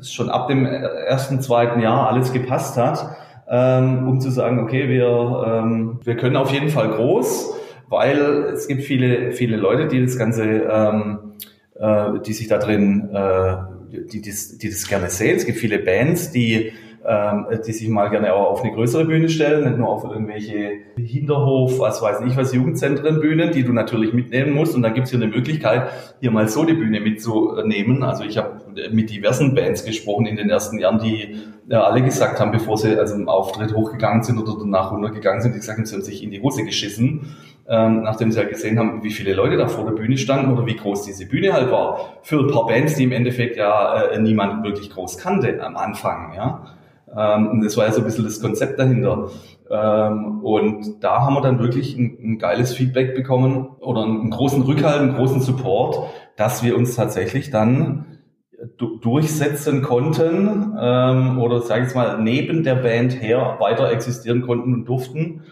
schon 0.01 0.29
ab 0.29 0.47
dem 0.47 0.65
ersten, 0.65 1.41
zweiten 1.41 1.79
Jahr 1.79 2.07
alles 2.07 2.33
gepasst 2.33 2.77
hat, 2.77 3.15
ähm, 3.49 4.07
um 4.07 4.21
zu 4.21 4.29
sagen, 4.29 4.59
okay, 4.59 4.87
wir, 4.87 5.43
ähm, 5.47 5.99
wir 6.03 6.17
können 6.17 6.35
auf 6.35 6.51
jeden 6.51 6.69
Fall 6.69 6.89
groß 6.89 7.55
weil 7.87 8.19
es 8.53 8.67
gibt 8.67 8.83
viele, 8.83 9.31
viele 9.31 9.57
Leute, 9.57 9.87
die 9.87 10.01
das 10.01 10.17
Ganze, 10.17 10.43
ähm, 10.43 11.33
äh, 11.75 12.19
die 12.25 12.33
sich 12.33 12.47
da 12.47 12.57
drin, 12.57 13.09
äh, 13.13 13.55
die, 14.11 14.21
die, 14.21 14.33
die 14.61 14.69
das 14.69 14.87
gerne 14.87 15.09
sehen. 15.09 15.37
Es 15.37 15.45
gibt 15.45 15.57
viele 15.57 15.79
Bands, 15.79 16.31
die 16.31 16.71
ähm, 17.07 17.45
die 17.65 17.71
sich 17.71 17.87
mal 17.87 18.09
gerne 18.09 18.33
auch 18.33 18.49
auf 18.49 18.63
eine 18.63 18.73
größere 18.73 19.05
Bühne 19.05 19.29
stellen, 19.29 19.65
nicht 19.65 19.77
nur 19.77 19.89
auf 19.89 20.03
irgendwelche 20.05 20.71
Hinterhof, 20.97 21.79
was 21.79 22.01
weiß 22.01 22.21
ich 22.25 22.35
was, 22.35 22.51
Jugendzentrenbühnen, 22.51 23.51
die 23.51 23.63
du 23.63 23.73
natürlich 23.73 24.13
mitnehmen 24.13 24.53
musst. 24.53 24.73
Und 24.73 24.81
dann 24.81 24.95
gibt 24.95 25.05
es 25.05 25.11
hier 25.11 25.21
eine 25.21 25.31
Möglichkeit, 25.31 25.89
hier 26.19 26.31
mal 26.31 26.47
so 26.47 26.65
die 26.65 26.73
Bühne 26.73 26.99
mitzunehmen. 26.99 28.01
Also 28.01 28.23
ich 28.23 28.37
habe 28.37 28.59
mit 28.91 29.11
diversen 29.11 29.53
Bands 29.53 29.85
gesprochen 29.85 30.25
in 30.25 30.35
den 30.35 30.49
ersten 30.49 30.79
Jahren, 30.79 30.97
die 30.97 31.37
ja, 31.67 31.83
alle 31.83 32.01
gesagt 32.01 32.39
haben, 32.39 32.51
bevor 32.51 32.77
sie 32.77 32.97
also 32.97 33.13
im 33.13 33.29
Auftritt 33.29 33.75
hochgegangen 33.75 34.23
sind 34.23 34.39
oder 34.39 34.55
danach 34.57 34.91
runtergegangen 34.91 35.41
sind, 35.41 35.53
die 35.53 35.59
gesagt 35.59 35.77
haben, 35.77 35.85
sie 35.85 35.93
haben 35.93 36.01
sich 36.01 36.23
in 36.23 36.31
die 36.31 36.41
Hose 36.41 36.63
geschissen, 36.63 37.35
ähm, 37.67 38.03
nachdem 38.03 38.31
sie 38.31 38.39
halt 38.39 38.49
gesehen 38.49 38.77
haben, 38.77 39.03
wie 39.03 39.11
viele 39.11 39.33
Leute 39.33 39.57
da 39.57 39.67
vor 39.67 39.85
der 39.85 39.93
Bühne 39.93 40.17
standen 40.17 40.53
oder 40.53 40.65
wie 40.67 40.75
groß 40.75 41.03
diese 41.03 41.25
Bühne 41.25 41.53
halt 41.53 41.71
war. 41.71 42.17
Für 42.21 42.39
ein 42.39 42.51
paar 42.51 42.67
Bands, 42.67 42.95
die 42.95 43.03
im 43.03 43.11
Endeffekt 43.11 43.57
ja 43.57 44.03
äh, 44.03 44.19
niemand 44.19 44.63
wirklich 44.63 44.89
groß 44.91 45.17
kannte 45.17 45.63
am 45.63 45.75
Anfang, 45.75 46.33
ja. 46.35 46.65
Ähm, 47.15 47.47
und 47.47 47.63
das 47.63 47.77
war 47.77 47.85
ja 47.85 47.91
so 47.91 48.01
ein 48.01 48.05
bisschen 48.05 48.25
das 48.25 48.41
Konzept 48.41 48.77
dahinter. 48.77 49.29
Ähm, 49.69 50.43
und 50.43 51.03
da 51.03 51.21
haben 51.21 51.33
wir 51.33 51.41
dann 51.41 51.59
wirklich 51.59 51.97
ein, 51.97 52.17
ein 52.21 52.37
geiles 52.37 52.73
Feedback 52.73 53.15
bekommen 53.15 53.69
oder 53.79 54.03
einen 54.03 54.29
großen 54.29 54.61
Rückhalt, 54.61 55.01
einen 55.01 55.15
großen 55.15 55.41
Support, 55.41 56.09
dass 56.35 56.63
wir 56.63 56.77
uns 56.77 56.95
tatsächlich 56.95 57.49
dann 57.49 58.05
durchsetzen 59.01 59.81
konnten 59.81 60.75
ähm, 60.79 61.39
oder 61.39 61.61
sage 61.61 61.85
ich 61.87 61.95
mal 61.95 62.21
neben 62.21 62.63
der 62.63 62.75
Band 62.75 63.21
her 63.21 63.57
weiter 63.59 63.91
existieren 63.91 64.41
konnten 64.41 64.73
und 64.73 64.85
durften 64.85 65.43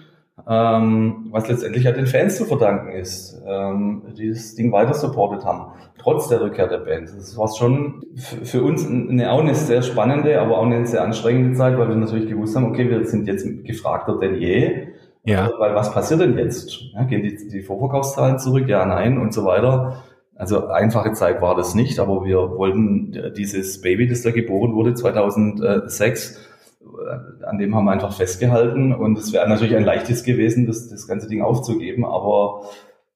ähm, 0.47 1.27
was 1.31 1.47
letztendlich 1.47 1.83
ja 1.83 1.91
den 1.91 2.07
Fans 2.07 2.37
zu 2.37 2.45
verdanken 2.45 2.91
ist, 2.91 3.39
ähm, 3.47 4.01
die 4.17 4.29
das 4.29 4.55
Ding 4.55 4.71
weiter 4.71 4.93
supportet 4.93 5.45
haben, 5.45 5.73
trotz 5.99 6.27
der 6.27 6.41
Rückkehr 6.41 6.67
der 6.67 6.79
Band. 6.79 7.09
Das 7.15 7.37
war 7.37 7.47
schon 7.47 8.03
für 8.15 8.63
uns 8.63 8.85
eine, 8.87 9.31
auch 9.31 9.41
eine 9.41 9.53
sehr 9.53 9.83
spannende, 9.83 10.41
aber 10.41 10.57
auch 10.57 10.65
eine 10.65 10.85
sehr 10.87 11.03
anstrengende 11.03 11.55
Zeit, 11.55 11.77
weil 11.77 11.87
wir 11.87 11.95
natürlich 11.95 12.27
gewusst 12.27 12.55
haben, 12.55 12.65
okay, 12.65 12.89
wir 12.89 13.05
sind 13.05 13.27
jetzt 13.27 13.45
gefragter 13.63 14.17
denn 14.19 14.35
je. 14.35 14.87
Ja. 15.23 15.47
Äh, 15.47 15.51
weil 15.59 15.75
was 15.75 15.93
passiert 15.93 16.21
denn 16.21 16.37
jetzt? 16.37 16.81
Ja, 16.93 17.03
gehen 17.03 17.21
die, 17.21 17.49
die 17.49 17.61
Vorverkaufszahlen 17.61 18.39
zurück? 18.39 18.67
Ja, 18.67 18.85
nein 18.85 19.19
und 19.19 19.33
so 19.33 19.45
weiter. 19.45 20.03
Also 20.35 20.67
einfache 20.67 21.13
Zeit 21.13 21.41
war 21.43 21.55
das 21.55 21.75
nicht, 21.75 21.99
aber 21.99 22.25
wir 22.25 22.57
wollten 22.57 23.15
dieses 23.37 23.81
Baby, 23.81 24.07
das 24.07 24.23
da 24.23 24.31
geboren 24.31 24.73
wurde 24.73 24.95
2006, 24.95 26.31
äh, 26.31 26.39
an 27.45 27.57
dem 27.57 27.75
haben 27.75 27.85
wir 27.85 27.91
einfach 27.91 28.13
festgehalten. 28.13 28.93
Und 28.93 29.17
es 29.17 29.33
wäre 29.33 29.47
natürlich 29.47 29.75
ein 29.75 29.85
leichtes 29.85 30.23
gewesen, 30.23 30.65
das, 30.65 30.89
das 30.89 31.07
ganze 31.07 31.27
Ding 31.27 31.41
aufzugeben, 31.41 32.05
aber 32.05 32.63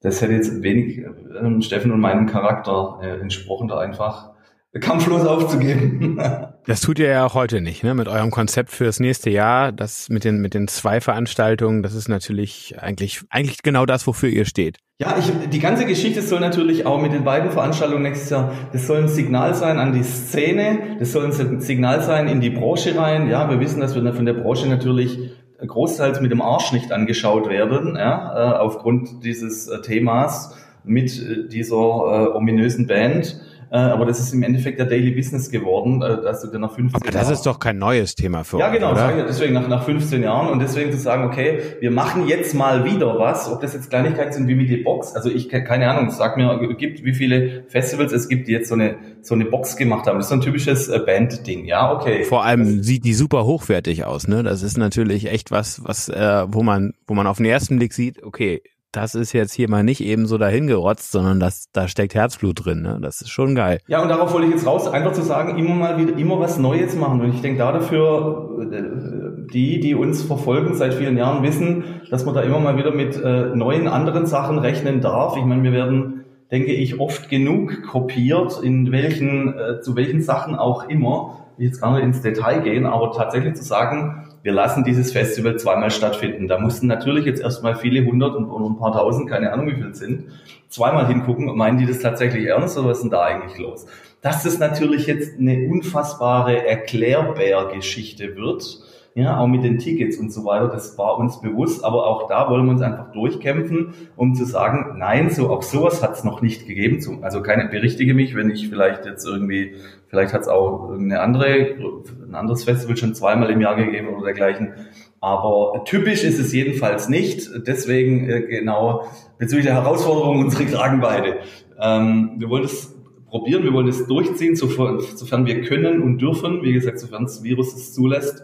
das 0.02 0.22
hätte 0.22 0.34
jetzt 0.34 0.62
wenig 0.62 1.00
äh, 1.00 1.62
Steffen 1.62 1.92
und 1.92 2.00
meinem 2.00 2.28
Charakter 2.28 3.00
äh, 3.02 3.20
entsprochen, 3.20 3.68
da 3.68 3.80
einfach 3.80 4.32
kampflos 4.80 5.26
aufzugeben. 5.26 6.20
Das 6.66 6.82
tut 6.82 7.00
ihr 7.00 7.08
ja 7.08 7.26
auch 7.26 7.34
heute 7.34 7.62
nicht, 7.62 7.84
ne? 7.84 7.94
Mit 7.94 8.08
eurem 8.08 8.32
Konzept 8.32 8.72
fürs 8.72 9.00
nächste 9.00 9.30
Jahr, 9.30 9.72
das 9.72 10.10
mit 10.10 10.24
den, 10.24 10.40
mit 10.42 10.54
den 10.54 10.68
zwei 10.68 11.00
Veranstaltungen, 11.00 11.82
das 11.82 11.94
ist 11.94 12.10
natürlich 12.10 12.76
eigentlich, 12.80 13.22
eigentlich 13.30 13.64
genau 13.64 13.86
das, 13.86 14.06
wofür 14.06 14.30
ihr 14.30 14.46
steht. 14.46 14.78
Ja, 15.00 15.16
ich, 15.18 15.32
die 15.50 15.60
ganze 15.60 15.86
Geschichte 15.86 16.22
soll 16.22 16.40
natürlich 16.40 16.86
auch 16.86 17.00
mit 17.00 17.14
den 17.14 17.24
beiden 17.24 17.52
Veranstaltungen 17.52 18.04
nächstes 18.04 18.32
Jahr, 18.32 18.52
das 18.74 18.88
soll 18.88 18.98
ein 18.98 19.08
Signal 19.08 19.54
sein 19.54 19.78
an 19.78 19.94
die 19.94 20.04
Szene, 20.04 20.98
das 21.00 21.12
soll 21.12 21.26
ein 21.26 21.62
Signal 21.62 22.02
sein 22.02 22.28
in 22.28 22.42
die 22.42 22.50
Branche 22.50 22.98
rein. 22.98 23.30
Ja, 23.30 23.50
wir 23.50 23.60
wissen, 23.60 23.80
dass 23.80 23.96
wir 23.96 24.14
von 24.14 24.26
der 24.26 24.34
Branche 24.34 24.68
natürlich 24.68 25.20
großteils 25.66 26.22
mit 26.22 26.32
dem 26.32 26.42
Arsch 26.42 26.72
nicht 26.72 26.92
angeschaut 26.92 27.50
werden, 27.50 27.96
ja, 27.96 28.56
äh, 28.56 28.58
aufgrund 28.58 29.24
dieses 29.24 29.68
äh, 29.68 29.82
Themas 29.82 30.56
mit 30.84 31.20
äh, 31.20 31.48
dieser 31.48 31.76
äh, 31.76 32.36
ominösen 32.36 32.88
Band. 32.88 33.40
Äh, 33.70 33.78
aber 33.78 34.06
das 34.06 34.20
ist 34.20 34.34
im 34.34 34.44
Endeffekt 34.44 34.80
der 34.80 34.86
Daily 34.86 35.12
Business 35.12 35.50
geworden, 35.50 36.02
äh, 36.02 36.22
dass 36.22 36.42
du 36.42 36.48
dann 36.48 36.62
nach 36.62 36.74
15 36.74 37.02
aber 37.02 37.12
das 37.12 37.30
ist 37.30 37.46
doch 37.46 37.60
kein 37.60 37.78
neues 37.78 38.16
Thema 38.16 38.44
für 38.44 38.60
Ja, 38.60 38.70
genau, 38.70 38.94
deswegen 38.94 39.54
nach, 39.54 39.68
nach 39.68 39.84
15 39.84 40.24
Jahren 40.24 40.50
und 40.50 40.60
deswegen 40.60 40.92
zu 40.92 40.98
sagen, 40.98 41.26
okay, 41.26 41.60
wir 41.80 41.92
machen 41.92 42.28
jetzt 42.28 42.54
mal 42.54 42.86
wieder 42.86 43.20
was, 43.20 43.52
ob 43.52 43.62
das 43.62 43.74
jetzt 43.74 43.90
Kleinigkeiten 43.90 44.34
sind 44.34 44.48
wie 44.48 44.56
mit 44.56 44.70
der 44.70 44.84
Box, 44.84 45.14
also 45.16 45.30
ich 45.30 45.50
keine 45.50 45.90
Ahnung, 45.90 46.10
sag 46.12 46.38
mir, 46.38 46.76
gibt 46.78 47.04
wie 47.04 47.14
viele 47.14 47.64
Festivals 47.68 48.12
es 48.12 48.30
gibt, 48.30 48.48
die 48.48 48.52
jetzt 48.52 48.70
so 48.70 48.76
eine 48.76 48.96
so 49.22 49.36
eine 49.36 49.46
Box 49.46 49.76
gemacht 49.76 50.08
haben. 50.08 50.18
Das 50.18 50.26
ist 50.26 50.30
so 50.30 50.36
ein 50.36 50.42
typisches 50.42 50.88
äh, 50.88 51.00
Band-Ding, 51.00 51.66
ja, 51.66 51.92
okay. 51.92 52.24
Vor 52.24 52.44
allem 52.46 52.82
sieht 52.84 53.04
die 53.06 53.14
super 53.14 53.46
hochwertig 53.46 54.06
aus, 54.06 54.28
ne? 54.28 54.44
Das 54.44 54.64
ist 54.64 54.78
natürlich 54.78 55.30
echt 55.30 55.52
was, 55.52 55.84
was, 55.84 56.10
äh, 56.10 56.46
wo 56.48 56.64
man, 56.64 56.94
wo 57.06 57.14
man 57.14 57.28
auf 57.28 57.38
den 57.38 57.46
ersten 57.46 57.78
Blick 57.78 57.94
sieht, 57.94 58.24
okay, 58.24 58.62
das 58.92 59.16
ist 59.16 59.34
jetzt 59.34 59.54
hier 59.54 59.70
mal 59.70 59.84
nicht 59.84 60.02
eben 60.02 60.26
so 60.26 60.38
dahingerotzt, 60.38 61.12
sondern 61.12 61.40
das, 61.40 61.66
da 61.74 61.88
steckt 61.88 62.16
Herzblut 62.16 62.66
drin. 62.66 62.82
Ne? 62.82 63.00
Das 63.02 63.22
ist 63.22 63.30
schon 63.30 63.54
geil. 63.54 63.80
Ja, 63.88 64.02
und 64.02 64.10
darauf 64.10 64.34
wollte 64.34 64.48
ich 64.48 64.54
jetzt 64.54 64.66
raus, 64.66 64.88
einfach 64.88 65.12
zu 65.12 65.22
sagen, 65.22 65.58
immer 65.58 65.76
mal 65.76 65.98
wieder, 65.98 66.18
immer 66.18 66.40
was 66.40 66.58
Neues 66.58 66.96
machen. 66.96 67.22
Und 67.22 67.34
ich 67.34 67.42
denke 67.42 67.60
da 67.60 67.72
dafür, 67.72 68.68
äh, 68.72 69.52
die, 69.54 69.80
die 69.80 69.96
uns 69.96 70.24
verfolgen 70.24 70.76
seit 70.76 70.94
vielen 70.94 71.18
Jahren, 71.18 71.44
wissen, 71.44 71.84
dass 72.10 72.26
man 72.26 72.34
da 72.34 72.42
immer 72.42 72.60
mal 72.60 72.78
wieder 72.78 72.92
mit 72.92 73.22
äh, 73.22 73.56
neuen 73.56 73.88
anderen 73.88 74.26
Sachen 74.26 74.58
rechnen 74.58 75.02
darf. 75.02 75.38
Ich 75.38 75.46
meine, 75.46 75.64
wir 75.64 75.74
werden, 75.74 76.26
denke 76.52 76.72
ich, 76.72 77.00
oft 77.00 77.30
genug 77.30 77.84
kopiert, 77.84 78.62
in 78.64 78.92
welchen, 78.92 79.54
äh, 79.54 79.82
zu 79.82 79.96
welchen 79.96 80.22
Sachen 80.22 80.56
auch 80.56 80.88
immer. 80.88 81.46
Ich 81.58 81.66
jetzt 81.66 81.82
gar 81.82 81.96
nicht 81.96 82.04
ins 82.04 82.22
Detail 82.22 82.62
gehen, 82.62 82.86
aber 82.86 83.12
tatsächlich 83.12 83.56
zu 83.56 83.64
sagen, 83.64 84.27
wir 84.44 84.52
lassen 84.52 84.84
dieses 84.84 85.12
Festival 85.12 85.58
zweimal 85.58 85.92
stattfinden. 85.92 86.48
Da 86.48 86.60
mussten 86.60 86.88
natürlich 86.88 87.26
jetzt 87.26 87.42
erstmal 87.42 87.76
viele 87.76 88.06
hundert 88.06 88.36
und, 88.36 88.50
ein 88.50 88.78
paar 88.78 88.94
tausend, 88.94 89.30
keine 89.30 89.52
Ahnung 89.52 89.68
wie 89.68 89.76
viel 89.76 89.94
sind, 89.94 90.26
zweimal 90.70 91.08
hingucken 91.08 91.50
und 91.50 91.58
meinen 91.58 91.78
die 91.78 91.86
das 91.86 92.00
tatsächlich 92.00 92.46
ernst 92.46 92.78
oder 92.78 92.90
was 92.90 92.98
ist 92.98 93.04
denn 93.04 93.12
da 93.12 93.24
eigentlich 93.24 93.58
los? 93.58 93.88
Dass 94.22 94.44
das 94.44 94.60
natürlich 94.60 95.08
jetzt 95.08 95.40
eine 95.40 95.68
unfassbare 95.70 96.66
Erklärbär-Geschichte 96.68 98.36
wird, 98.36 98.80
ja, 99.18 99.40
auch 99.40 99.48
mit 99.48 99.64
den 99.64 99.80
Tickets 99.80 100.18
und 100.18 100.32
so 100.32 100.46
weiter, 100.46 100.68
das 100.68 100.96
war 101.00 101.18
uns 101.18 101.42
bewusst, 101.42 101.84
aber 101.84 102.06
auch 102.06 102.28
da 102.28 102.52
wollen 102.52 102.66
wir 102.66 102.74
uns 102.74 102.84
einfach 102.84 103.12
durchkämpfen, 103.14 103.96
um 104.16 104.36
zu 104.36 104.46
sagen, 104.46 105.00
nein, 105.00 105.32
so 105.32 105.50
auch 105.50 105.64
sowas 105.64 106.04
hat 106.04 106.14
es 106.14 106.24
noch 106.24 106.44
nicht 106.44 106.68
gegeben. 106.68 107.24
Also 107.24 107.42
keine, 107.42 107.68
berichtige 107.68 108.14
mich, 108.14 108.36
wenn 108.36 108.52
ich 108.52 108.70
vielleicht 108.70 109.08
jetzt 109.08 109.26
irgendwie, 109.26 109.74
vielleicht 110.08 110.34
hat 110.34 110.42
es 110.42 110.48
auch 110.48 110.92
eine 110.92 111.20
andere, 111.20 111.48
ein 111.48 112.36
anderes 112.36 112.66
Festival 112.66 112.96
schon 112.96 113.16
zweimal 113.16 113.50
im 113.50 113.60
Jahr 113.60 113.76
gegeben 113.76 114.10
oder 114.10 114.26
dergleichen. 114.26 114.74
Aber 115.20 115.84
typisch 115.86 116.24
ist 116.24 116.38
es 116.38 116.54
jedenfalls 116.54 117.10
nicht. 117.10 117.50
Deswegen 117.66 118.30
äh, 118.30 118.42
genau 118.42 119.06
bezüglich 119.40 119.66
der 119.66 119.74
Herausforderung 119.74 120.42
unsere 120.42 120.66
Kragenweite. 120.66 121.38
Ähm, 121.82 122.34
wir 122.38 122.50
wollen 122.50 122.66
es 122.66 122.96
probieren, 123.26 123.64
wir 123.64 123.74
wollen 123.74 123.88
es 123.88 124.06
durchziehen, 124.06 124.56
sofern, 124.56 125.00
sofern 125.00 125.48
wir 125.48 125.64
können 125.64 126.04
und 126.04 126.20
dürfen. 126.22 126.62
Wie 126.62 126.74
gesagt, 126.74 127.00
sofern 127.00 127.24
das 127.24 127.42
Virus 127.42 127.74
es 127.74 127.96
zulässt. 127.96 128.44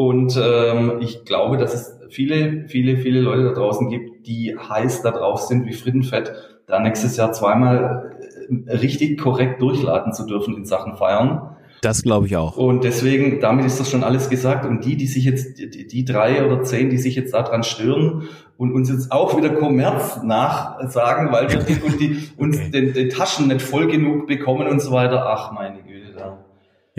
Und 0.00 0.40
ähm, 0.42 0.94
ich 1.00 1.26
glaube, 1.26 1.58
dass 1.58 1.74
es 1.74 2.00
viele, 2.08 2.64
viele, 2.68 2.96
viele 2.96 3.20
Leute 3.20 3.44
da 3.44 3.52
draußen 3.52 3.90
gibt, 3.90 4.26
die 4.26 4.56
heiß 4.56 5.02
da 5.02 5.10
drauf 5.10 5.42
sind 5.42 5.66
wie 5.66 5.74
Frittenfett, 5.74 6.32
da 6.66 6.80
nächstes 6.80 7.18
Jahr 7.18 7.32
zweimal 7.32 8.14
äh, 8.48 8.76
richtig 8.76 9.20
korrekt 9.20 9.60
durchladen 9.60 10.14
zu 10.14 10.24
dürfen 10.24 10.56
in 10.56 10.64
Sachen 10.64 10.96
Feiern. 10.96 11.54
Das 11.82 12.02
glaube 12.02 12.24
ich 12.24 12.38
auch. 12.38 12.56
Und 12.56 12.82
deswegen, 12.82 13.40
damit 13.40 13.66
ist 13.66 13.78
das 13.78 13.90
schon 13.90 14.02
alles 14.02 14.30
gesagt. 14.30 14.64
Und 14.64 14.86
die, 14.86 14.96
die 14.96 15.06
sich 15.06 15.26
jetzt, 15.26 15.58
die, 15.58 15.86
die 15.86 16.04
drei 16.06 16.46
oder 16.46 16.62
zehn, 16.62 16.88
die 16.88 16.96
sich 16.96 17.14
jetzt 17.14 17.34
daran 17.34 17.62
stören 17.62 18.22
und 18.56 18.72
uns 18.72 18.88
jetzt 18.88 19.12
auch 19.12 19.36
wieder 19.36 19.50
Kommerz 19.50 20.22
nachsagen, 20.22 21.30
weil 21.30 21.50
wir 21.50 21.58
die, 21.58 21.78
und 21.82 22.00
die, 22.00 22.30
uns 22.38 22.56
okay. 22.56 22.70
den, 22.70 22.94
den 22.94 23.10
Taschen 23.10 23.48
nicht 23.48 23.60
voll 23.60 23.86
genug 23.86 24.26
bekommen 24.26 24.66
und 24.66 24.80
so 24.80 24.92
weiter. 24.92 25.26
Ach, 25.26 25.52
meine 25.52 25.82
Güte. 25.82 26.09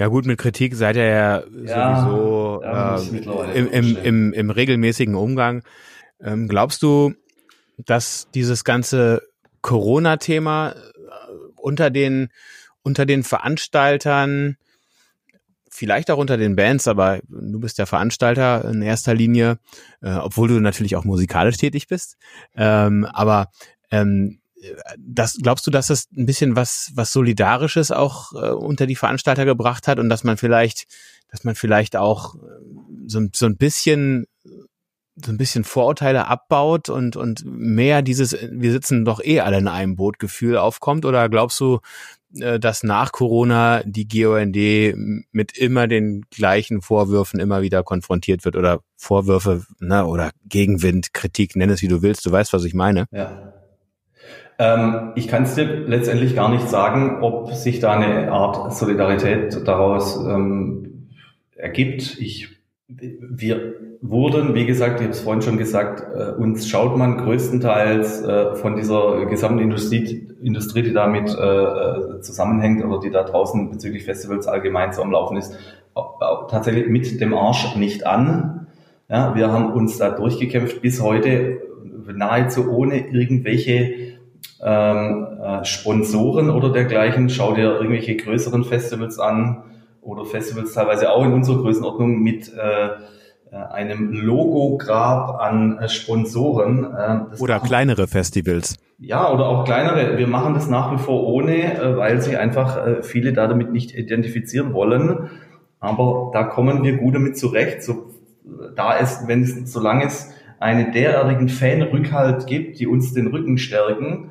Ja 0.02 0.08
gut, 0.08 0.26
mit 0.26 0.40
Kritik 0.40 0.74
seid 0.74 0.96
ihr 0.96 1.06
ja, 1.06 1.44
ja 1.64 2.02
sowieso 2.02 2.64
äh, 2.64 3.56
im, 3.56 3.68
im, 3.70 3.98
im, 3.98 4.34
im 4.34 4.50
regelmäßigen 4.50 5.14
Umgang. 5.14 5.62
Ähm, 6.20 6.48
glaubst 6.48 6.82
du, 6.82 7.14
dass 7.78 8.28
dieses 8.34 8.64
ganze 8.64 9.22
Corona-Thema 9.62 10.72
äh, 10.72 10.76
unter 11.56 11.92
den 11.92 12.30
unter 12.82 13.06
den 13.06 13.22
Veranstaltern, 13.22 14.58
vielleicht 15.70 16.10
auch 16.10 16.18
unter 16.18 16.38
den 16.38 16.56
Bands, 16.56 16.88
aber 16.88 17.20
du 17.30 17.60
bist 17.60 17.78
der 17.78 17.86
Veranstalter 17.86 18.66
in 18.66 18.82
erster 18.82 19.14
Linie, 19.14 19.60
äh, 20.02 20.16
obwohl 20.16 20.48
du 20.48 20.60
natürlich 20.60 20.96
auch 20.96 21.04
musikalisch 21.04 21.58
tätig 21.58 21.88
bist. 21.88 22.18
Ähm, 22.56 23.06
aber 23.06 23.52
ähm, 23.92 24.41
das 24.98 25.38
glaubst 25.42 25.66
du, 25.68 25.72
dass 25.72 25.88
das 25.88 26.08
ein 26.16 26.26
bisschen 26.26 26.56
was 26.56 26.92
was 26.96 27.12
solidarisches 27.12 27.92
auch 27.92 28.34
äh, 28.34 28.50
unter 28.52 28.86
die 28.86 28.96
Veranstalter 28.96 29.46
gebracht 29.46 29.88
hat 29.88 30.00
und 30.00 30.10
dass 30.10 30.24
man 30.24 30.38
vielleicht 30.38 30.88
dass 31.30 31.44
man 31.44 31.56
vielleicht 31.56 31.96
auch 31.96 32.36
äh, 32.36 32.40
so, 33.08 33.22
so 33.34 33.46
ein 33.46 33.58
bisschen 33.58 34.28
so 35.16 35.32
ein 35.32 35.38
bisschen 35.38 35.64
Vorurteile 35.64 36.28
abbaut 36.28 36.90
und 36.90 37.16
und 37.16 37.44
mehr 37.46 38.02
dieses 38.02 38.36
wir 38.52 38.72
sitzen 38.72 39.06
doch 39.06 39.22
eh 39.24 39.40
alle 39.42 39.58
in 39.58 39.68
einem 39.68 39.96
Boot 39.96 40.20
Gefühl 40.20 40.58
aufkommt 40.58 41.06
oder 41.06 41.28
glaubst 41.30 41.60
du, 41.60 41.80
äh, 42.40 42.60
dass 42.60 42.84
nach 42.84 43.12
Corona 43.12 43.84
die 43.86 44.08
GOND 44.08 44.56
mit 45.32 45.58
immer 45.58 45.88
den 45.88 46.26
gleichen 46.32 46.82
Vorwürfen 46.82 47.40
immer 47.40 47.62
wieder 47.62 47.84
konfrontiert 47.84 48.46
wird 48.46 48.56
oder 48.56 48.82
Vorwürfe 48.96 49.66
ne, 49.80 50.06
oder 50.06 50.32
Gegenwind, 50.46 51.14
Kritik, 51.14 51.56
nenn 51.56 51.70
es 51.70 51.82
wie 51.82 51.88
du 51.88 52.02
willst, 52.02 52.26
du 52.26 52.32
weißt, 52.32 52.54
was 52.54 52.64
ich 52.64 52.74
meine. 52.74 53.06
Ja. 53.12 53.54
Ähm, 54.62 55.14
ich 55.16 55.28
kann 55.28 55.44
es 55.44 55.56
dir 55.56 55.66
letztendlich 55.88 56.36
gar 56.36 56.50
nicht 56.50 56.70
sagen, 56.70 57.24
ob 57.24 57.52
sich 57.52 57.80
da 57.80 57.94
eine 57.94 58.32
Art 58.32 58.74
Solidarität 58.76 59.68
daraus 59.68 60.24
ähm, 60.24 61.08
ergibt. 61.56 62.20
Ich, 62.20 62.60
wir 62.88 63.74
wurden, 64.02 64.54
wie 64.54 64.68
gesagt, 64.68 65.00
ich 65.00 65.08
habe 65.08 65.14
es 65.14 65.22
vorhin 65.22 65.42
schon 65.42 65.58
gesagt, 65.58 66.04
äh, 66.16 66.34
uns 66.34 66.70
schaut 66.70 66.96
man 66.96 67.18
größtenteils 67.18 68.22
äh, 68.22 68.54
von 68.54 68.76
dieser 68.76 69.26
gesamten 69.26 69.64
Industrie, 69.64 70.28
Industrie 70.44 70.84
die 70.84 70.94
damit 70.94 71.36
äh, 71.36 71.42
äh, 71.42 72.22
zusammenhängt 72.22 72.86
oder 72.86 73.00
die 73.00 73.10
da 73.10 73.24
draußen 73.24 73.72
bezüglich 73.72 74.04
Festivals 74.06 74.46
allgemein 74.46 74.94
so 74.94 75.02
am 75.02 75.12
Laufen 75.12 75.38
ist, 75.38 75.58
tatsächlich 76.50 76.88
mit 76.88 77.20
dem 77.20 77.34
Arsch 77.34 77.76
nicht 77.76 78.06
an. 78.06 78.68
Ja, 79.10 79.34
wir 79.34 79.52
haben 79.52 79.74
uns 79.74 79.98
da 79.98 80.12
durchgekämpft 80.12 80.84
bis 80.84 81.02
heute 81.02 81.62
nahezu 82.14 82.72
ohne 82.72 83.08
irgendwelche 83.08 84.12
ähm, 84.64 85.28
äh, 85.42 85.66
Sponsoren 85.66 86.50
oder 86.50 86.72
dergleichen. 86.72 87.30
Schau 87.30 87.54
dir 87.54 87.76
irgendwelche 87.76 88.16
größeren 88.16 88.64
Festivals 88.64 89.20
an 89.20 89.64
oder 90.02 90.26
Festivals 90.26 90.74
teilweise 90.74 91.12
auch 91.12 91.24
in 91.26 91.34
unserer 91.34 91.62
Größenordnung 91.62 92.20
mit 92.20 92.52
äh, 92.54 92.90
äh, 93.52 93.56
einem 93.56 94.14
Logograb 94.14 95.42
an 95.42 95.78
äh, 95.78 95.90
Sponsoren. 95.90 96.86
Äh, 96.86 97.42
oder 97.42 97.56
machen, 97.56 97.68
kleinere 97.68 98.08
Festivals. 98.08 98.78
Ja, 98.98 99.30
oder 99.30 99.46
auch 99.48 99.66
kleinere. 99.66 100.18
Wir 100.18 100.28
machen 100.28 100.54
das 100.54 100.70
nach 100.70 100.94
wie 100.94 100.98
vor 100.98 101.28
ohne, 101.28 101.96
weil 101.98 102.22
sich 102.22 102.38
einfach 102.38 103.02
viele 103.02 103.34
da 103.34 103.48
damit 103.48 103.72
nicht 103.72 103.96
identifizieren 103.96 104.74
wollen. 104.74 105.32
Aber 105.80 106.30
da 106.34 106.44
kommen 106.44 106.84
wir 106.84 106.98
gut 106.98 107.16
damit 107.16 107.36
zurecht. 107.36 107.82
So, 107.82 108.12
da 108.76 108.96
es, 109.00 109.28
wenn 109.28 109.42
es, 109.42 109.74
solange 109.74 110.06
es 110.06 110.32
einen 110.62 110.92
derartigen 110.92 111.50
Fanrückhalt 111.50 112.46
gibt, 112.46 112.80
die 112.80 112.88
uns 112.88 113.14
den 113.14 113.28
Rücken 113.28 113.58
stärken, 113.58 114.30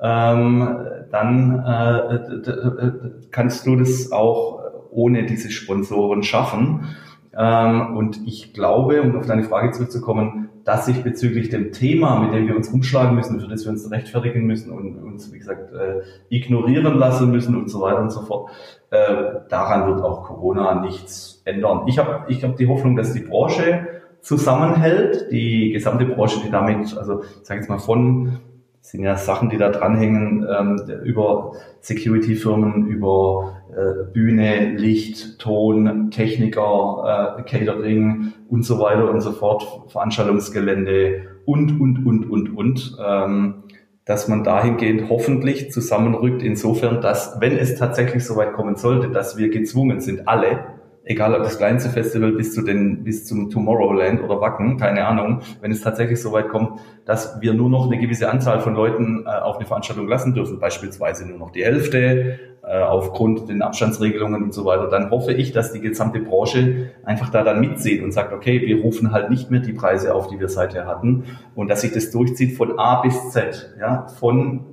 ähm, 0.00 0.78
dann 1.10 1.58
äh, 1.64 3.30
kannst 3.30 3.66
du 3.66 3.76
das 3.76 4.12
auch 4.12 4.60
ohne 4.90 5.24
diese 5.24 5.50
Sponsoren 5.50 6.22
schaffen. 6.22 6.96
Ähm, 7.36 7.96
und 7.96 8.20
ich 8.26 8.52
glaube, 8.54 9.02
um 9.02 9.16
auf 9.16 9.26
deine 9.26 9.42
Frage 9.42 9.72
zurückzukommen, 9.72 10.50
dass 10.64 10.86
sich 10.86 11.02
bezüglich 11.02 11.48
dem 11.48 11.72
Thema, 11.72 12.20
mit 12.20 12.32
dem 12.32 12.46
wir 12.46 12.54
uns 12.54 12.68
umschlagen 12.68 13.16
müssen, 13.16 13.40
für 13.40 13.48
das 13.48 13.64
wir 13.64 13.72
uns 13.72 13.90
rechtfertigen 13.90 14.46
müssen 14.46 14.70
und 14.70 14.96
uns, 15.02 15.32
wie 15.32 15.38
gesagt, 15.38 15.72
äh, 15.72 16.02
ignorieren 16.28 16.96
lassen 16.98 17.32
müssen 17.32 17.56
und 17.56 17.68
so 17.68 17.80
weiter 17.80 18.00
und 18.00 18.10
so 18.10 18.22
fort, 18.22 18.50
äh, 18.90 19.40
daran 19.48 19.88
wird 19.88 20.04
auch 20.04 20.22
Corona 20.24 20.80
nichts 20.80 21.42
ändern. 21.44 21.82
Ich 21.86 21.98
habe 21.98 22.26
ich 22.28 22.44
hab 22.44 22.56
die 22.56 22.68
Hoffnung, 22.68 22.94
dass 22.94 23.12
die 23.12 23.20
Branche 23.20 23.88
zusammenhält, 24.22 25.30
die 25.30 25.72
gesamte 25.72 26.06
Branche, 26.06 26.40
die 26.44 26.50
damit, 26.50 26.96
also 26.96 27.22
ich 27.22 27.46
sage 27.46 27.60
jetzt 27.60 27.68
mal 27.68 27.78
von 27.78 28.40
sind 28.82 29.04
ja 29.04 29.16
Sachen, 29.16 29.48
die 29.48 29.58
da 29.58 29.70
dranhängen, 29.70 30.44
ähm, 30.50 30.82
über 31.04 31.52
Security-Firmen, 31.80 32.86
über 32.88 33.62
äh, 33.70 34.12
Bühne, 34.12 34.74
Licht, 34.76 35.38
Ton, 35.38 36.10
Techniker, 36.10 37.38
äh, 37.38 37.42
Catering 37.42 38.32
und 38.48 38.64
so 38.64 38.80
weiter 38.80 39.08
und 39.08 39.20
so 39.20 39.32
fort, 39.32 39.64
Veranstaltungsgelände 39.88 41.22
und, 41.46 41.80
und, 41.80 42.04
und, 42.04 42.28
und, 42.28 42.56
und, 42.56 42.98
ähm, 43.04 43.62
dass 44.04 44.26
man 44.26 44.42
dahingehend 44.42 45.08
hoffentlich 45.08 45.70
zusammenrückt, 45.70 46.42
insofern, 46.42 47.00
dass, 47.00 47.40
wenn 47.40 47.56
es 47.56 47.76
tatsächlich 47.76 48.26
so 48.26 48.34
weit 48.34 48.52
kommen 48.52 48.74
sollte, 48.74 49.10
dass 49.10 49.38
wir 49.38 49.48
gezwungen 49.48 50.00
sind, 50.00 50.26
alle, 50.26 50.64
egal 51.04 51.34
ob 51.34 51.42
das 51.42 51.58
kleinste 51.58 51.90
Festival 51.90 52.32
bis 52.32 52.54
zu 52.54 52.62
den, 52.62 53.04
bis 53.04 53.26
zum 53.26 53.50
Tomorrowland 53.50 54.22
oder 54.22 54.40
Wacken, 54.40 54.76
keine 54.76 55.06
Ahnung, 55.06 55.40
wenn 55.60 55.72
es 55.72 55.80
tatsächlich 55.80 56.20
so 56.20 56.32
weit 56.32 56.48
kommt, 56.48 56.80
dass 57.04 57.40
wir 57.40 57.54
nur 57.54 57.68
noch 57.68 57.86
eine 57.86 57.98
gewisse 57.98 58.30
Anzahl 58.30 58.60
von 58.60 58.74
Leuten 58.74 59.24
äh, 59.26 59.30
auf 59.30 59.56
eine 59.56 59.66
Veranstaltung 59.66 60.08
lassen 60.08 60.34
dürfen, 60.34 60.60
beispielsweise 60.60 61.26
nur 61.26 61.38
noch 61.38 61.50
die 61.50 61.64
Hälfte, 61.64 62.38
äh, 62.64 62.80
aufgrund 62.80 63.48
den 63.48 63.60
Abstandsregelungen 63.60 64.44
und 64.44 64.54
so 64.54 64.64
weiter, 64.64 64.88
dann 64.88 65.10
hoffe 65.10 65.32
ich, 65.32 65.50
dass 65.50 65.72
die 65.72 65.80
gesamte 65.80 66.20
Branche 66.20 66.92
einfach 67.04 67.30
da 67.30 67.42
dann 67.42 67.60
mitzieht 67.60 68.02
und 68.02 68.12
sagt, 68.12 68.32
okay, 68.32 68.60
wir 68.60 68.82
rufen 68.82 69.10
halt 69.10 69.30
nicht 69.30 69.50
mehr 69.50 69.58
die 69.58 69.72
Preise 69.72 70.14
auf, 70.14 70.28
die 70.28 70.38
wir 70.38 70.48
seither 70.48 70.86
hatten. 70.86 71.24
Und 71.56 71.68
dass 71.68 71.80
sich 71.80 71.92
das 71.92 72.12
durchzieht 72.12 72.56
von 72.56 72.78
A 72.78 73.00
bis 73.00 73.30
Z, 73.30 73.74
ja, 73.80 74.06
von 74.06 74.71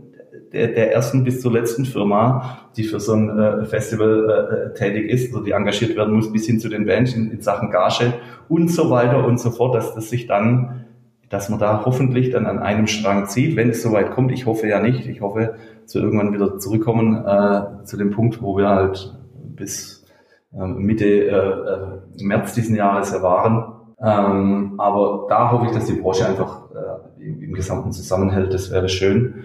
der, 0.53 0.69
der 0.69 0.93
ersten 0.93 1.23
bis 1.23 1.41
zur 1.41 1.51
letzten 1.51 1.85
Firma, 1.85 2.59
die 2.75 2.83
für 2.83 2.99
so 2.99 3.13
ein 3.13 3.37
äh, 3.37 3.65
Festival 3.65 4.71
äh, 4.73 4.77
tätig 4.77 5.09
ist, 5.09 5.33
also 5.33 5.43
die 5.43 5.51
engagiert 5.51 5.95
werden 5.95 6.15
muss, 6.15 6.31
bis 6.31 6.45
hin 6.45 6.59
zu 6.59 6.69
den 6.69 6.85
Bands 6.85 7.13
in, 7.13 7.31
in 7.31 7.41
Sachen 7.41 7.71
Gage 7.71 8.13
und 8.47 8.69
so 8.69 8.89
weiter 8.89 9.25
und 9.25 9.39
so 9.39 9.51
fort, 9.51 9.75
dass 9.75 9.93
das 9.93 10.09
sich 10.09 10.27
dann, 10.27 10.85
dass 11.29 11.49
man 11.49 11.59
da 11.59 11.83
hoffentlich 11.85 12.31
dann 12.31 12.45
an 12.45 12.59
einem 12.59 12.87
Strang 12.87 13.27
zieht, 13.27 13.55
wenn 13.55 13.69
es 13.69 13.83
soweit 13.83 14.11
kommt. 14.11 14.31
Ich 14.31 14.45
hoffe 14.45 14.67
ja 14.67 14.79
nicht. 14.79 15.07
Ich 15.07 15.21
hoffe, 15.21 15.55
wir 15.93 16.01
irgendwann 16.01 16.33
wieder 16.33 16.57
zurückkommen 16.57 17.23
äh, 17.25 17.83
zu 17.83 17.97
dem 17.97 18.11
Punkt, 18.11 18.41
wo 18.41 18.57
wir 18.57 18.69
halt 18.69 19.15
bis 19.33 20.05
äh, 20.53 20.65
Mitte 20.65 21.05
äh, 21.05 21.29
äh, 21.29 22.23
März 22.23 22.53
diesen 22.53 22.75
Jahres 22.75 23.11
ja 23.11 23.21
waren. 23.21 23.73
Ähm, 24.01 24.75
aber 24.77 25.27
da 25.29 25.51
hoffe 25.51 25.65
ich, 25.67 25.71
dass 25.71 25.85
die 25.85 25.93
Branche 25.93 26.25
einfach 26.25 26.69
äh, 26.71 27.23
im, 27.23 27.41
im 27.41 27.53
Gesamten 27.53 27.91
zusammenhält. 27.91 28.53
Das 28.53 28.71
wäre 28.71 28.89
schön. 28.89 29.43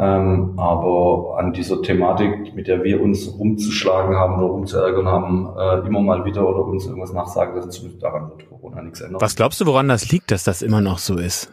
Ähm, 0.00 0.54
aber 0.56 1.36
an 1.38 1.52
dieser 1.52 1.82
Thematik, 1.82 2.54
mit 2.54 2.68
der 2.68 2.82
wir 2.82 3.02
uns 3.02 3.36
rumzuschlagen 3.38 4.16
haben 4.16 4.36
oder 4.38 4.46
rumzuärgern 4.46 5.06
haben, 5.06 5.50
äh, 5.58 5.86
immer 5.86 6.00
mal 6.00 6.24
wieder 6.24 6.48
oder 6.48 6.64
uns 6.64 6.86
irgendwas 6.86 7.12
nachsagen, 7.12 7.54
das, 7.56 7.82
daran 7.98 8.30
wird 8.30 8.48
Corona 8.48 8.80
nichts 8.80 9.02
ändern. 9.02 9.20
Was 9.20 9.36
glaubst 9.36 9.60
du, 9.60 9.66
woran 9.66 9.88
das 9.88 10.10
liegt, 10.10 10.30
dass 10.30 10.44
das 10.44 10.62
immer 10.62 10.80
noch 10.80 10.98
so 10.98 11.18
ist? 11.18 11.52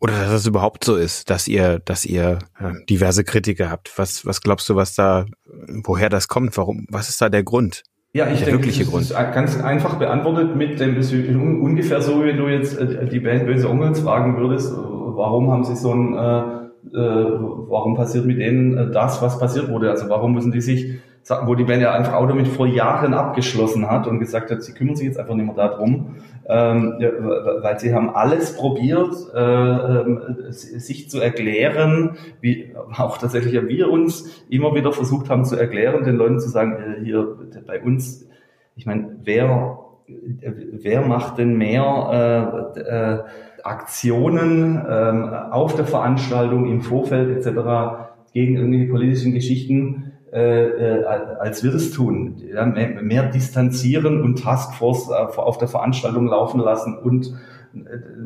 Oder 0.00 0.14
dass 0.14 0.30
das 0.30 0.46
überhaupt 0.46 0.82
so 0.82 0.96
ist, 0.96 1.30
dass 1.30 1.46
ihr, 1.46 1.78
dass 1.78 2.04
ihr 2.04 2.38
äh, 2.58 2.72
diverse 2.88 3.22
Kritiker 3.22 3.70
habt? 3.70 3.96
Was, 3.96 4.26
was 4.26 4.40
glaubst 4.40 4.68
du, 4.68 4.74
was 4.74 4.94
da, 4.94 5.26
woher 5.84 6.08
das 6.08 6.26
kommt? 6.26 6.56
Warum, 6.56 6.86
was 6.90 7.08
ist 7.08 7.20
da 7.20 7.28
der 7.28 7.44
Grund? 7.44 7.84
Ja, 8.12 8.24
ich 8.24 8.38
der 8.38 8.46
denke, 8.46 8.52
wirkliche 8.52 8.82
das 8.84 8.90
Grund. 8.90 9.04
ist 9.04 9.14
ganz 9.14 9.60
einfach 9.60 9.94
beantwortet 9.96 10.56
mit 10.56 10.80
dem, 10.80 10.96
ist 10.96 11.12
ungefähr 11.12 12.02
so, 12.02 12.24
wie 12.24 12.32
du 12.32 12.48
jetzt 12.48 12.76
äh, 12.76 13.06
die 13.06 13.20
Band 13.20 13.46
Böse 13.46 13.70
Onkels 13.70 14.00
fragen 14.00 14.36
würdest, 14.36 14.72
warum 14.74 15.52
haben 15.52 15.62
sie 15.62 15.76
so 15.76 15.94
ein, 15.94 16.14
äh, 16.14 16.69
äh, 16.92 16.96
warum 16.96 17.94
passiert 17.94 18.26
mit 18.26 18.38
denen 18.38 18.76
äh, 18.76 18.90
das, 18.90 19.22
was 19.22 19.38
passiert 19.38 19.68
wurde? 19.68 19.90
Also 19.90 20.08
warum 20.08 20.34
müssen 20.34 20.52
die 20.52 20.60
sich, 20.60 21.00
wo 21.44 21.54
die 21.54 21.64
Band 21.64 21.82
ja 21.82 21.92
einfach 21.92 22.14
auch 22.14 22.26
damit 22.26 22.48
vor 22.48 22.66
Jahren 22.66 23.14
abgeschlossen 23.14 23.90
hat 23.90 24.06
und 24.06 24.18
gesagt 24.18 24.50
hat, 24.50 24.62
sie 24.62 24.72
kümmern 24.72 24.96
sich 24.96 25.06
jetzt 25.06 25.18
einfach 25.18 25.34
nicht 25.34 25.46
mehr 25.46 25.54
darum, 25.54 26.16
ähm, 26.48 26.94
weil 27.62 27.78
sie 27.78 27.94
haben 27.94 28.10
alles 28.10 28.56
probiert, 28.56 29.14
äh, 29.34 29.40
äh, 29.40 30.52
sich 30.52 31.10
zu 31.10 31.20
erklären, 31.20 32.16
wie 32.40 32.74
auch 32.96 33.18
tatsächlich 33.18 33.52
wir 33.68 33.90
uns 33.90 34.44
immer 34.48 34.74
wieder 34.74 34.92
versucht 34.92 35.28
haben 35.28 35.44
zu 35.44 35.56
erklären, 35.56 36.04
den 36.04 36.16
Leuten 36.16 36.40
zu 36.40 36.48
sagen, 36.48 36.76
äh, 36.76 37.04
hier 37.04 37.36
bei 37.66 37.80
uns, 37.82 38.26
ich 38.74 38.86
meine, 38.86 39.16
wer 39.22 39.78
wer 40.72 41.02
macht 41.02 41.38
denn 41.38 41.56
mehr 41.56 42.72
äh, 42.74 42.80
äh, 42.80 43.18
Aktionen 43.64 44.84
ähm, 44.88 45.34
auf 45.50 45.74
der 45.74 45.84
Veranstaltung, 45.84 46.70
im 46.70 46.80
Vorfeld 46.80 47.36
etc. 47.36 48.08
gegen 48.32 48.56
irgendwelche 48.56 48.90
politischen 48.90 49.32
Geschichten, 49.32 50.12
äh, 50.32 50.98
äh, 51.00 51.04
als 51.04 51.64
wir 51.64 51.72
das 51.72 51.90
tun. 51.90 52.40
Ja, 52.52 52.64
mehr, 52.64 53.02
mehr, 53.02 53.24
distanzieren 53.24 54.22
und 54.22 54.42
Taskforce 54.42 55.10
äh, 55.10 55.38
auf 55.38 55.58
der 55.58 55.68
Veranstaltung 55.68 56.26
laufen 56.26 56.60
lassen 56.60 56.96
und 56.96 57.34
äh, 57.74 57.78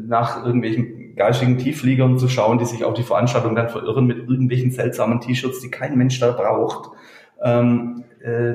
nach 0.07 0.45
irgendwelchen 0.45 1.15
geistigen 1.17 1.59
Tieffliegern 1.59 2.19
zu 2.19 2.29
schauen, 2.29 2.59
die 2.59 2.65
sich 2.65 2.85
auf 2.85 2.95
die 2.95 3.03
Veranstaltung 3.03 3.55
dann 3.55 3.69
verirren 3.69 4.07
mit 4.07 4.19
irgendwelchen 4.29 4.71
seltsamen 4.71 5.21
T-Shirts, 5.21 5.61
die 5.61 5.71
kein 5.71 5.97
Mensch 5.97 6.19
da 6.21 6.33
braucht. 6.33 6.91
Ähm, 7.43 8.05
äh, 8.21 8.55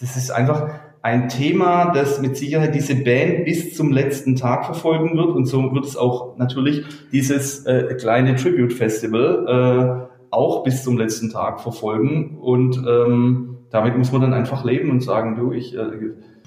das 0.00 0.16
ist 0.16 0.30
einfach, 0.30 0.70
ein 1.04 1.28
Thema, 1.28 1.92
das 1.92 2.22
mit 2.22 2.34
Sicherheit 2.34 2.74
diese 2.74 2.94
Band 2.96 3.44
bis 3.44 3.76
zum 3.76 3.92
letzten 3.92 4.36
Tag 4.36 4.64
verfolgen 4.64 5.18
wird. 5.18 5.36
Und 5.36 5.44
so 5.44 5.74
wird 5.74 5.84
es 5.84 5.98
auch 5.98 6.38
natürlich 6.38 6.82
dieses 7.12 7.66
äh, 7.66 7.94
kleine 8.00 8.36
Tribute 8.36 8.72
Festival 8.72 10.08
äh, 10.08 10.34
auch 10.34 10.64
bis 10.64 10.82
zum 10.82 10.96
letzten 10.96 11.28
Tag 11.28 11.60
verfolgen. 11.60 12.38
Und 12.40 12.82
ähm, 12.88 13.58
damit 13.68 13.98
muss 13.98 14.12
man 14.12 14.22
dann 14.22 14.32
einfach 14.32 14.64
leben 14.64 14.90
und 14.90 15.02
sagen, 15.02 15.36
du, 15.36 15.52
ich 15.52 15.76
äh, 15.76 15.82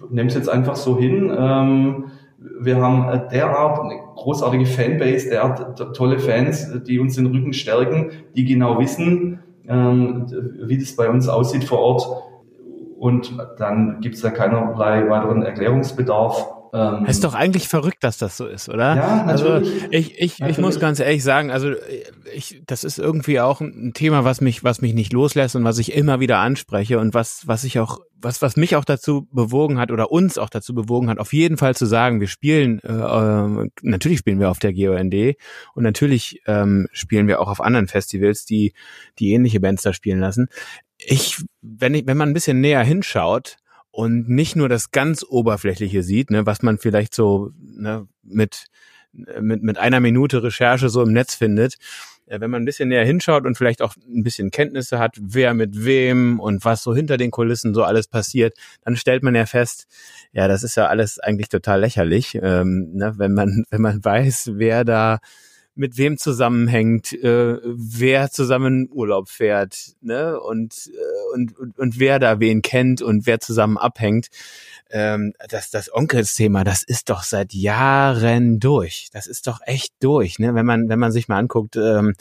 nehme 0.10 0.28
es 0.28 0.34
jetzt 0.34 0.50
einfach 0.50 0.76
so 0.76 0.98
hin. 0.98 1.32
Ähm, 1.38 2.06
wir 2.60 2.78
haben 2.78 3.08
äh, 3.10 3.30
derart 3.30 3.80
eine 3.80 4.00
großartige 4.16 4.66
Fanbase, 4.66 5.30
derart 5.30 5.96
tolle 5.96 6.18
Fans, 6.18 6.68
die 6.88 6.98
uns 6.98 7.16
den 7.16 7.28
Rücken 7.28 7.54
stärken, 7.54 8.10
die 8.36 8.46
genau 8.46 8.80
wissen, 8.80 9.38
ähm, 9.68 10.26
wie 10.66 10.80
das 10.80 10.96
bei 10.96 11.12
uns 11.12 11.28
aussieht 11.28 11.64
vor 11.64 11.78
Ort 11.78 12.27
und 13.00 13.38
dann 13.58 14.00
gibt 14.02 14.16
es 14.16 14.22
da 14.22 14.32
keinerlei 14.32 15.08
weiteren 15.08 15.44
Erklärungsbedarf. 15.44 16.48
ähm, 16.74 17.06
ist 17.06 17.24
doch 17.24 17.36
eigentlich 17.36 17.68
verrückt, 17.68 18.04
dass 18.04 18.18
das 18.18 18.38
so 18.38 18.48
ist, 18.48 18.70
oder? 18.70 18.96
Ja, 18.96 19.26
also 19.26 19.50
natürlich. 19.50 19.84
Also 19.84 19.88
ich, 19.92 20.20
ich, 20.20 20.40
natürlich. 20.40 20.58
ich 20.58 20.64
muss 20.64 20.80
ganz 20.80 21.00
ehrlich 21.00 21.24
sagen, 21.24 21.52
also 21.52 21.74
ich, 22.34 22.64
das 22.66 22.84
ist 22.84 22.98
irgendwie 22.98 23.40
auch 23.40 23.62
ein 23.62 23.94
Thema, 23.94 24.26
was 24.26 24.42
mich, 24.42 24.64
was 24.64 24.82
mich 24.82 24.94
nicht 24.94 25.14
loslässt 25.14 25.56
und 25.56 25.64
was 25.64 25.78
ich 25.78 25.94
immer 25.94 26.20
wieder 26.20 26.40
anspreche 26.40 27.00
und 27.00 27.14
was, 27.14 27.48
was 27.48 27.64
ich 27.64 27.80
auch, 27.80 28.00
was, 28.20 28.42
was 28.42 28.58
mich 28.58 28.76
auch 28.76 28.86
dazu 28.86 29.28
bewogen 29.32 29.80
hat 29.80 29.92
oder 29.92 30.12
uns 30.12 30.40
auch 30.40 30.50
dazu 30.50 30.74
bewogen 30.74 31.10
hat, 31.10 31.20
auf 31.20 31.34
jeden 31.34 31.58
Fall 31.58 31.76
zu 31.76 31.86
sagen, 31.86 32.20
wir 32.20 32.28
spielen, 32.28 32.80
äh, 32.80 32.92
äh 32.92 33.70
natürlich 33.84 34.20
spielen 34.20 34.40
wir 34.40 34.50
auf 34.50 34.60
der 34.60 34.74
GOND 34.74 35.36
und 35.76 35.84
natürlich 35.84 36.42
ähm, 36.48 36.88
spielen 36.92 37.28
wir 37.28 37.40
auch 37.40 37.48
auf 37.48 37.62
anderen 37.62 37.88
Festivals, 37.88 38.46
die, 38.46 38.74
die 39.20 39.34
ähnliche 39.34 39.60
Bands 39.60 39.84
da 39.84 39.94
spielen 39.94 40.20
lassen. 40.20 40.48
Ich, 40.98 41.44
wenn 41.62 41.94
ich, 41.94 42.08
wenn 42.08 42.18
man 42.18 42.30
ein 42.30 42.34
bisschen 42.34 42.62
näher 42.62 42.84
hinschaut, 42.84 43.58
und 43.98 44.30
nicht 44.30 44.56
nur 44.56 44.70
das 44.70 44.92
ganz 44.92 45.26
Oberflächliche 45.28 46.04
sieht, 46.04 46.30
ne, 46.30 46.46
was 46.46 46.62
man 46.62 46.78
vielleicht 46.78 47.16
so 47.16 47.50
ne, 47.60 48.08
mit, 48.22 48.68
mit, 49.12 49.64
mit 49.64 49.80
einer 49.80 50.00
Minute 50.00 50.44
Recherche 50.44 50.90
so 50.90 51.02
im 51.02 51.14
Netz 51.14 51.34
findet, 51.34 51.78
äh, 52.28 52.40
wenn 52.40 52.52
man 52.52 52.62
ein 52.62 52.66
bisschen 52.66 52.90
näher 52.90 53.04
hinschaut 53.04 53.48
und 53.48 53.58
vielleicht 53.58 53.82
auch 53.82 53.96
ein 54.08 54.22
bisschen 54.22 54.52
Kenntnisse 54.52 55.00
hat, 55.00 55.16
wer 55.20 55.56
mit 55.56 55.84
wem 55.84 56.40
und 56.40 56.64
was 56.64 56.84
so 56.84 56.94
hinter 56.94 57.18
den 57.18 57.32
Kulissen 57.32 57.74
so 57.74 57.84
alles 57.84 58.08
passiert, 58.08 58.56
dann 58.84 58.98
stellt 58.98 59.24
man 59.24 59.34
ja 59.34 59.48
fest, 59.48 59.88
ja, 60.32 60.48
das 60.48 60.62
ist 60.62 60.76
ja 60.76 60.86
alles 60.86 61.18
eigentlich 61.18 61.50
total 61.50 61.80
lächerlich, 61.80 62.38
ähm, 62.40 62.92
ne, 62.94 63.14
wenn 63.18 63.34
man 63.34 63.64
wenn 63.72 63.82
man 63.82 64.06
weiß, 64.06 64.52
wer 64.54 64.86
da 64.86 65.18
mit 65.78 65.98
wem 65.98 66.18
zusammenhängt, 66.18 67.14
äh, 67.14 67.58
wer 67.64 68.32
zusammen 68.32 68.90
Urlaub 68.92 69.30
fährt, 69.30 69.96
ne? 70.02 70.40
Und, 70.40 70.92
äh, 70.94 71.36
und, 71.36 71.58
und, 71.58 71.78
und 71.78 72.00
wer 72.00 72.20
da 72.20 72.40
wen 72.40 72.62
kennt 72.62 73.02
und 73.02 73.26
wer 73.26 73.40
zusammen 73.40 73.78
abhängt. 73.78 74.28
Ähm, 74.90 75.34
das, 75.50 75.70
das 75.70 75.94
Onkelsthema, 75.94 76.64
das 76.64 76.84
ist 76.84 77.10
doch 77.10 77.24
seit 77.24 77.54
Jahren 77.54 78.60
durch. 78.60 79.10
Das 79.12 79.28
ist 79.28 79.48
doch 79.48 79.60
echt 79.66 79.94
durch, 80.00 80.40
ne? 80.40 80.56
Wenn 80.56 80.66
man, 80.66 80.90
wenn 80.90 81.00
man 81.00 81.12
sich 81.12 81.28
mal 81.28 81.38
anguckt, 81.38 81.76
ähm, 81.76 82.14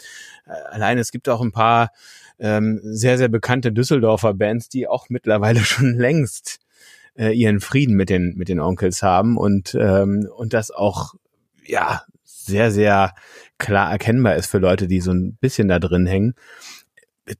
allein 0.44 0.98
es 0.98 1.10
gibt 1.10 1.28
auch 1.28 1.40
ein 1.40 1.52
paar 1.52 1.90
ähm, 2.38 2.80
sehr, 2.82 3.18
sehr 3.18 3.28
bekannte 3.28 3.72
Düsseldorfer 3.72 4.34
Bands, 4.34 4.68
die 4.68 4.88
auch 4.88 5.08
mittlerweile 5.08 5.60
schon 5.64 5.94
längst 5.94 6.58
äh, 7.16 7.32
ihren 7.32 7.60
Frieden 7.60 7.96
mit 7.96 8.10
den, 8.10 8.34
mit 8.36 8.48
den 8.48 8.60
Onkels 8.60 9.02
haben 9.02 9.36
und, 9.36 9.74
ähm, 9.74 10.28
und 10.36 10.52
das 10.52 10.70
auch 10.70 11.14
ja 11.64 12.02
sehr, 12.24 12.70
sehr 12.70 13.14
klar 13.58 13.90
erkennbar 13.90 14.36
ist 14.36 14.46
für 14.46 14.58
Leute, 14.58 14.86
die 14.86 15.00
so 15.00 15.12
ein 15.12 15.36
bisschen 15.36 15.68
da 15.68 15.78
drin 15.78 16.06
hängen. 16.06 16.34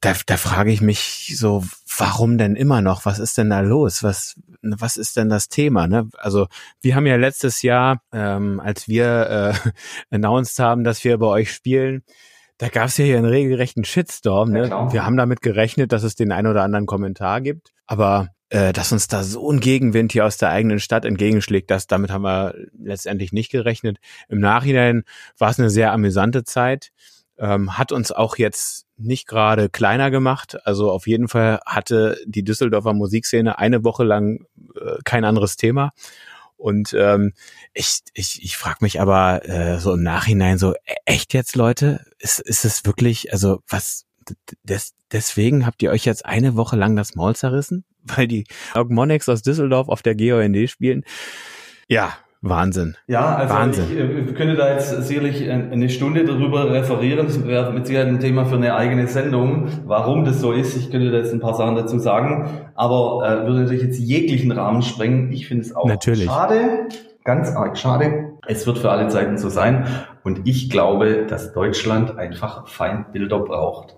Da, 0.00 0.14
da 0.26 0.36
frage 0.36 0.72
ich 0.72 0.80
mich 0.80 1.34
so, 1.36 1.62
warum 1.96 2.38
denn 2.38 2.56
immer 2.56 2.82
noch? 2.82 3.04
Was 3.04 3.20
ist 3.20 3.38
denn 3.38 3.50
da 3.50 3.60
los? 3.60 4.02
Was, 4.02 4.34
was 4.62 4.96
ist 4.96 5.16
denn 5.16 5.28
das 5.28 5.48
Thema? 5.48 5.86
Ne? 5.86 6.08
Also 6.18 6.48
wir 6.80 6.96
haben 6.96 7.06
ja 7.06 7.16
letztes 7.16 7.62
Jahr, 7.62 8.02
ähm, 8.12 8.58
als 8.58 8.88
wir 8.88 9.54
äh, 9.64 9.70
announced 10.14 10.58
haben, 10.58 10.82
dass 10.82 11.04
wir 11.04 11.18
bei 11.18 11.26
euch 11.26 11.52
spielen, 11.52 12.02
da 12.58 12.68
gab 12.68 12.86
es 12.86 12.96
ja 12.96 13.04
hier 13.04 13.18
einen 13.18 13.26
regelrechten 13.26 13.84
Shitstorm. 13.84 14.50
Ne? 14.50 14.68
Ja, 14.68 14.92
wir 14.92 15.04
haben 15.04 15.16
damit 15.16 15.42
gerechnet, 15.42 15.92
dass 15.92 16.02
es 16.02 16.14
den 16.14 16.32
ein 16.32 16.46
oder 16.46 16.62
anderen 16.62 16.86
Kommentar 16.86 17.40
gibt. 17.40 17.72
Aber 17.86 18.30
äh, 18.48 18.72
dass 18.72 18.92
uns 18.92 19.08
da 19.08 19.22
so 19.22 19.50
ein 19.50 19.60
Gegenwind 19.60 20.12
hier 20.12 20.24
aus 20.24 20.36
der 20.36 20.50
eigenen 20.50 20.80
Stadt 20.80 21.04
entgegenschlägt, 21.04 21.70
das, 21.70 21.86
damit 21.86 22.10
haben 22.10 22.22
wir 22.22 22.54
letztendlich 22.78 23.32
nicht 23.32 23.50
gerechnet. 23.50 23.98
Im 24.28 24.40
Nachhinein 24.40 25.04
war 25.38 25.50
es 25.50 25.58
eine 25.58 25.70
sehr 25.70 25.92
amüsante 25.92 26.44
Zeit, 26.44 26.92
ähm, 27.38 27.76
hat 27.76 27.92
uns 27.92 28.12
auch 28.12 28.36
jetzt 28.36 28.86
nicht 28.96 29.26
gerade 29.26 29.68
kleiner 29.68 30.10
gemacht. 30.10 30.56
Also 30.66 30.90
auf 30.90 31.06
jeden 31.06 31.28
Fall 31.28 31.60
hatte 31.66 32.18
die 32.24 32.44
Düsseldorfer 32.44 32.94
Musikszene 32.94 33.58
eine 33.58 33.84
Woche 33.84 34.04
lang 34.04 34.46
äh, 34.74 34.98
kein 35.04 35.24
anderes 35.24 35.56
Thema. 35.56 35.92
Und 36.56 36.94
ähm, 36.94 37.32
ich, 37.74 38.00
ich, 38.14 38.42
ich 38.42 38.56
frage 38.56 38.78
mich 38.80 39.00
aber 39.00 39.46
äh, 39.46 39.78
so 39.78 39.92
im 39.92 40.02
Nachhinein 40.02 40.56
so, 40.56 40.72
e-, 40.72 40.94
echt 41.04 41.34
jetzt, 41.34 41.54
Leute? 41.54 42.06
Ist, 42.18 42.40
ist 42.40 42.64
es 42.64 42.86
wirklich, 42.86 43.32
also 43.32 43.60
was, 43.68 44.06
des, 44.62 44.94
deswegen 45.12 45.66
habt 45.66 45.82
ihr 45.82 45.90
euch 45.90 46.06
jetzt 46.06 46.24
eine 46.24 46.56
Woche 46.56 46.76
lang 46.76 46.96
das 46.96 47.14
Maul 47.14 47.36
zerrissen? 47.36 47.84
Weil 48.16 48.28
die 48.28 48.44
Augmonics 48.74 49.28
aus 49.28 49.42
Düsseldorf 49.42 49.88
auf 49.88 50.02
der 50.02 50.14
GOND 50.14 50.68
spielen. 50.70 51.04
Ja, 51.88 52.14
Wahnsinn. 52.42 52.96
Ja, 53.06 53.34
also 53.34 53.54
Wahnsinn. 53.54 53.84
ich 53.90 53.98
äh, 53.98 54.32
könnte 54.34 54.54
da 54.56 54.72
jetzt 54.72 54.90
sicherlich 55.04 55.50
eine 55.50 55.88
Stunde 55.88 56.24
darüber 56.24 56.70
referieren. 56.70 57.26
Das 57.26 57.44
wäre 57.46 57.72
mit 57.72 57.86
Sicherheit 57.86 58.08
ein 58.08 58.20
Thema 58.20 58.44
für 58.44 58.56
eine 58.56 58.74
eigene 58.74 59.06
Sendung, 59.08 59.68
warum 59.86 60.24
das 60.24 60.40
so 60.40 60.52
ist. 60.52 60.76
Ich 60.76 60.90
könnte 60.90 61.10
da 61.10 61.18
jetzt 61.18 61.32
ein 61.32 61.40
paar 61.40 61.54
Sachen 61.54 61.76
dazu 61.76 61.98
sagen, 61.98 62.50
aber 62.74 63.26
äh, 63.26 63.46
würde 63.46 63.60
natürlich 63.60 63.82
jetzt 63.82 63.98
jeglichen 63.98 64.52
Rahmen 64.52 64.82
sprengen. 64.82 65.32
Ich 65.32 65.48
finde 65.48 65.64
es 65.64 65.74
auch 65.74 65.86
natürlich. 65.86 66.26
schade, 66.26 66.88
ganz 67.24 67.50
arg 67.54 67.78
schade. 67.78 68.32
Es 68.46 68.66
wird 68.66 68.78
für 68.78 68.90
alle 68.90 69.08
Zeiten 69.08 69.38
so 69.38 69.48
sein. 69.48 69.86
Und 70.22 70.46
ich 70.46 70.70
glaube, 70.70 71.26
dass 71.28 71.52
Deutschland 71.52 72.16
einfach 72.18 72.68
Feindbilder 72.68 73.40
braucht. 73.40 73.96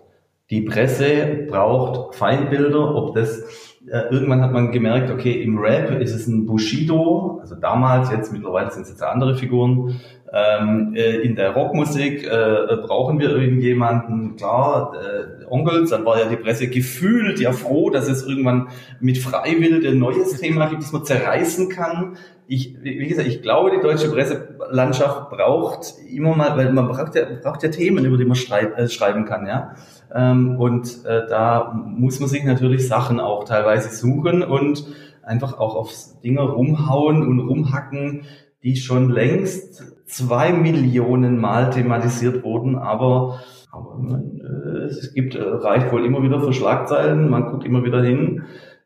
Die 0.51 0.63
Presse 0.63 1.47
braucht 1.51 2.15
Feindbilder, 2.15 2.95
ob 2.95 3.15
das 3.15 3.43
äh, 3.91 4.09
irgendwann 4.11 4.43
hat 4.43 4.53
man 4.53 4.73
gemerkt, 4.73 5.11
okay, 5.11 5.43
im 5.43 5.59
Rap 5.59 5.91
ist 6.01 6.15
es 6.15 6.27
ein 6.27 6.47
Bushido, 6.47 7.39
also 7.41 7.55
damals, 7.55 8.11
jetzt 8.11 8.33
mittlerweile 8.33 8.71
sind 8.71 8.83
es 8.83 8.91
jetzt 8.91 9.03
andere 9.03 9.37
Figuren. 9.37 10.01
Ähm, 10.31 10.95
äh, 10.95 11.17
in 11.21 11.37
der 11.37 11.53
Rockmusik 11.53 12.25
äh, 12.25 12.77
brauchen 12.87 13.19
wir 13.19 13.31
irgendjemanden, 13.31 14.37
klar, 14.37 14.93
äh, 14.95 15.45
Onkels, 15.47 15.91
dann 15.91 16.05
war 16.05 16.19
ja 16.19 16.29
die 16.29 16.37
Presse 16.37 16.69
gefühlt 16.69 17.41
ja 17.41 17.53
froh, 17.53 17.89
dass 17.89 18.09
es 18.09 18.27
irgendwann 18.27 18.69
mit 19.01 19.17
Freiwild 19.17 19.87
ein 19.87 19.99
neues 19.99 20.39
Thema 20.39 20.67
gibt, 20.67 20.83
das 20.83 20.93
man 20.93 21.05
zerreißen 21.05 21.71
kann. 21.71 22.17
Ich, 22.51 22.77
wie 22.83 23.07
gesagt, 23.07 23.29
ich 23.29 23.43
glaube, 23.43 23.71
die 23.71 23.83
deutsche 23.83 24.11
Presselandschaft 24.11 25.29
braucht 25.29 25.95
immer 26.11 26.35
mal, 26.35 26.57
weil 26.57 26.73
man 26.73 26.89
braucht 26.89 27.15
ja, 27.15 27.27
braucht 27.43 27.63
ja 27.63 27.69
Themen, 27.69 28.05
über 28.07 28.17
die 28.17 28.25
man 28.25 28.37
schreib, 28.37 28.79
äh, 28.79 28.89
schreiben 28.89 29.27
kann, 29.27 29.47
ja. 29.47 29.75
Ähm, 30.15 30.57
und 30.57 31.05
äh, 31.05 31.27
da 31.29 31.73
muss 31.75 32.21
man 32.21 32.29
sich 32.29 32.45
natürlich 32.45 32.89
Sachen 32.89 33.21
auch 33.21 33.45
teilweise 33.45 33.95
suchen 33.95 34.43
und 34.43 34.87
einfach 35.23 35.59
auch 35.59 35.75
auf 35.75 35.93
Dinge 36.25 36.41
rumhauen 36.41 37.27
und 37.27 37.41
rumhacken, 37.41 38.23
die 38.63 38.77
schon 38.77 39.11
längst 39.11 39.85
zwei 40.07 40.53
Millionen 40.53 41.39
Mal 41.39 41.71
thematisiert 41.71 42.43
wurden, 42.43 42.77
aber, 42.77 43.41
aber 43.71 43.99
man, 43.99 44.41
äh, 44.41 44.85
es 44.87 45.13
gibt, 45.13 45.35
äh, 45.35 45.43
reicht 45.43 45.93
wohl 45.93 46.05
immer 46.05 46.23
wieder 46.23 46.41
für 46.41 46.53
Schlagzeilen, 46.53 47.29
man 47.29 47.51
guckt 47.51 47.65
immer 47.65 47.85
wieder 47.85 48.03
hin. 48.03 48.45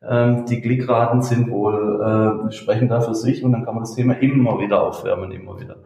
Ähm, 0.08 0.46
die 0.46 0.60
Klickraten 0.60 1.22
sind 1.22 1.48
wohl, 1.50 2.48
äh, 2.48 2.52
sprechen 2.52 2.88
da 2.88 3.00
für 3.00 3.14
sich 3.14 3.44
und 3.44 3.52
dann 3.52 3.64
kann 3.64 3.74
man 3.74 3.84
das 3.84 3.94
Thema 3.94 4.14
immer 4.14 4.58
wieder 4.58 4.82
aufwärmen, 4.82 5.30
immer 5.30 5.60
wieder. 5.60 5.76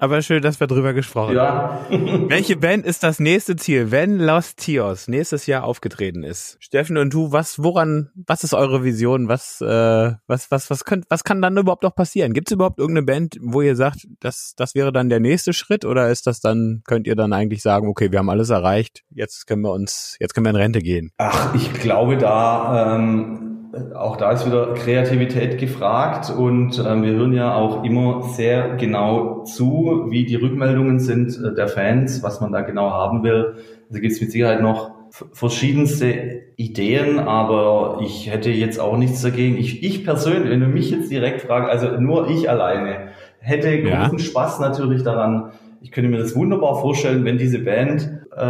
Aber 0.00 0.22
schön, 0.22 0.42
dass 0.42 0.60
wir 0.60 0.68
drüber 0.68 0.92
gesprochen 0.92 1.34
ja. 1.34 1.80
haben. 1.90 2.28
Welche 2.30 2.56
Band 2.56 2.86
ist 2.86 3.02
das 3.02 3.18
nächste 3.18 3.56
Ziel, 3.56 3.90
wenn 3.90 4.20
Lost 4.20 4.58
Tios 4.58 5.08
nächstes 5.08 5.46
Jahr 5.46 5.64
aufgetreten 5.64 6.22
ist? 6.22 6.56
Steffen 6.60 6.96
und 6.96 7.12
du, 7.12 7.32
was, 7.32 7.60
woran, 7.60 8.10
was 8.14 8.44
ist 8.44 8.54
eure 8.54 8.84
Vision? 8.84 9.26
Was, 9.26 9.60
äh, 9.60 10.12
was, 10.28 10.52
was, 10.52 10.70
was 10.70 10.84
könnt, 10.84 11.06
was 11.08 11.24
kann 11.24 11.42
dann 11.42 11.56
überhaupt 11.56 11.82
noch 11.82 11.96
passieren? 11.96 12.32
Gibt 12.32 12.48
es 12.48 12.54
überhaupt 12.54 12.78
irgendeine 12.78 13.06
Band, 13.06 13.38
wo 13.42 13.60
ihr 13.60 13.74
sagt, 13.74 14.06
das, 14.20 14.54
das 14.56 14.76
wäre 14.76 14.92
dann 14.92 15.08
der 15.08 15.18
nächste 15.18 15.52
Schritt 15.52 15.84
oder 15.84 16.10
ist 16.10 16.28
das 16.28 16.40
dann, 16.40 16.82
könnt 16.86 17.08
ihr 17.08 17.16
dann 17.16 17.32
eigentlich 17.32 17.62
sagen, 17.62 17.88
okay, 17.88 18.12
wir 18.12 18.20
haben 18.20 18.30
alles 18.30 18.50
erreicht, 18.50 19.02
jetzt 19.10 19.48
können 19.48 19.62
wir 19.62 19.72
uns, 19.72 20.16
jetzt 20.20 20.32
können 20.32 20.46
wir 20.46 20.50
in 20.50 20.56
Rente 20.56 20.78
gehen? 20.78 21.10
Ach, 21.18 21.52
ich 21.56 21.72
glaube 21.72 22.18
da, 22.18 22.94
ähm, 22.94 23.47
auch 23.94 24.16
da 24.16 24.32
ist 24.32 24.46
wieder 24.46 24.74
Kreativität 24.74 25.58
gefragt 25.58 26.30
und 26.30 26.78
äh, 26.78 27.02
wir 27.02 27.12
hören 27.12 27.32
ja 27.32 27.54
auch 27.54 27.84
immer 27.84 28.22
sehr 28.22 28.76
genau 28.76 29.42
zu, 29.44 30.06
wie 30.08 30.24
die 30.24 30.36
Rückmeldungen 30.36 30.98
sind 30.98 31.38
äh, 31.42 31.54
der 31.54 31.68
Fans, 31.68 32.22
was 32.22 32.40
man 32.40 32.52
da 32.52 32.62
genau 32.62 32.90
haben 32.90 33.22
will. 33.22 33.56
Also 33.88 34.00
gibt 34.00 34.12
es 34.12 34.20
mit 34.20 34.32
Sicherheit 34.32 34.62
noch 34.62 34.90
verschiedenste 35.10 36.42
Ideen, 36.56 37.18
aber 37.18 38.00
ich 38.02 38.30
hätte 38.30 38.50
jetzt 38.50 38.78
auch 38.78 38.96
nichts 38.96 39.22
dagegen. 39.22 39.56
Ich, 39.56 39.82
ich 39.82 40.04
persönlich, 40.04 40.50
wenn 40.50 40.60
du 40.60 40.66
mich 40.66 40.90
jetzt 40.90 41.10
direkt 41.10 41.42
fragst, 41.42 41.70
also 41.70 42.00
nur 42.00 42.28
ich 42.28 42.50
alleine, 42.50 43.08
hätte 43.38 43.82
großen 43.82 44.18
ja. 44.18 44.24
Spaß 44.24 44.60
natürlich 44.60 45.02
daran. 45.02 45.52
Ich 45.80 45.92
könnte 45.92 46.10
mir 46.10 46.18
das 46.18 46.34
wunderbar 46.34 46.80
vorstellen, 46.80 47.24
wenn 47.24 47.38
diese 47.38 47.60
Band 47.60 48.10
äh, 48.38 48.40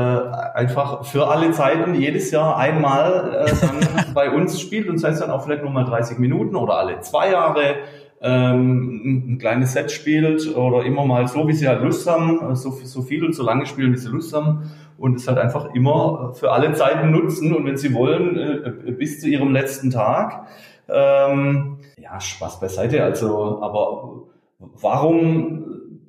einfach 0.55 1.05
für 1.07 1.28
alle 1.28 1.51
Zeiten 1.53 1.95
jedes 1.95 2.30
Jahr 2.30 2.57
einmal 2.59 3.47
äh, 3.47 3.53
dann 3.61 4.12
bei 4.14 4.30
uns 4.30 4.61
spielt 4.61 4.89
und 4.89 4.99
sei 4.99 5.11
es 5.11 5.20
dann 5.20 5.30
auch 5.30 5.45
vielleicht 5.45 5.62
nur 5.62 5.72
mal 5.72 5.84
30 5.84 6.18
Minuten 6.18 6.57
oder 6.57 6.74
alle 6.74 7.01
zwei 7.01 7.30
Jahre 7.30 7.76
ähm, 8.20 9.32
ein 9.34 9.39
kleines 9.39 9.72
Set 9.72 9.91
spielt 9.91 10.55
oder 10.57 10.84
immer 10.84 11.07
mal 11.07 11.26
so, 11.28 11.49
wie 11.49 11.53
sie 11.53 11.68
halt 11.68 11.82
Lust 11.82 12.09
haben, 12.09 12.55
so, 12.55 12.70
so 12.70 13.03
viel 13.03 13.24
und 13.24 13.34
so 13.34 13.43
lange 13.43 13.64
spielen, 13.64 13.93
wie 13.93 13.97
sie 13.97 14.09
Lust 14.09 14.34
haben 14.34 14.70
und 14.99 15.14
es 15.16 15.26
halt 15.26 15.39
einfach 15.39 15.72
immer 15.74 16.34
für 16.34 16.53
alle 16.53 16.72
Zeiten 16.74 17.11
nutzen 17.11 17.55
und 17.55 17.64
wenn 17.64 17.76
sie 17.76 17.95
wollen, 17.95 18.36
äh, 18.36 18.93
bis 18.93 19.20
zu 19.20 19.28
ihrem 19.28 19.53
letzten 19.53 19.91
Tag. 19.91 20.49
Ähm, 20.89 21.78
ja, 21.99 22.20
Spaß 22.20 22.61
beiseite, 22.61 23.03
also, 23.05 23.62
aber 23.62 24.24
warum 24.59 25.64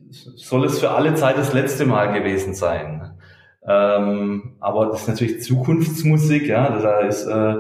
soll 0.10 0.66
es 0.66 0.80
für 0.80 0.92
alle 0.92 1.14
Zeit 1.14 1.38
das 1.38 1.54
letzte 1.54 1.86
Mal 1.86 2.12
gewesen 2.12 2.54
sein? 2.56 2.99
Ähm, 3.70 4.56
aber 4.60 4.88
das 4.88 5.02
ist 5.02 5.08
natürlich 5.10 5.44
Zukunftsmusik, 5.44 6.48
ja, 6.48 6.70
da 6.80 7.02
ist 7.02 7.28
äh, 7.28 7.56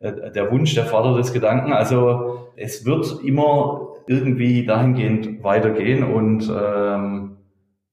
der 0.00 0.50
Wunsch, 0.50 0.74
der 0.74 0.84
Vater 0.84 1.16
des 1.16 1.32
Gedanken. 1.32 1.72
Also 1.72 2.48
es 2.56 2.84
wird 2.84 3.20
immer 3.22 3.88
irgendwie 4.08 4.66
dahingehend 4.66 5.44
weitergehen 5.44 6.02
und 6.02 6.52
ähm, 6.52 7.36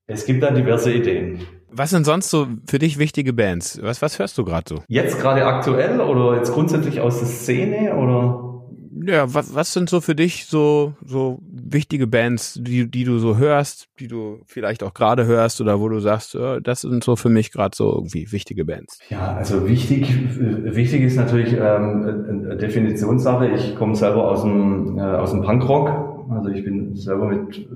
es 0.08 0.26
gibt 0.26 0.42
da 0.42 0.50
diverse 0.50 0.92
Ideen. 0.92 1.42
Was 1.72 1.92
sind 1.92 2.06
sonst 2.06 2.32
so 2.32 2.48
für 2.66 2.80
dich 2.80 2.98
wichtige 2.98 3.32
Bands? 3.32 3.80
Was, 3.82 4.02
was 4.02 4.18
hörst 4.18 4.38
du 4.38 4.44
gerade 4.44 4.66
so? 4.68 4.84
Jetzt 4.88 5.20
gerade 5.20 5.46
aktuell 5.46 6.02
oder 6.02 6.36
jetzt 6.36 6.52
grundsätzlich 6.52 7.00
aus 7.00 7.20
der 7.20 7.28
Szene 7.28 7.96
oder? 7.96 8.51
Ja, 8.94 9.34
was, 9.34 9.56
was 9.56 9.72
sind 9.72 9.90
so 9.90 10.02
für 10.02 10.16
dich 10.16 10.48
so, 10.48 10.94
so 11.06 11.40
wichtige 11.50 12.08
Bands, 12.08 12.60
die, 12.62 12.90
die 12.90 13.06
du 13.06 13.20
so 13.20 13.38
hörst, 13.38 13.88
die 14.00 14.08
du 14.08 14.40
vielleicht 14.46 14.84
auch 14.84 14.94
gerade 14.94 15.26
hörst 15.26 15.62
oder 15.62 15.80
wo 15.80 15.88
du 15.88 16.00
sagst, 16.00 16.36
äh, 16.36 16.62
das 16.62 16.82
sind 16.82 17.04
so 17.04 17.16
für 17.16 17.30
mich 17.30 17.52
gerade 17.52 17.76
so 17.76 17.94
irgendwie 17.94 18.32
wichtige 18.32 18.66
Bands? 18.66 19.00
Ja, 19.10 19.34
also 19.34 19.68
wichtig, 19.68 20.14
wichtig 20.40 21.04
ist 21.04 21.16
natürlich 21.16 21.54
ähm, 21.54 22.44
eine 22.46 22.58
Definitionssache. 22.58 23.48
Ich 23.50 23.76
komme 23.76 23.96
selber 23.96 24.30
aus 24.30 24.42
dem, 24.42 24.98
äh, 24.98 25.02
aus 25.02 25.32
dem 25.32 25.42
Punkrock. 25.42 26.28
Also 26.30 26.50
ich 26.50 26.64
bin 26.64 26.96
selber 26.96 27.28
mit 27.28 27.68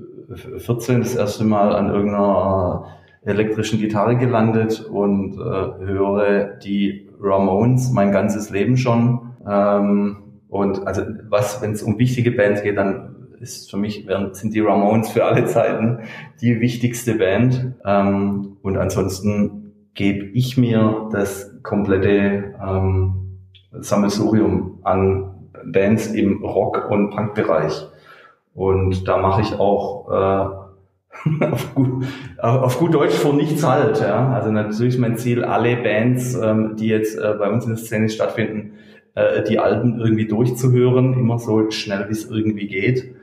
14 0.58 1.00
das 1.00 1.14
erste 1.14 1.44
Mal 1.44 1.74
an 1.74 1.88
irgendeiner 1.88 2.86
elektrischen 3.22 3.80
Gitarre 3.80 4.16
gelandet 4.16 4.84
und 4.84 5.34
äh, 5.34 5.84
höre 5.84 6.58
die 6.62 7.08
Ramones 7.20 7.90
mein 7.90 8.12
ganzes 8.12 8.50
Leben 8.50 8.76
schon. 8.76 9.32
Ähm, 9.48 10.25
und 10.48 10.86
also 10.86 11.02
was, 11.28 11.60
wenn 11.62 11.72
es 11.72 11.82
um 11.82 11.98
wichtige 11.98 12.30
Bands 12.30 12.62
geht, 12.62 12.76
dann 12.76 13.16
ist 13.40 13.70
für 13.70 13.76
mich 13.76 14.06
sind 14.32 14.54
die 14.54 14.60
Ramones 14.60 15.10
für 15.10 15.24
alle 15.24 15.44
Zeiten 15.44 16.00
die 16.40 16.60
wichtigste 16.60 17.16
Band. 17.16 17.74
Ähm, 17.84 18.56
und 18.62 18.76
ansonsten 18.76 19.72
gebe 19.94 20.26
ich 20.26 20.56
mir 20.56 21.08
das 21.12 21.52
komplette 21.62 22.54
ähm, 22.64 23.38
Sammelsurium 23.72 24.78
an 24.82 25.32
Bands 25.64 26.08
im 26.08 26.44
Rock- 26.44 26.90
und 26.90 27.10
Punk-Bereich. 27.10 27.86
Und 28.54 29.06
da 29.06 29.18
mache 29.18 29.42
ich 29.42 29.58
auch 29.58 30.10
äh, 30.10 31.44
auf, 31.44 31.74
gut, 31.74 32.04
auf 32.38 32.78
gut 32.78 32.94
Deutsch 32.94 33.14
vor 33.14 33.34
nichts 33.34 33.66
halt. 33.66 34.00
Ja? 34.00 34.30
Also 34.30 34.50
natürlich 34.50 34.94
ist 34.94 35.00
mein 35.00 35.16
Ziel, 35.16 35.44
alle 35.44 35.76
Bands, 35.76 36.34
ähm, 36.34 36.76
die 36.76 36.88
jetzt 36.88 37.18
äh, 37.18 37.34
bei 37.38 37.50
uns 37.50 37.64
in 37.64 37.70
der 37.70 37.78
Szene 37.78 38.08
stattfinden, 38.08 38.74
äh, 39.16 39.42
die 39.42 39.58
Alben 39.58 39.98
irgendwie 39.98 40.26
durchzuhören, 40.26 41.14
immer 41.14 41.38
so 41.38 41.70
schnell 41.70 42.06
wie 42.08 42.12
es 42.12 42.30
irgendwie 42.30 42.68
geht, 42.68 43.16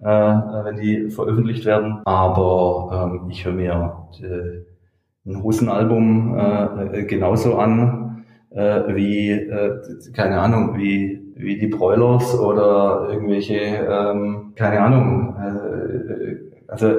äh, 0.00 0.06
wenn 0.06 0.76
die 0.76 1.10
veröffentlicht 1.10 1.66
werden. 1.66 2.00
Aber 2.06 3.10
ähm, 3.12 3.30
ich 3.30 3.44
höre 3.44 3.52
mir 3.52 4.06
äh, 4.22 5.30
ein 5.30 5.42
Hosenalbum 5.42 6.36
äh, 6.36 7.04
genauso 7.04 7.56
an 7.56 8.24
äh, 8.50 8.94
wie, 8.94 9.30
äh, 9.30 9.80
keine 10.14 10.40
Ahnung, 10.40 10.78
wie 10.78 11.22
wie 11.42 11.58
die 11.58 11.66
Broilers 11.66 12.38
oder 12.38 13.08
irgendwelche, 13.10 13.54
ähm, 13.54 14.52
keine 14.54 14.80
Ahnung, 14.80 15.36
äh, 15.36 16.36
also 16.68 16.92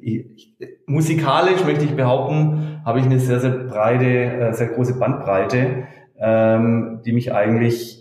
ich, 0.00 0.54
musikalisch 0.86 1.64
möchte 1.64 1.84
ich 1.84 1.94
behaupten, 1.94 2.80
habe 2.84 3.00
ich 3.00 3.06
eine 3.06 3.18
sehr, 3.18 3.40
sehr 3.40 3.50
breite, 3.50 4.06
äh, 4.06 4.52
sehr 4.52 4.68
große 4.68 4.98
Bandbreite 4.98 5.84
ähm, 6.20 7.00
die 7.04 7.12
mich 7.12 7.32
eigentlich 7.32 8.00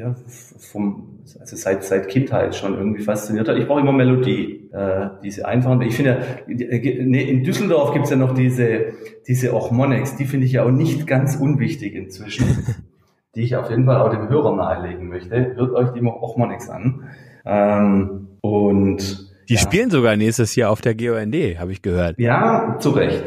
ja, 0.00 0.14
vom, 0.58 1.18
also 1.38 1.56
seit, 1.56 1.84
seit 1.84 2.08
Kindheit 2.08 2.54
schon 2.54 2.74
irgendwie 2.74 3.02
fasziniert 3.02 3.48
hat. 3.48 3.58
Ich 3.58 3.66
brauche 3.66 3.80
immer 3.80 3.92
Melodie, 3.92 4.70
äh, 4.72 5.08
diese 5.22 5.46
einfachen. 5.46 5.82
Ich 5.82 5.94
finde, 5.94 6.22
nee, 6.46 7.22
in 7.22 7.44
Düsseldorf 7.44 7.92
gibt's 7.92 8.10
ja 8.10 8.16
noch 8.16 8.32
diese, 8.32 8.94
diese 9.28 9.52
Ochmonics, 9.52 10.16
die 10.16 10.24
finde 10.24 10.46
ich 10.46 10.52
ja 10.52 10.64
auch 10.64 10.70
nicht 10.70 11.06
ganz 11.06 11.36
unwichtig 11.36 11.94
inzwischen, 11.94 12.64
die 13.34 13.42
ich 13.42 13.56
auf 13.56 13.68
jeden 13.68 13.84
Fall 13.84 14.00
auch 14.00 14.10
dem 14.10 14.28
Hörer 14.28 14.56
nahelegen 14.56 15.08
möchte. 15.08 15.54
Hört 15.54 15.72
euch 15.72 15.90
die 15.90 16.02
Ochmonics 16.02 16.70
an. 16.70 17.10
Ähm, 17.44 18.28
und 18.40 19.30
die 19.50 19.54
ja. 19.54 19.60
spielen 19.60 19.90
sogar 19.90 20.16
nächstes 20.16 20.56
Jahr 20.56 20.70
auf 20.70 20.80
der 20.80 20.94
GOND, 20.94 21.34
habe 21.58 21.72
ich 21.72 21.82
gehört. 21.82 22.18
Ja, 22.18 22.76
zu 22.78 22.90
Recht. 22.90 23.24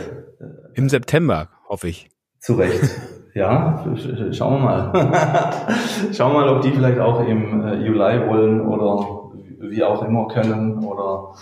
Im 0.74 0.90
September, 0.90 1.50
hoffe 1.68 1.90
ich. 1.90 2.10
Zu 2.40 2.54
Recht. 2.54 3.00
Ja, 3.34 3.84
schauen 4.32 4.62
wir 4.62 4.66
mal. 4.66 4.92
schauen 6.14 6.34
wir 6.34 6.42
mal, 6.42 6.50
ob 6.50 6.62
die 6.62 6.72
vielleicht 6.72 7.00
auch 7.00 7.26
im 7.26 7.66
äh, 7.66 7.76
Juli 7.78 8.28
wollen 8.28 8.62
oder 8.62 9.32
wie 9.60 9.84
auch 9.84 10.04
immer 10.04 10.28
können 10.28 10.84
oder 10.84 11.34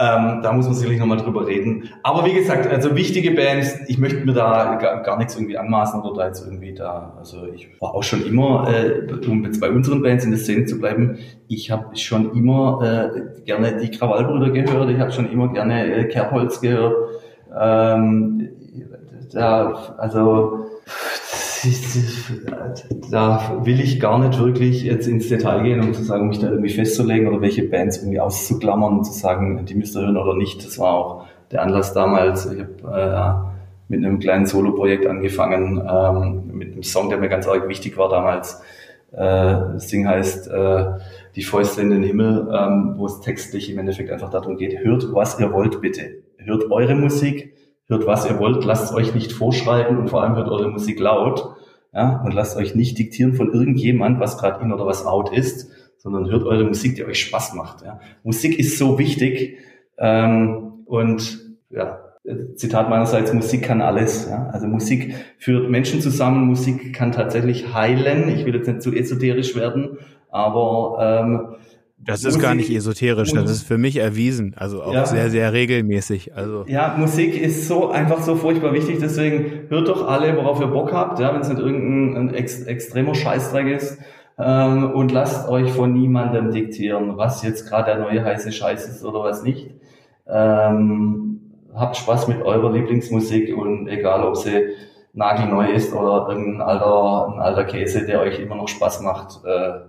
ähm, 0.00 0.42
da 0.42 0.52
muss 0.52 0.66
man 0.66 0.74
sicherlich 0.74 1.00
nochmal 1.00 1.18
drüber 1.18 1.46
reden. 1.46 1.90
Aber 2.04 2.24
wie 2.24 2.32
gesagt, 2.32 2.70
also 2.70 2.94
wichtige 2.94 3.32
Bands, 3.32 3.80
ich 3.88 3.98
möchte 3.98 4.24
mir 4.24 4.32
da 4.32 4.76
gar, 4.76 5.02
gar 5.02 5.18
nichts 5.18 5.34
irgendwie 5.34 5.58
anmaßen 5.58 6.00
oder 6.02 6.20
da 6.20 6.26
jetzt 6.28 6.46
irgendwie 6.46 6.72
da, 6.72 7.16
also 7.18 7.46
ich 7.52 7.68
war 7.80 7.96
auch 7.96 8.04
schon 8.04 8.24
immer, 8.24 8.68
äh, 8.72 9.12
um 9.28 9.44
jetzt 9.44 9.60
bei 9.60 9.70
unseren 9.70 10.02
Bands 10.02 10.24
in 10.24 10.30
der 10.30 10.38
Szene 10.38 10.66
zu 10.66 10.78
bleiben, 10.78 11.18
ich 11.48 11.72
habe 11.72 11.96
schon 11.96 12.32
immer 12.36 12.80
äh, 12.82 13.42
gerne 13.44 13.76
die 13.76 13.90
Krawallbrüder 13.90 14.50
gehört, 14.50 14.88
ich 14.88 15.00
habe 15.00 15.10
schon 15.10 15.30
immer 15.30 15.52
gerne 15.52 15.92
äh, 15.92 16.04
Kerbholz 16.04 16.60
gehört. 16.60 16.94
Ähm, 17.60 18.50
da, 19.32 19.96
also 19.98 20.66
da 23.10 23.60
will 23.64 23.80
ich 23.80 24.00
gar 24.00 24.18
nicht 24.18 24.38
wirklich 24.38 24.82
jetzt 24.82 25.06
ins 25.06 25.28
Detail 25.28 25.62
gehen, 25.62 25.80
um 25.80 25.94
zu 25.94 26.02
sagen, 26.02 26.28
mich 26.28 26.38
da 26.38 26.48
irgendwie 26.48 26.70
festzulegen 26.70 27.26
oder 27.26 27.40
welche 27.40 27.68
Bands 27.68 27.98
irgendwie 27.98 28.20
auszuklammern 28.20 28.98
und 28.98 29.04
zu 29.04 29.12
sagen, 29.12 29.64
die 29.64 29.74
müsst 29.74 29.96
ihr 29.96 30.02
hören 30.02 30.16
oder 30.16 30.34
nicht. 30.34 30.64
Das 30.64 30.78
war 30.78 30.92
auch 30.92 31.26
der 31.50 31.62
Anlass 31.62 31.92
damals. 31.94 32.46
Ich 32.46 32.60
habe 32.60 33.48
äh, 33.48 33.48
mit 33.88 34.04
einem 34.04 34.18
kleinen 34.18 34.46
Solo-Projekt 34.46 35.06
angefangen, 35.06 35.78
ähm, 35.78 36.56
mit 36.56 36.72
einem 36.72 36.82
Song, 36.82 37.08
der 37.08 37.18
mir 37.18 37.28
ganz 37.28 37.46
arg 37.48 37.68
wichtig 37.68 37.96
war 37.96 38.08
damals. 38.08 38.60
Äh, 39.12 39.16
das 39.16 39.86
Ding 39.88 40.06
heißt 40.06 40.48
äh, 40.48 40.84
Die 41.34 41.42
Fäuste 41.42 41.80
in 41.80 41.90
den 41.90 42.02
Himmel, 42.02 42.48
ähm, 42.52 42.94
wo 42.96 43.06
es 43.06 43.20
textlich 43.20 43.70
im 43.70 43.78
Endeffekt 43.78 44.10
einfach 44.10 44.30
darum 44.30 44.56
geht, 44.56 44.78
hört, 44.84 45.12
was 45.12 45.40
ihr 45.40 45.52
wollt, 45.52 45.80
bitte. 45.80 46.22
Hört 46.36 46.70
eure 46.70 46.94
Musik, 46.94 47.54
hört, 47.88 48.06
was 48.06 48.28
ihr 48.28 48.38
wollt, 48.38 48.64
lasst 48.64 48.94
euch 48.94 49.14
nicht 49.14 49.32
vorschreiben 49.32 49.98
und 49.98 50.10
vor 50.10 50.22
allem 50.22 50.36
hört 50.36 50.48
eure 50.48 50.68
Musik 50.68 51.00
laut. 51.00 51.54
Ja, 51.92 52.20
und 52.22 52.34
lasst 52.34 52.56
euch 52.58 52.74
nicht 52.74 52.98
diktieren 52.98 53.32
von 53.32 53.52
irgendjemand, 53.52 54.20
was 54.20 54.36
gerade 54.36 54.62
in 54.62 54.72
oder 54.72 54.84
was 54.84 55.06
out 55.06 55.32
ist, 55.32 55.70
sondern 55.96 56.30
hört 56.30 56.44
eure 56.44 56.64
Musik, 56.64 56.96
die 56.96 57.04
euch 57.04 57.20
Spaß 57.20 57.54
macht. 57.54 57.82
Ja. 57.82 57.98
Musik 58.22 58.58
ist 58.58 58.76
so 58.76 58.98
wichtig 58.98 59.56
ähm, 59.96 60.84
und 60.84 61.40
ja, 61.70 61.98
Zitat 62.56 62.90
meinerseits, 62.90 63.32
Musik 63.32 63.62
kann 63.62 63.80
alles. 63.80 64.28
Ja. 64.28 64.48
Also 64.52 64.66
Musik 64.66 65.14
führt 65.38 65.70
Menschen 65.70 66.00
zusammen, 66.00 66.46
Musik 66.46 66.94
kann 66.94 67.12
tatsächlich 67.12 67.72
heilen. 67.72 68.28
Ich 68.28 68.44
will 68.44 68.54
jetzt 68.54 68.68
nicht 68.68 68.82
zu 68.82 68.92
esoterisch 68.92 69.56
werden, 69.56 69.98
aber 70.30 70.98
ähm, 71.00 71.56
das 72.00 72.20
ist 72.20 72.26
Musik, 72.26 72.42
gar 72.42 72.54
nicht 72.54 72.70
esoterisch, 72.70 73.32
das 73.32 73.50
ist 73.50 73.62
für 73.64 73.76
mich 73.76 73.96
erwiesen, 73.96 74.54
also 74.56 74.82
auch 74.82 74.94
ja. 74.94 75.04
sehr, 75.04 75.30
sehr 75.30 75.52
regelmäßig. 75.52 76.34
Also 76.34 76.64
ja, 76.66 76.94
Musik 76.96 77.40
ist 77.40 77.66
so 77.66 77.90
einfach 77.90 78.22
so 78.22 78.36
furchtbar 78.36 78.72
wichtig, 78.72 78.98
deswegen 79.00 79.68
hört 79.68 79.88
doch 79.88 80.06
alle, 80.06 80.36
worauf 80.36 80.60
ihr 80.60 80.68
Bock 80.68 80.92
habt, 80.92 81.18
ja, 81.18 81.34
wenn 81.34 81.40
es 81.40 81.48
nicht 81.48 81.60
irgendein 81.60 82.32
ex, 82.34 82.62
extremer 82.62 83.14
Scheißdreck 83.14 83.66
ist. 83.68 83.98
Ähm, 84.38 84.92
und 84.92 85.10
lasst 85.10 85.48
euch 85.48 85.72
von 85.72 85.92
niemandem 85.92 86.52
diktieren, 86.52 87.16
was 87.16 87.42
jetzt 87.42 87.68
gerade 87.68 87.92
der 87.92 87.98
neue 87.98 88.24
heiße 88.24 88.52
Scheiß 88.52 88.88
ist 88.88 89.04
oder 89.04 89.24
was 89.24 89.42
nicht. 89.42 89.70
Ähm, 90.28 91.40
habt 91.74 91.96
Spaß 91.96 92.28
mit 92.28 92.42
eurer 92.42 92.72
Lieblingsmusik 92.72 93.56
und 93.56 93.88
egal, 93.88 94.22
ob 94.22 94.36
sie 94.36 94.68
nagelneu 95.12 95.72
ist 95.72 95.92
oder 95.92 96.28
irgendein 96.28 96.60
alter, 96.60 97.32
ein 97.32 97.40
alter 97.40 97.64
Käse, 97.64 98.06
der 98.06 98.20
euch 98.20 98.38
immer 98.38 98.54
noch 98.54 98.68
Spaß 98.68 99.02
macht. 99.02 99.44
Äh, 99.44 99.80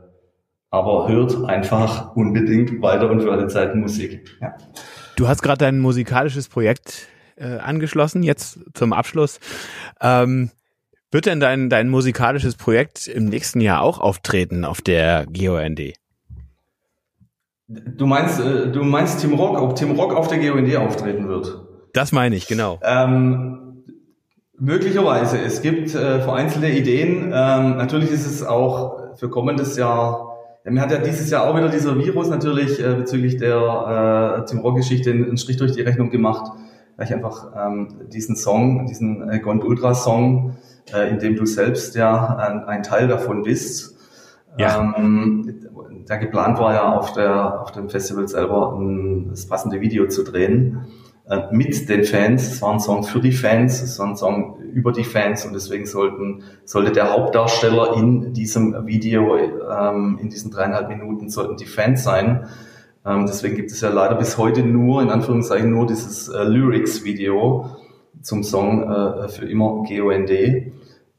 aber 0.69 1.07
hört 1.07 1.45
einfach 1.45 2.15
unbedingt 2.15 2.81
weiter 2.81 3.09
und 3.09 3.21
für 3.21 3.31
alle 3.31 3.47
Zeiten 3.47 3.79
Musik. 3.79 4.37
Ja. 4.41 4.55
Du 5.15 5.27
hast 5.27 5.41
gerade 5.41 5.57
dein 5.57 5.79
musikalisches 5.79 6.47
Projekt 6.47 7.07
äh, 7.35 7.57
angeschlossen, 7.57 8.23
jetzt 8.23 8.59
zum 8.73 8.93
Abschluss. 8.93 9.39
Ähm, 10.01 10.51
wird 11.11 11.25
denn 11.25 11.39
dein, 11.39 11.69
dein 11.69 11.89
musikalisches 11.89 12.55
Projekt 12.55 13.07
im 13.07 13.25
nächsten 13.25 13.61
Jahr 13.61 13.81
auch 13.81 13.99
auftreten 13.99 14.63
auf 14.63 14.81
der 14.81 15.25
GOND? 15.25 15.93
Du 17.67 18.05
meinst, 18.05 18.39
äh, 18.39 18.71
du 18.71 18.83
meinst 18.83 19.21
Tim 19.21 19.33
Rock, 19.33 19.59
ob 19.59 19.75
Tim 19.75 19.91
Rock 19.91 20.15
auf 20.15 20.27
der 20.27 20.37
GOND 20.39 20.75
auftreten 20.75 21.27
wird? 21.27 21.65
Das 21.93 22.11
meine 22.11 22.35
ich, 22.35 22.47
genau. 22.47 22.79
Ähm, 22.83 23.83
möglicherweise. 24.57 25.39
Es 25.39 25.61
gibt 25.61 25.95
äh, 25.95 26.21
vereinzelte 26.21 26.67
Ideen. 26.67 27.31
Ähm, 27.33 27.77
natürlich 27.77 28.11
ist 28.11 28.27
es 28.27 28.43
auch 28.43 29.17
für 29.17 29.29
kommendes 29.29 29.77
Jahr 29.77 30.28
mir 30.65 30.81
hat 30.81 30.91
ja 30.91 30.97
dieses 30.97 31.29
Jahr 31.29 31.47
auch 31.47 31.55
wieder 31.55 31.69
dieser 31.69 31.97
Virus 31.97 32.29
natürlich 32.29 32.83
äh, 32.83 32.95
bezüglich 32.95 33.37
der 33.37 34.39
äh, 34.41 34.45
Tim 34.45 34.59
Rock-Geschichte 34.59 35.11
einen 35.11 35.37
Strich 35.37 35.57
durch 35.57 35.71
die 35.71 35.81
Rechnung 35.81 36.09
gemacht, 36.09 36.51
weil 36.97 37.05
ich 37.05 37.13
einfach 37.13 37.47
ähm, 37.55 37.87
diesen 38.11 38.35
Song, 38.35 38.85
diesen 38.85 39.29
äh, 39.29 39.39
Gond 39.39 39.63
Ultra 39.63 39.93
Song, 39.93 40.57
äh, 40.93 41.09
in 41.09 41.19
dem 41.19 41.35
du 41.35 41.45
selbst 41.45 41.95
ja 41.95 42.35
ein, 42.35 42.63
ein 42.65 42.83
Teil 42.83 43.07
davon 43.07 43.43
bist, 43.43 43.97
ja. 44.57 44.93
ähm, 44.97 45.69
der 46.07 46.17
geplant 46.17 46.59
war 46.59 46.73
ja 46.73 46.93
auf 46.93 47.13
der 47.13 47.61
auf 47.61 47.71
dem 47.71 47.89
Festival 47.89 48.27
selber 48.27 48.73
ein, 48.73 49.29
das 49.29 49.45
passende 49.45 49.79
Video 49.79 50.07
zu 50.07 50.23
drehen. 50.23 50.87
Äh, 51.29 51.41
mit 51.51 51.87
den 51.89 52.03
Fans. 52.03 52.53
Es 52.53 52.61
war 52.61 52.73
ein 52.73 52.79
Song 52.79 53.03
für 53.03 53.19
die 53.19 53.31
Fans, 53.31 53.81
es 53.81 53.99
war 53.99 54.07
ein 54.07 54.17
Song 54.17 54.59
über 54.73 54.91
die 54.91 55.03
Fans 55.03 55.45
und 55.45 55.53
deswegen 55.53 55.85
sollten, 55.85 56.43
sollte 56.65 56.91
der 56.91 57.13
Hauptdarsteller 57.13 57.95
in 57.95 58.33
diesem 58.33 58.87
Video, 58.87 59.37
ähm, 59.37 60.17
in 60.21 60.29
diesen 60.29 60.51
dreieinhalb 60.51 60.89
Minuten, 60.89 61.29
sollten 61.29 61.55
die 61.57 61.65
Fans 61.65 62.03
sein. 62.03 62.47
Ähm, 63.05 63.25
deswegen 63.27 63.55
gibt 63.55 63.71
es 63.71 63.81
ja 63.81 63.89
leider 63.89 64.15
bis 64.15 64.37
heute 64.37 64.63
nur, 64.63 65.01
in 65.01 65.09
Anführungszeichen, 65.09 65.69
nur 65.69 65.85
dieses 65.85 66.29
äh, 66.29 66.43
Lyrics-Video 66.43 67.77
zum 68.21 68.43
Song 68.43 68.91
äh, 68.91 69.27
für 69.29 69.45
immer 69.45 69.83
GOND. 69.87 70.31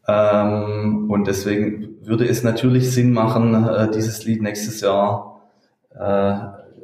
Ähm, 0.08 1.10
und 1.10 1.26
deswegen 1.26 1.98
würde 2.02 2.26
es 2.26 2.42
natürlich 2.42 2.92
Sinn 2.92 3.12
machen, 3.12 3.54
äh, 3.54 3.90
dieses 3.90 4.24
Lied 4.24 4.42
nächstes 4.42 4.80
Jahr 4.80 5.42
äh, 5.94 6.34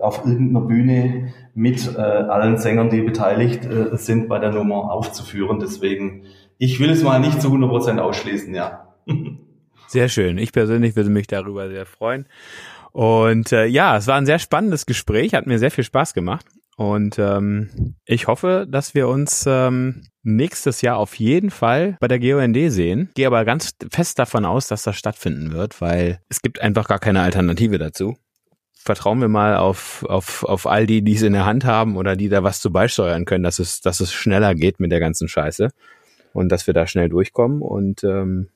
auf 0.00 0.24
irgendeiner 0.24 0.66
Bühne 0.66 1.32
mit 1.56 1.96
äh, 1.96 1.98
allen 1.98 2.58
Sängern, 2.58 2.90
die 2.90 3.00
beteiligt 3.00 3.64
äh, 3.64 3.96
sind, 3.96 4.28
bei 4.28 4.38
der 4.38 4.52
Nummer 4.52 4.92
aufzuführen. 4.92 5.58
Deswegen, 5.58 6.24
ich 6.58 6.78
will 6.80 6.90
es 6.90 7.02
mal 7.02 7.18
nicht 7.18 7.40
zu 7.40 7.48
100 7.48 7.70
Prozent 7.70 7.98
ausschließen, 7.98 8.54
ja. 8.54 8.94
Sehr 9.88 10.08
schön. 10.10 10.36
Ich 10.36 10.52
persönlich 10.52 10.96
würde 10.96 11.10
mich 11.10 11.28
darüber 11.28 11.68
sehr 11.68 11.86
freuen. 11.86 12.26
Und 12.90 13.52
äh, 13.52 13.66
ja, 13.66 13.96
es 13.96 14.08
war 14.08 14.16
ein 14.16 14.26
sehr 14.26 14.40
spannendes 14.40 14.84
Gespräch, 14.84 15.32
hat 15.32 15.46
mir 15.46 15.60
sehr 15.60 15.70
viel 15.70 15.84
Spaß 15.84 16.12
gemacht. 16.12 16.44
Und 16.76 17.20
ähm, 17.20 17.94
ich 18.04 18.26
hoffe, 18.26 18.66
dass 18.68 18.94
wir 18.94 19.06
uns 19.06 19.44
ähm, 19.46 20.02
nächstes 20.24 20.82
Jahr 20.82 20.96
auf 20.98 21.14
jeden 21.14 21.50
Fall 21.50 21.96
bei 22.00 22.08
der 22.08 22.18
GOND 22.18 22.72
sehen. 22.72 23.10
Gehe 23.14 23.28
aber 23.28 23.44
ganz 23.44 23.76
fest 23.92 24.18
davon 24.18 24.44
aus, 24.44 24.66
dass 24.66 24.82
das 24.82 24.96
stattfinden 24.96 25.52
wird, 25.52 25.80
weil 25.80 26.20
es 26.28 26.42
gibt 26.42 26.60
einfach 26.60 26.88
gar 26.88 26.98
keine 26.98 27.20
Alternative 27.20 27.78
dazu 27.78 28.16
vertrauen 28.86 29.20
wir 29.20 29.28
mal 29.28 29.56
auf, 29.56 30.04
auf, 30.08 30.44
auf 30.44 30.66
all 30.66 30.86
die, 30.86 31.02
die 31.02 31.14
es 31.14 31.22
in 31.22 31.32
der 31.32 31.44
Hand 31.44 31.64
haben 31.64 31.96
oder 31.96 32.16
die 32.16 32.28
da 32.28 32.42
was 32.42 32.60
zu 32.60 32.72
beisteuern 32.72 33.24
können, 33.24 33.44
dass 33.44 33.58
es, 33.58 33.80
dass 33.80 34.00
es 34.00 34.12
schneller 34.12 34.54
geht 34.54 34.80
mit 34.80 34.92
der 34.92 35.00
ganzen 35.00 35.28
Scheiße 35.28 35.70
und 36.32 36.50
dass 36.50 36.66
wir 36.66 36.72
da 36.72 36.86
schnell 36.86 37.08
durchkommen 37.08 37.60
und 37.60 38.04
ähm, 38.04 38.48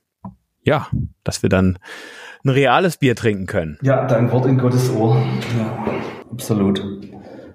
ja, 0.63 0.87
dass 1.25 1.43
wir 1.43 1.51
dann 1.51 1.79
ein 2.45 2.51
reales 2.51 2.97
Bier 2.97 3.17
trinken 3.17 3.47
können. 3.47 3.79
Ja, 3.83 4.07
dein 4.07 4.31
Wort 4.31 4.47
in 4.47 4.57
Gottes 4.57 4.91
Ohr. 4.91 5.17
Ja, 5.59 5.85
absolut. 6.31 6.83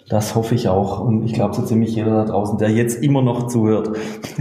Das 0.10 0.36
hoffe 0.36 0.54
ich 0.54 0.68
auch. 0.68 1.00
Und 1.00 1.26
ich 1.26 1.34
glaube 1.34 1.56
so 1.56 1.66
ziemlich 1.66 1.96
jeder 1.96 2.12
da 2.12 2.26
draußen, 2.26 2.58
der 2.58 2.70
jetzt 2.70 3.02
immer 3.02 3.22
noch 3.22 3.48
zuhört. 3.48 3.98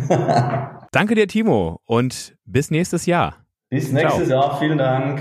Danke 0.93 1.14
dir, 1.14 1.26
Timo, 1.26 1.80
und 1.87 2.37
bis 2.45 2.70
nächstes 2.70 3.07
Jahr. 3.07 3.37
Bis 3.70 3.93
nächstes 3.93 4.28
Ciao. 4.28 4.43
Jahr. 4.43 4.59
Vielen 4.59 4.78
Dank. 4.78 5.20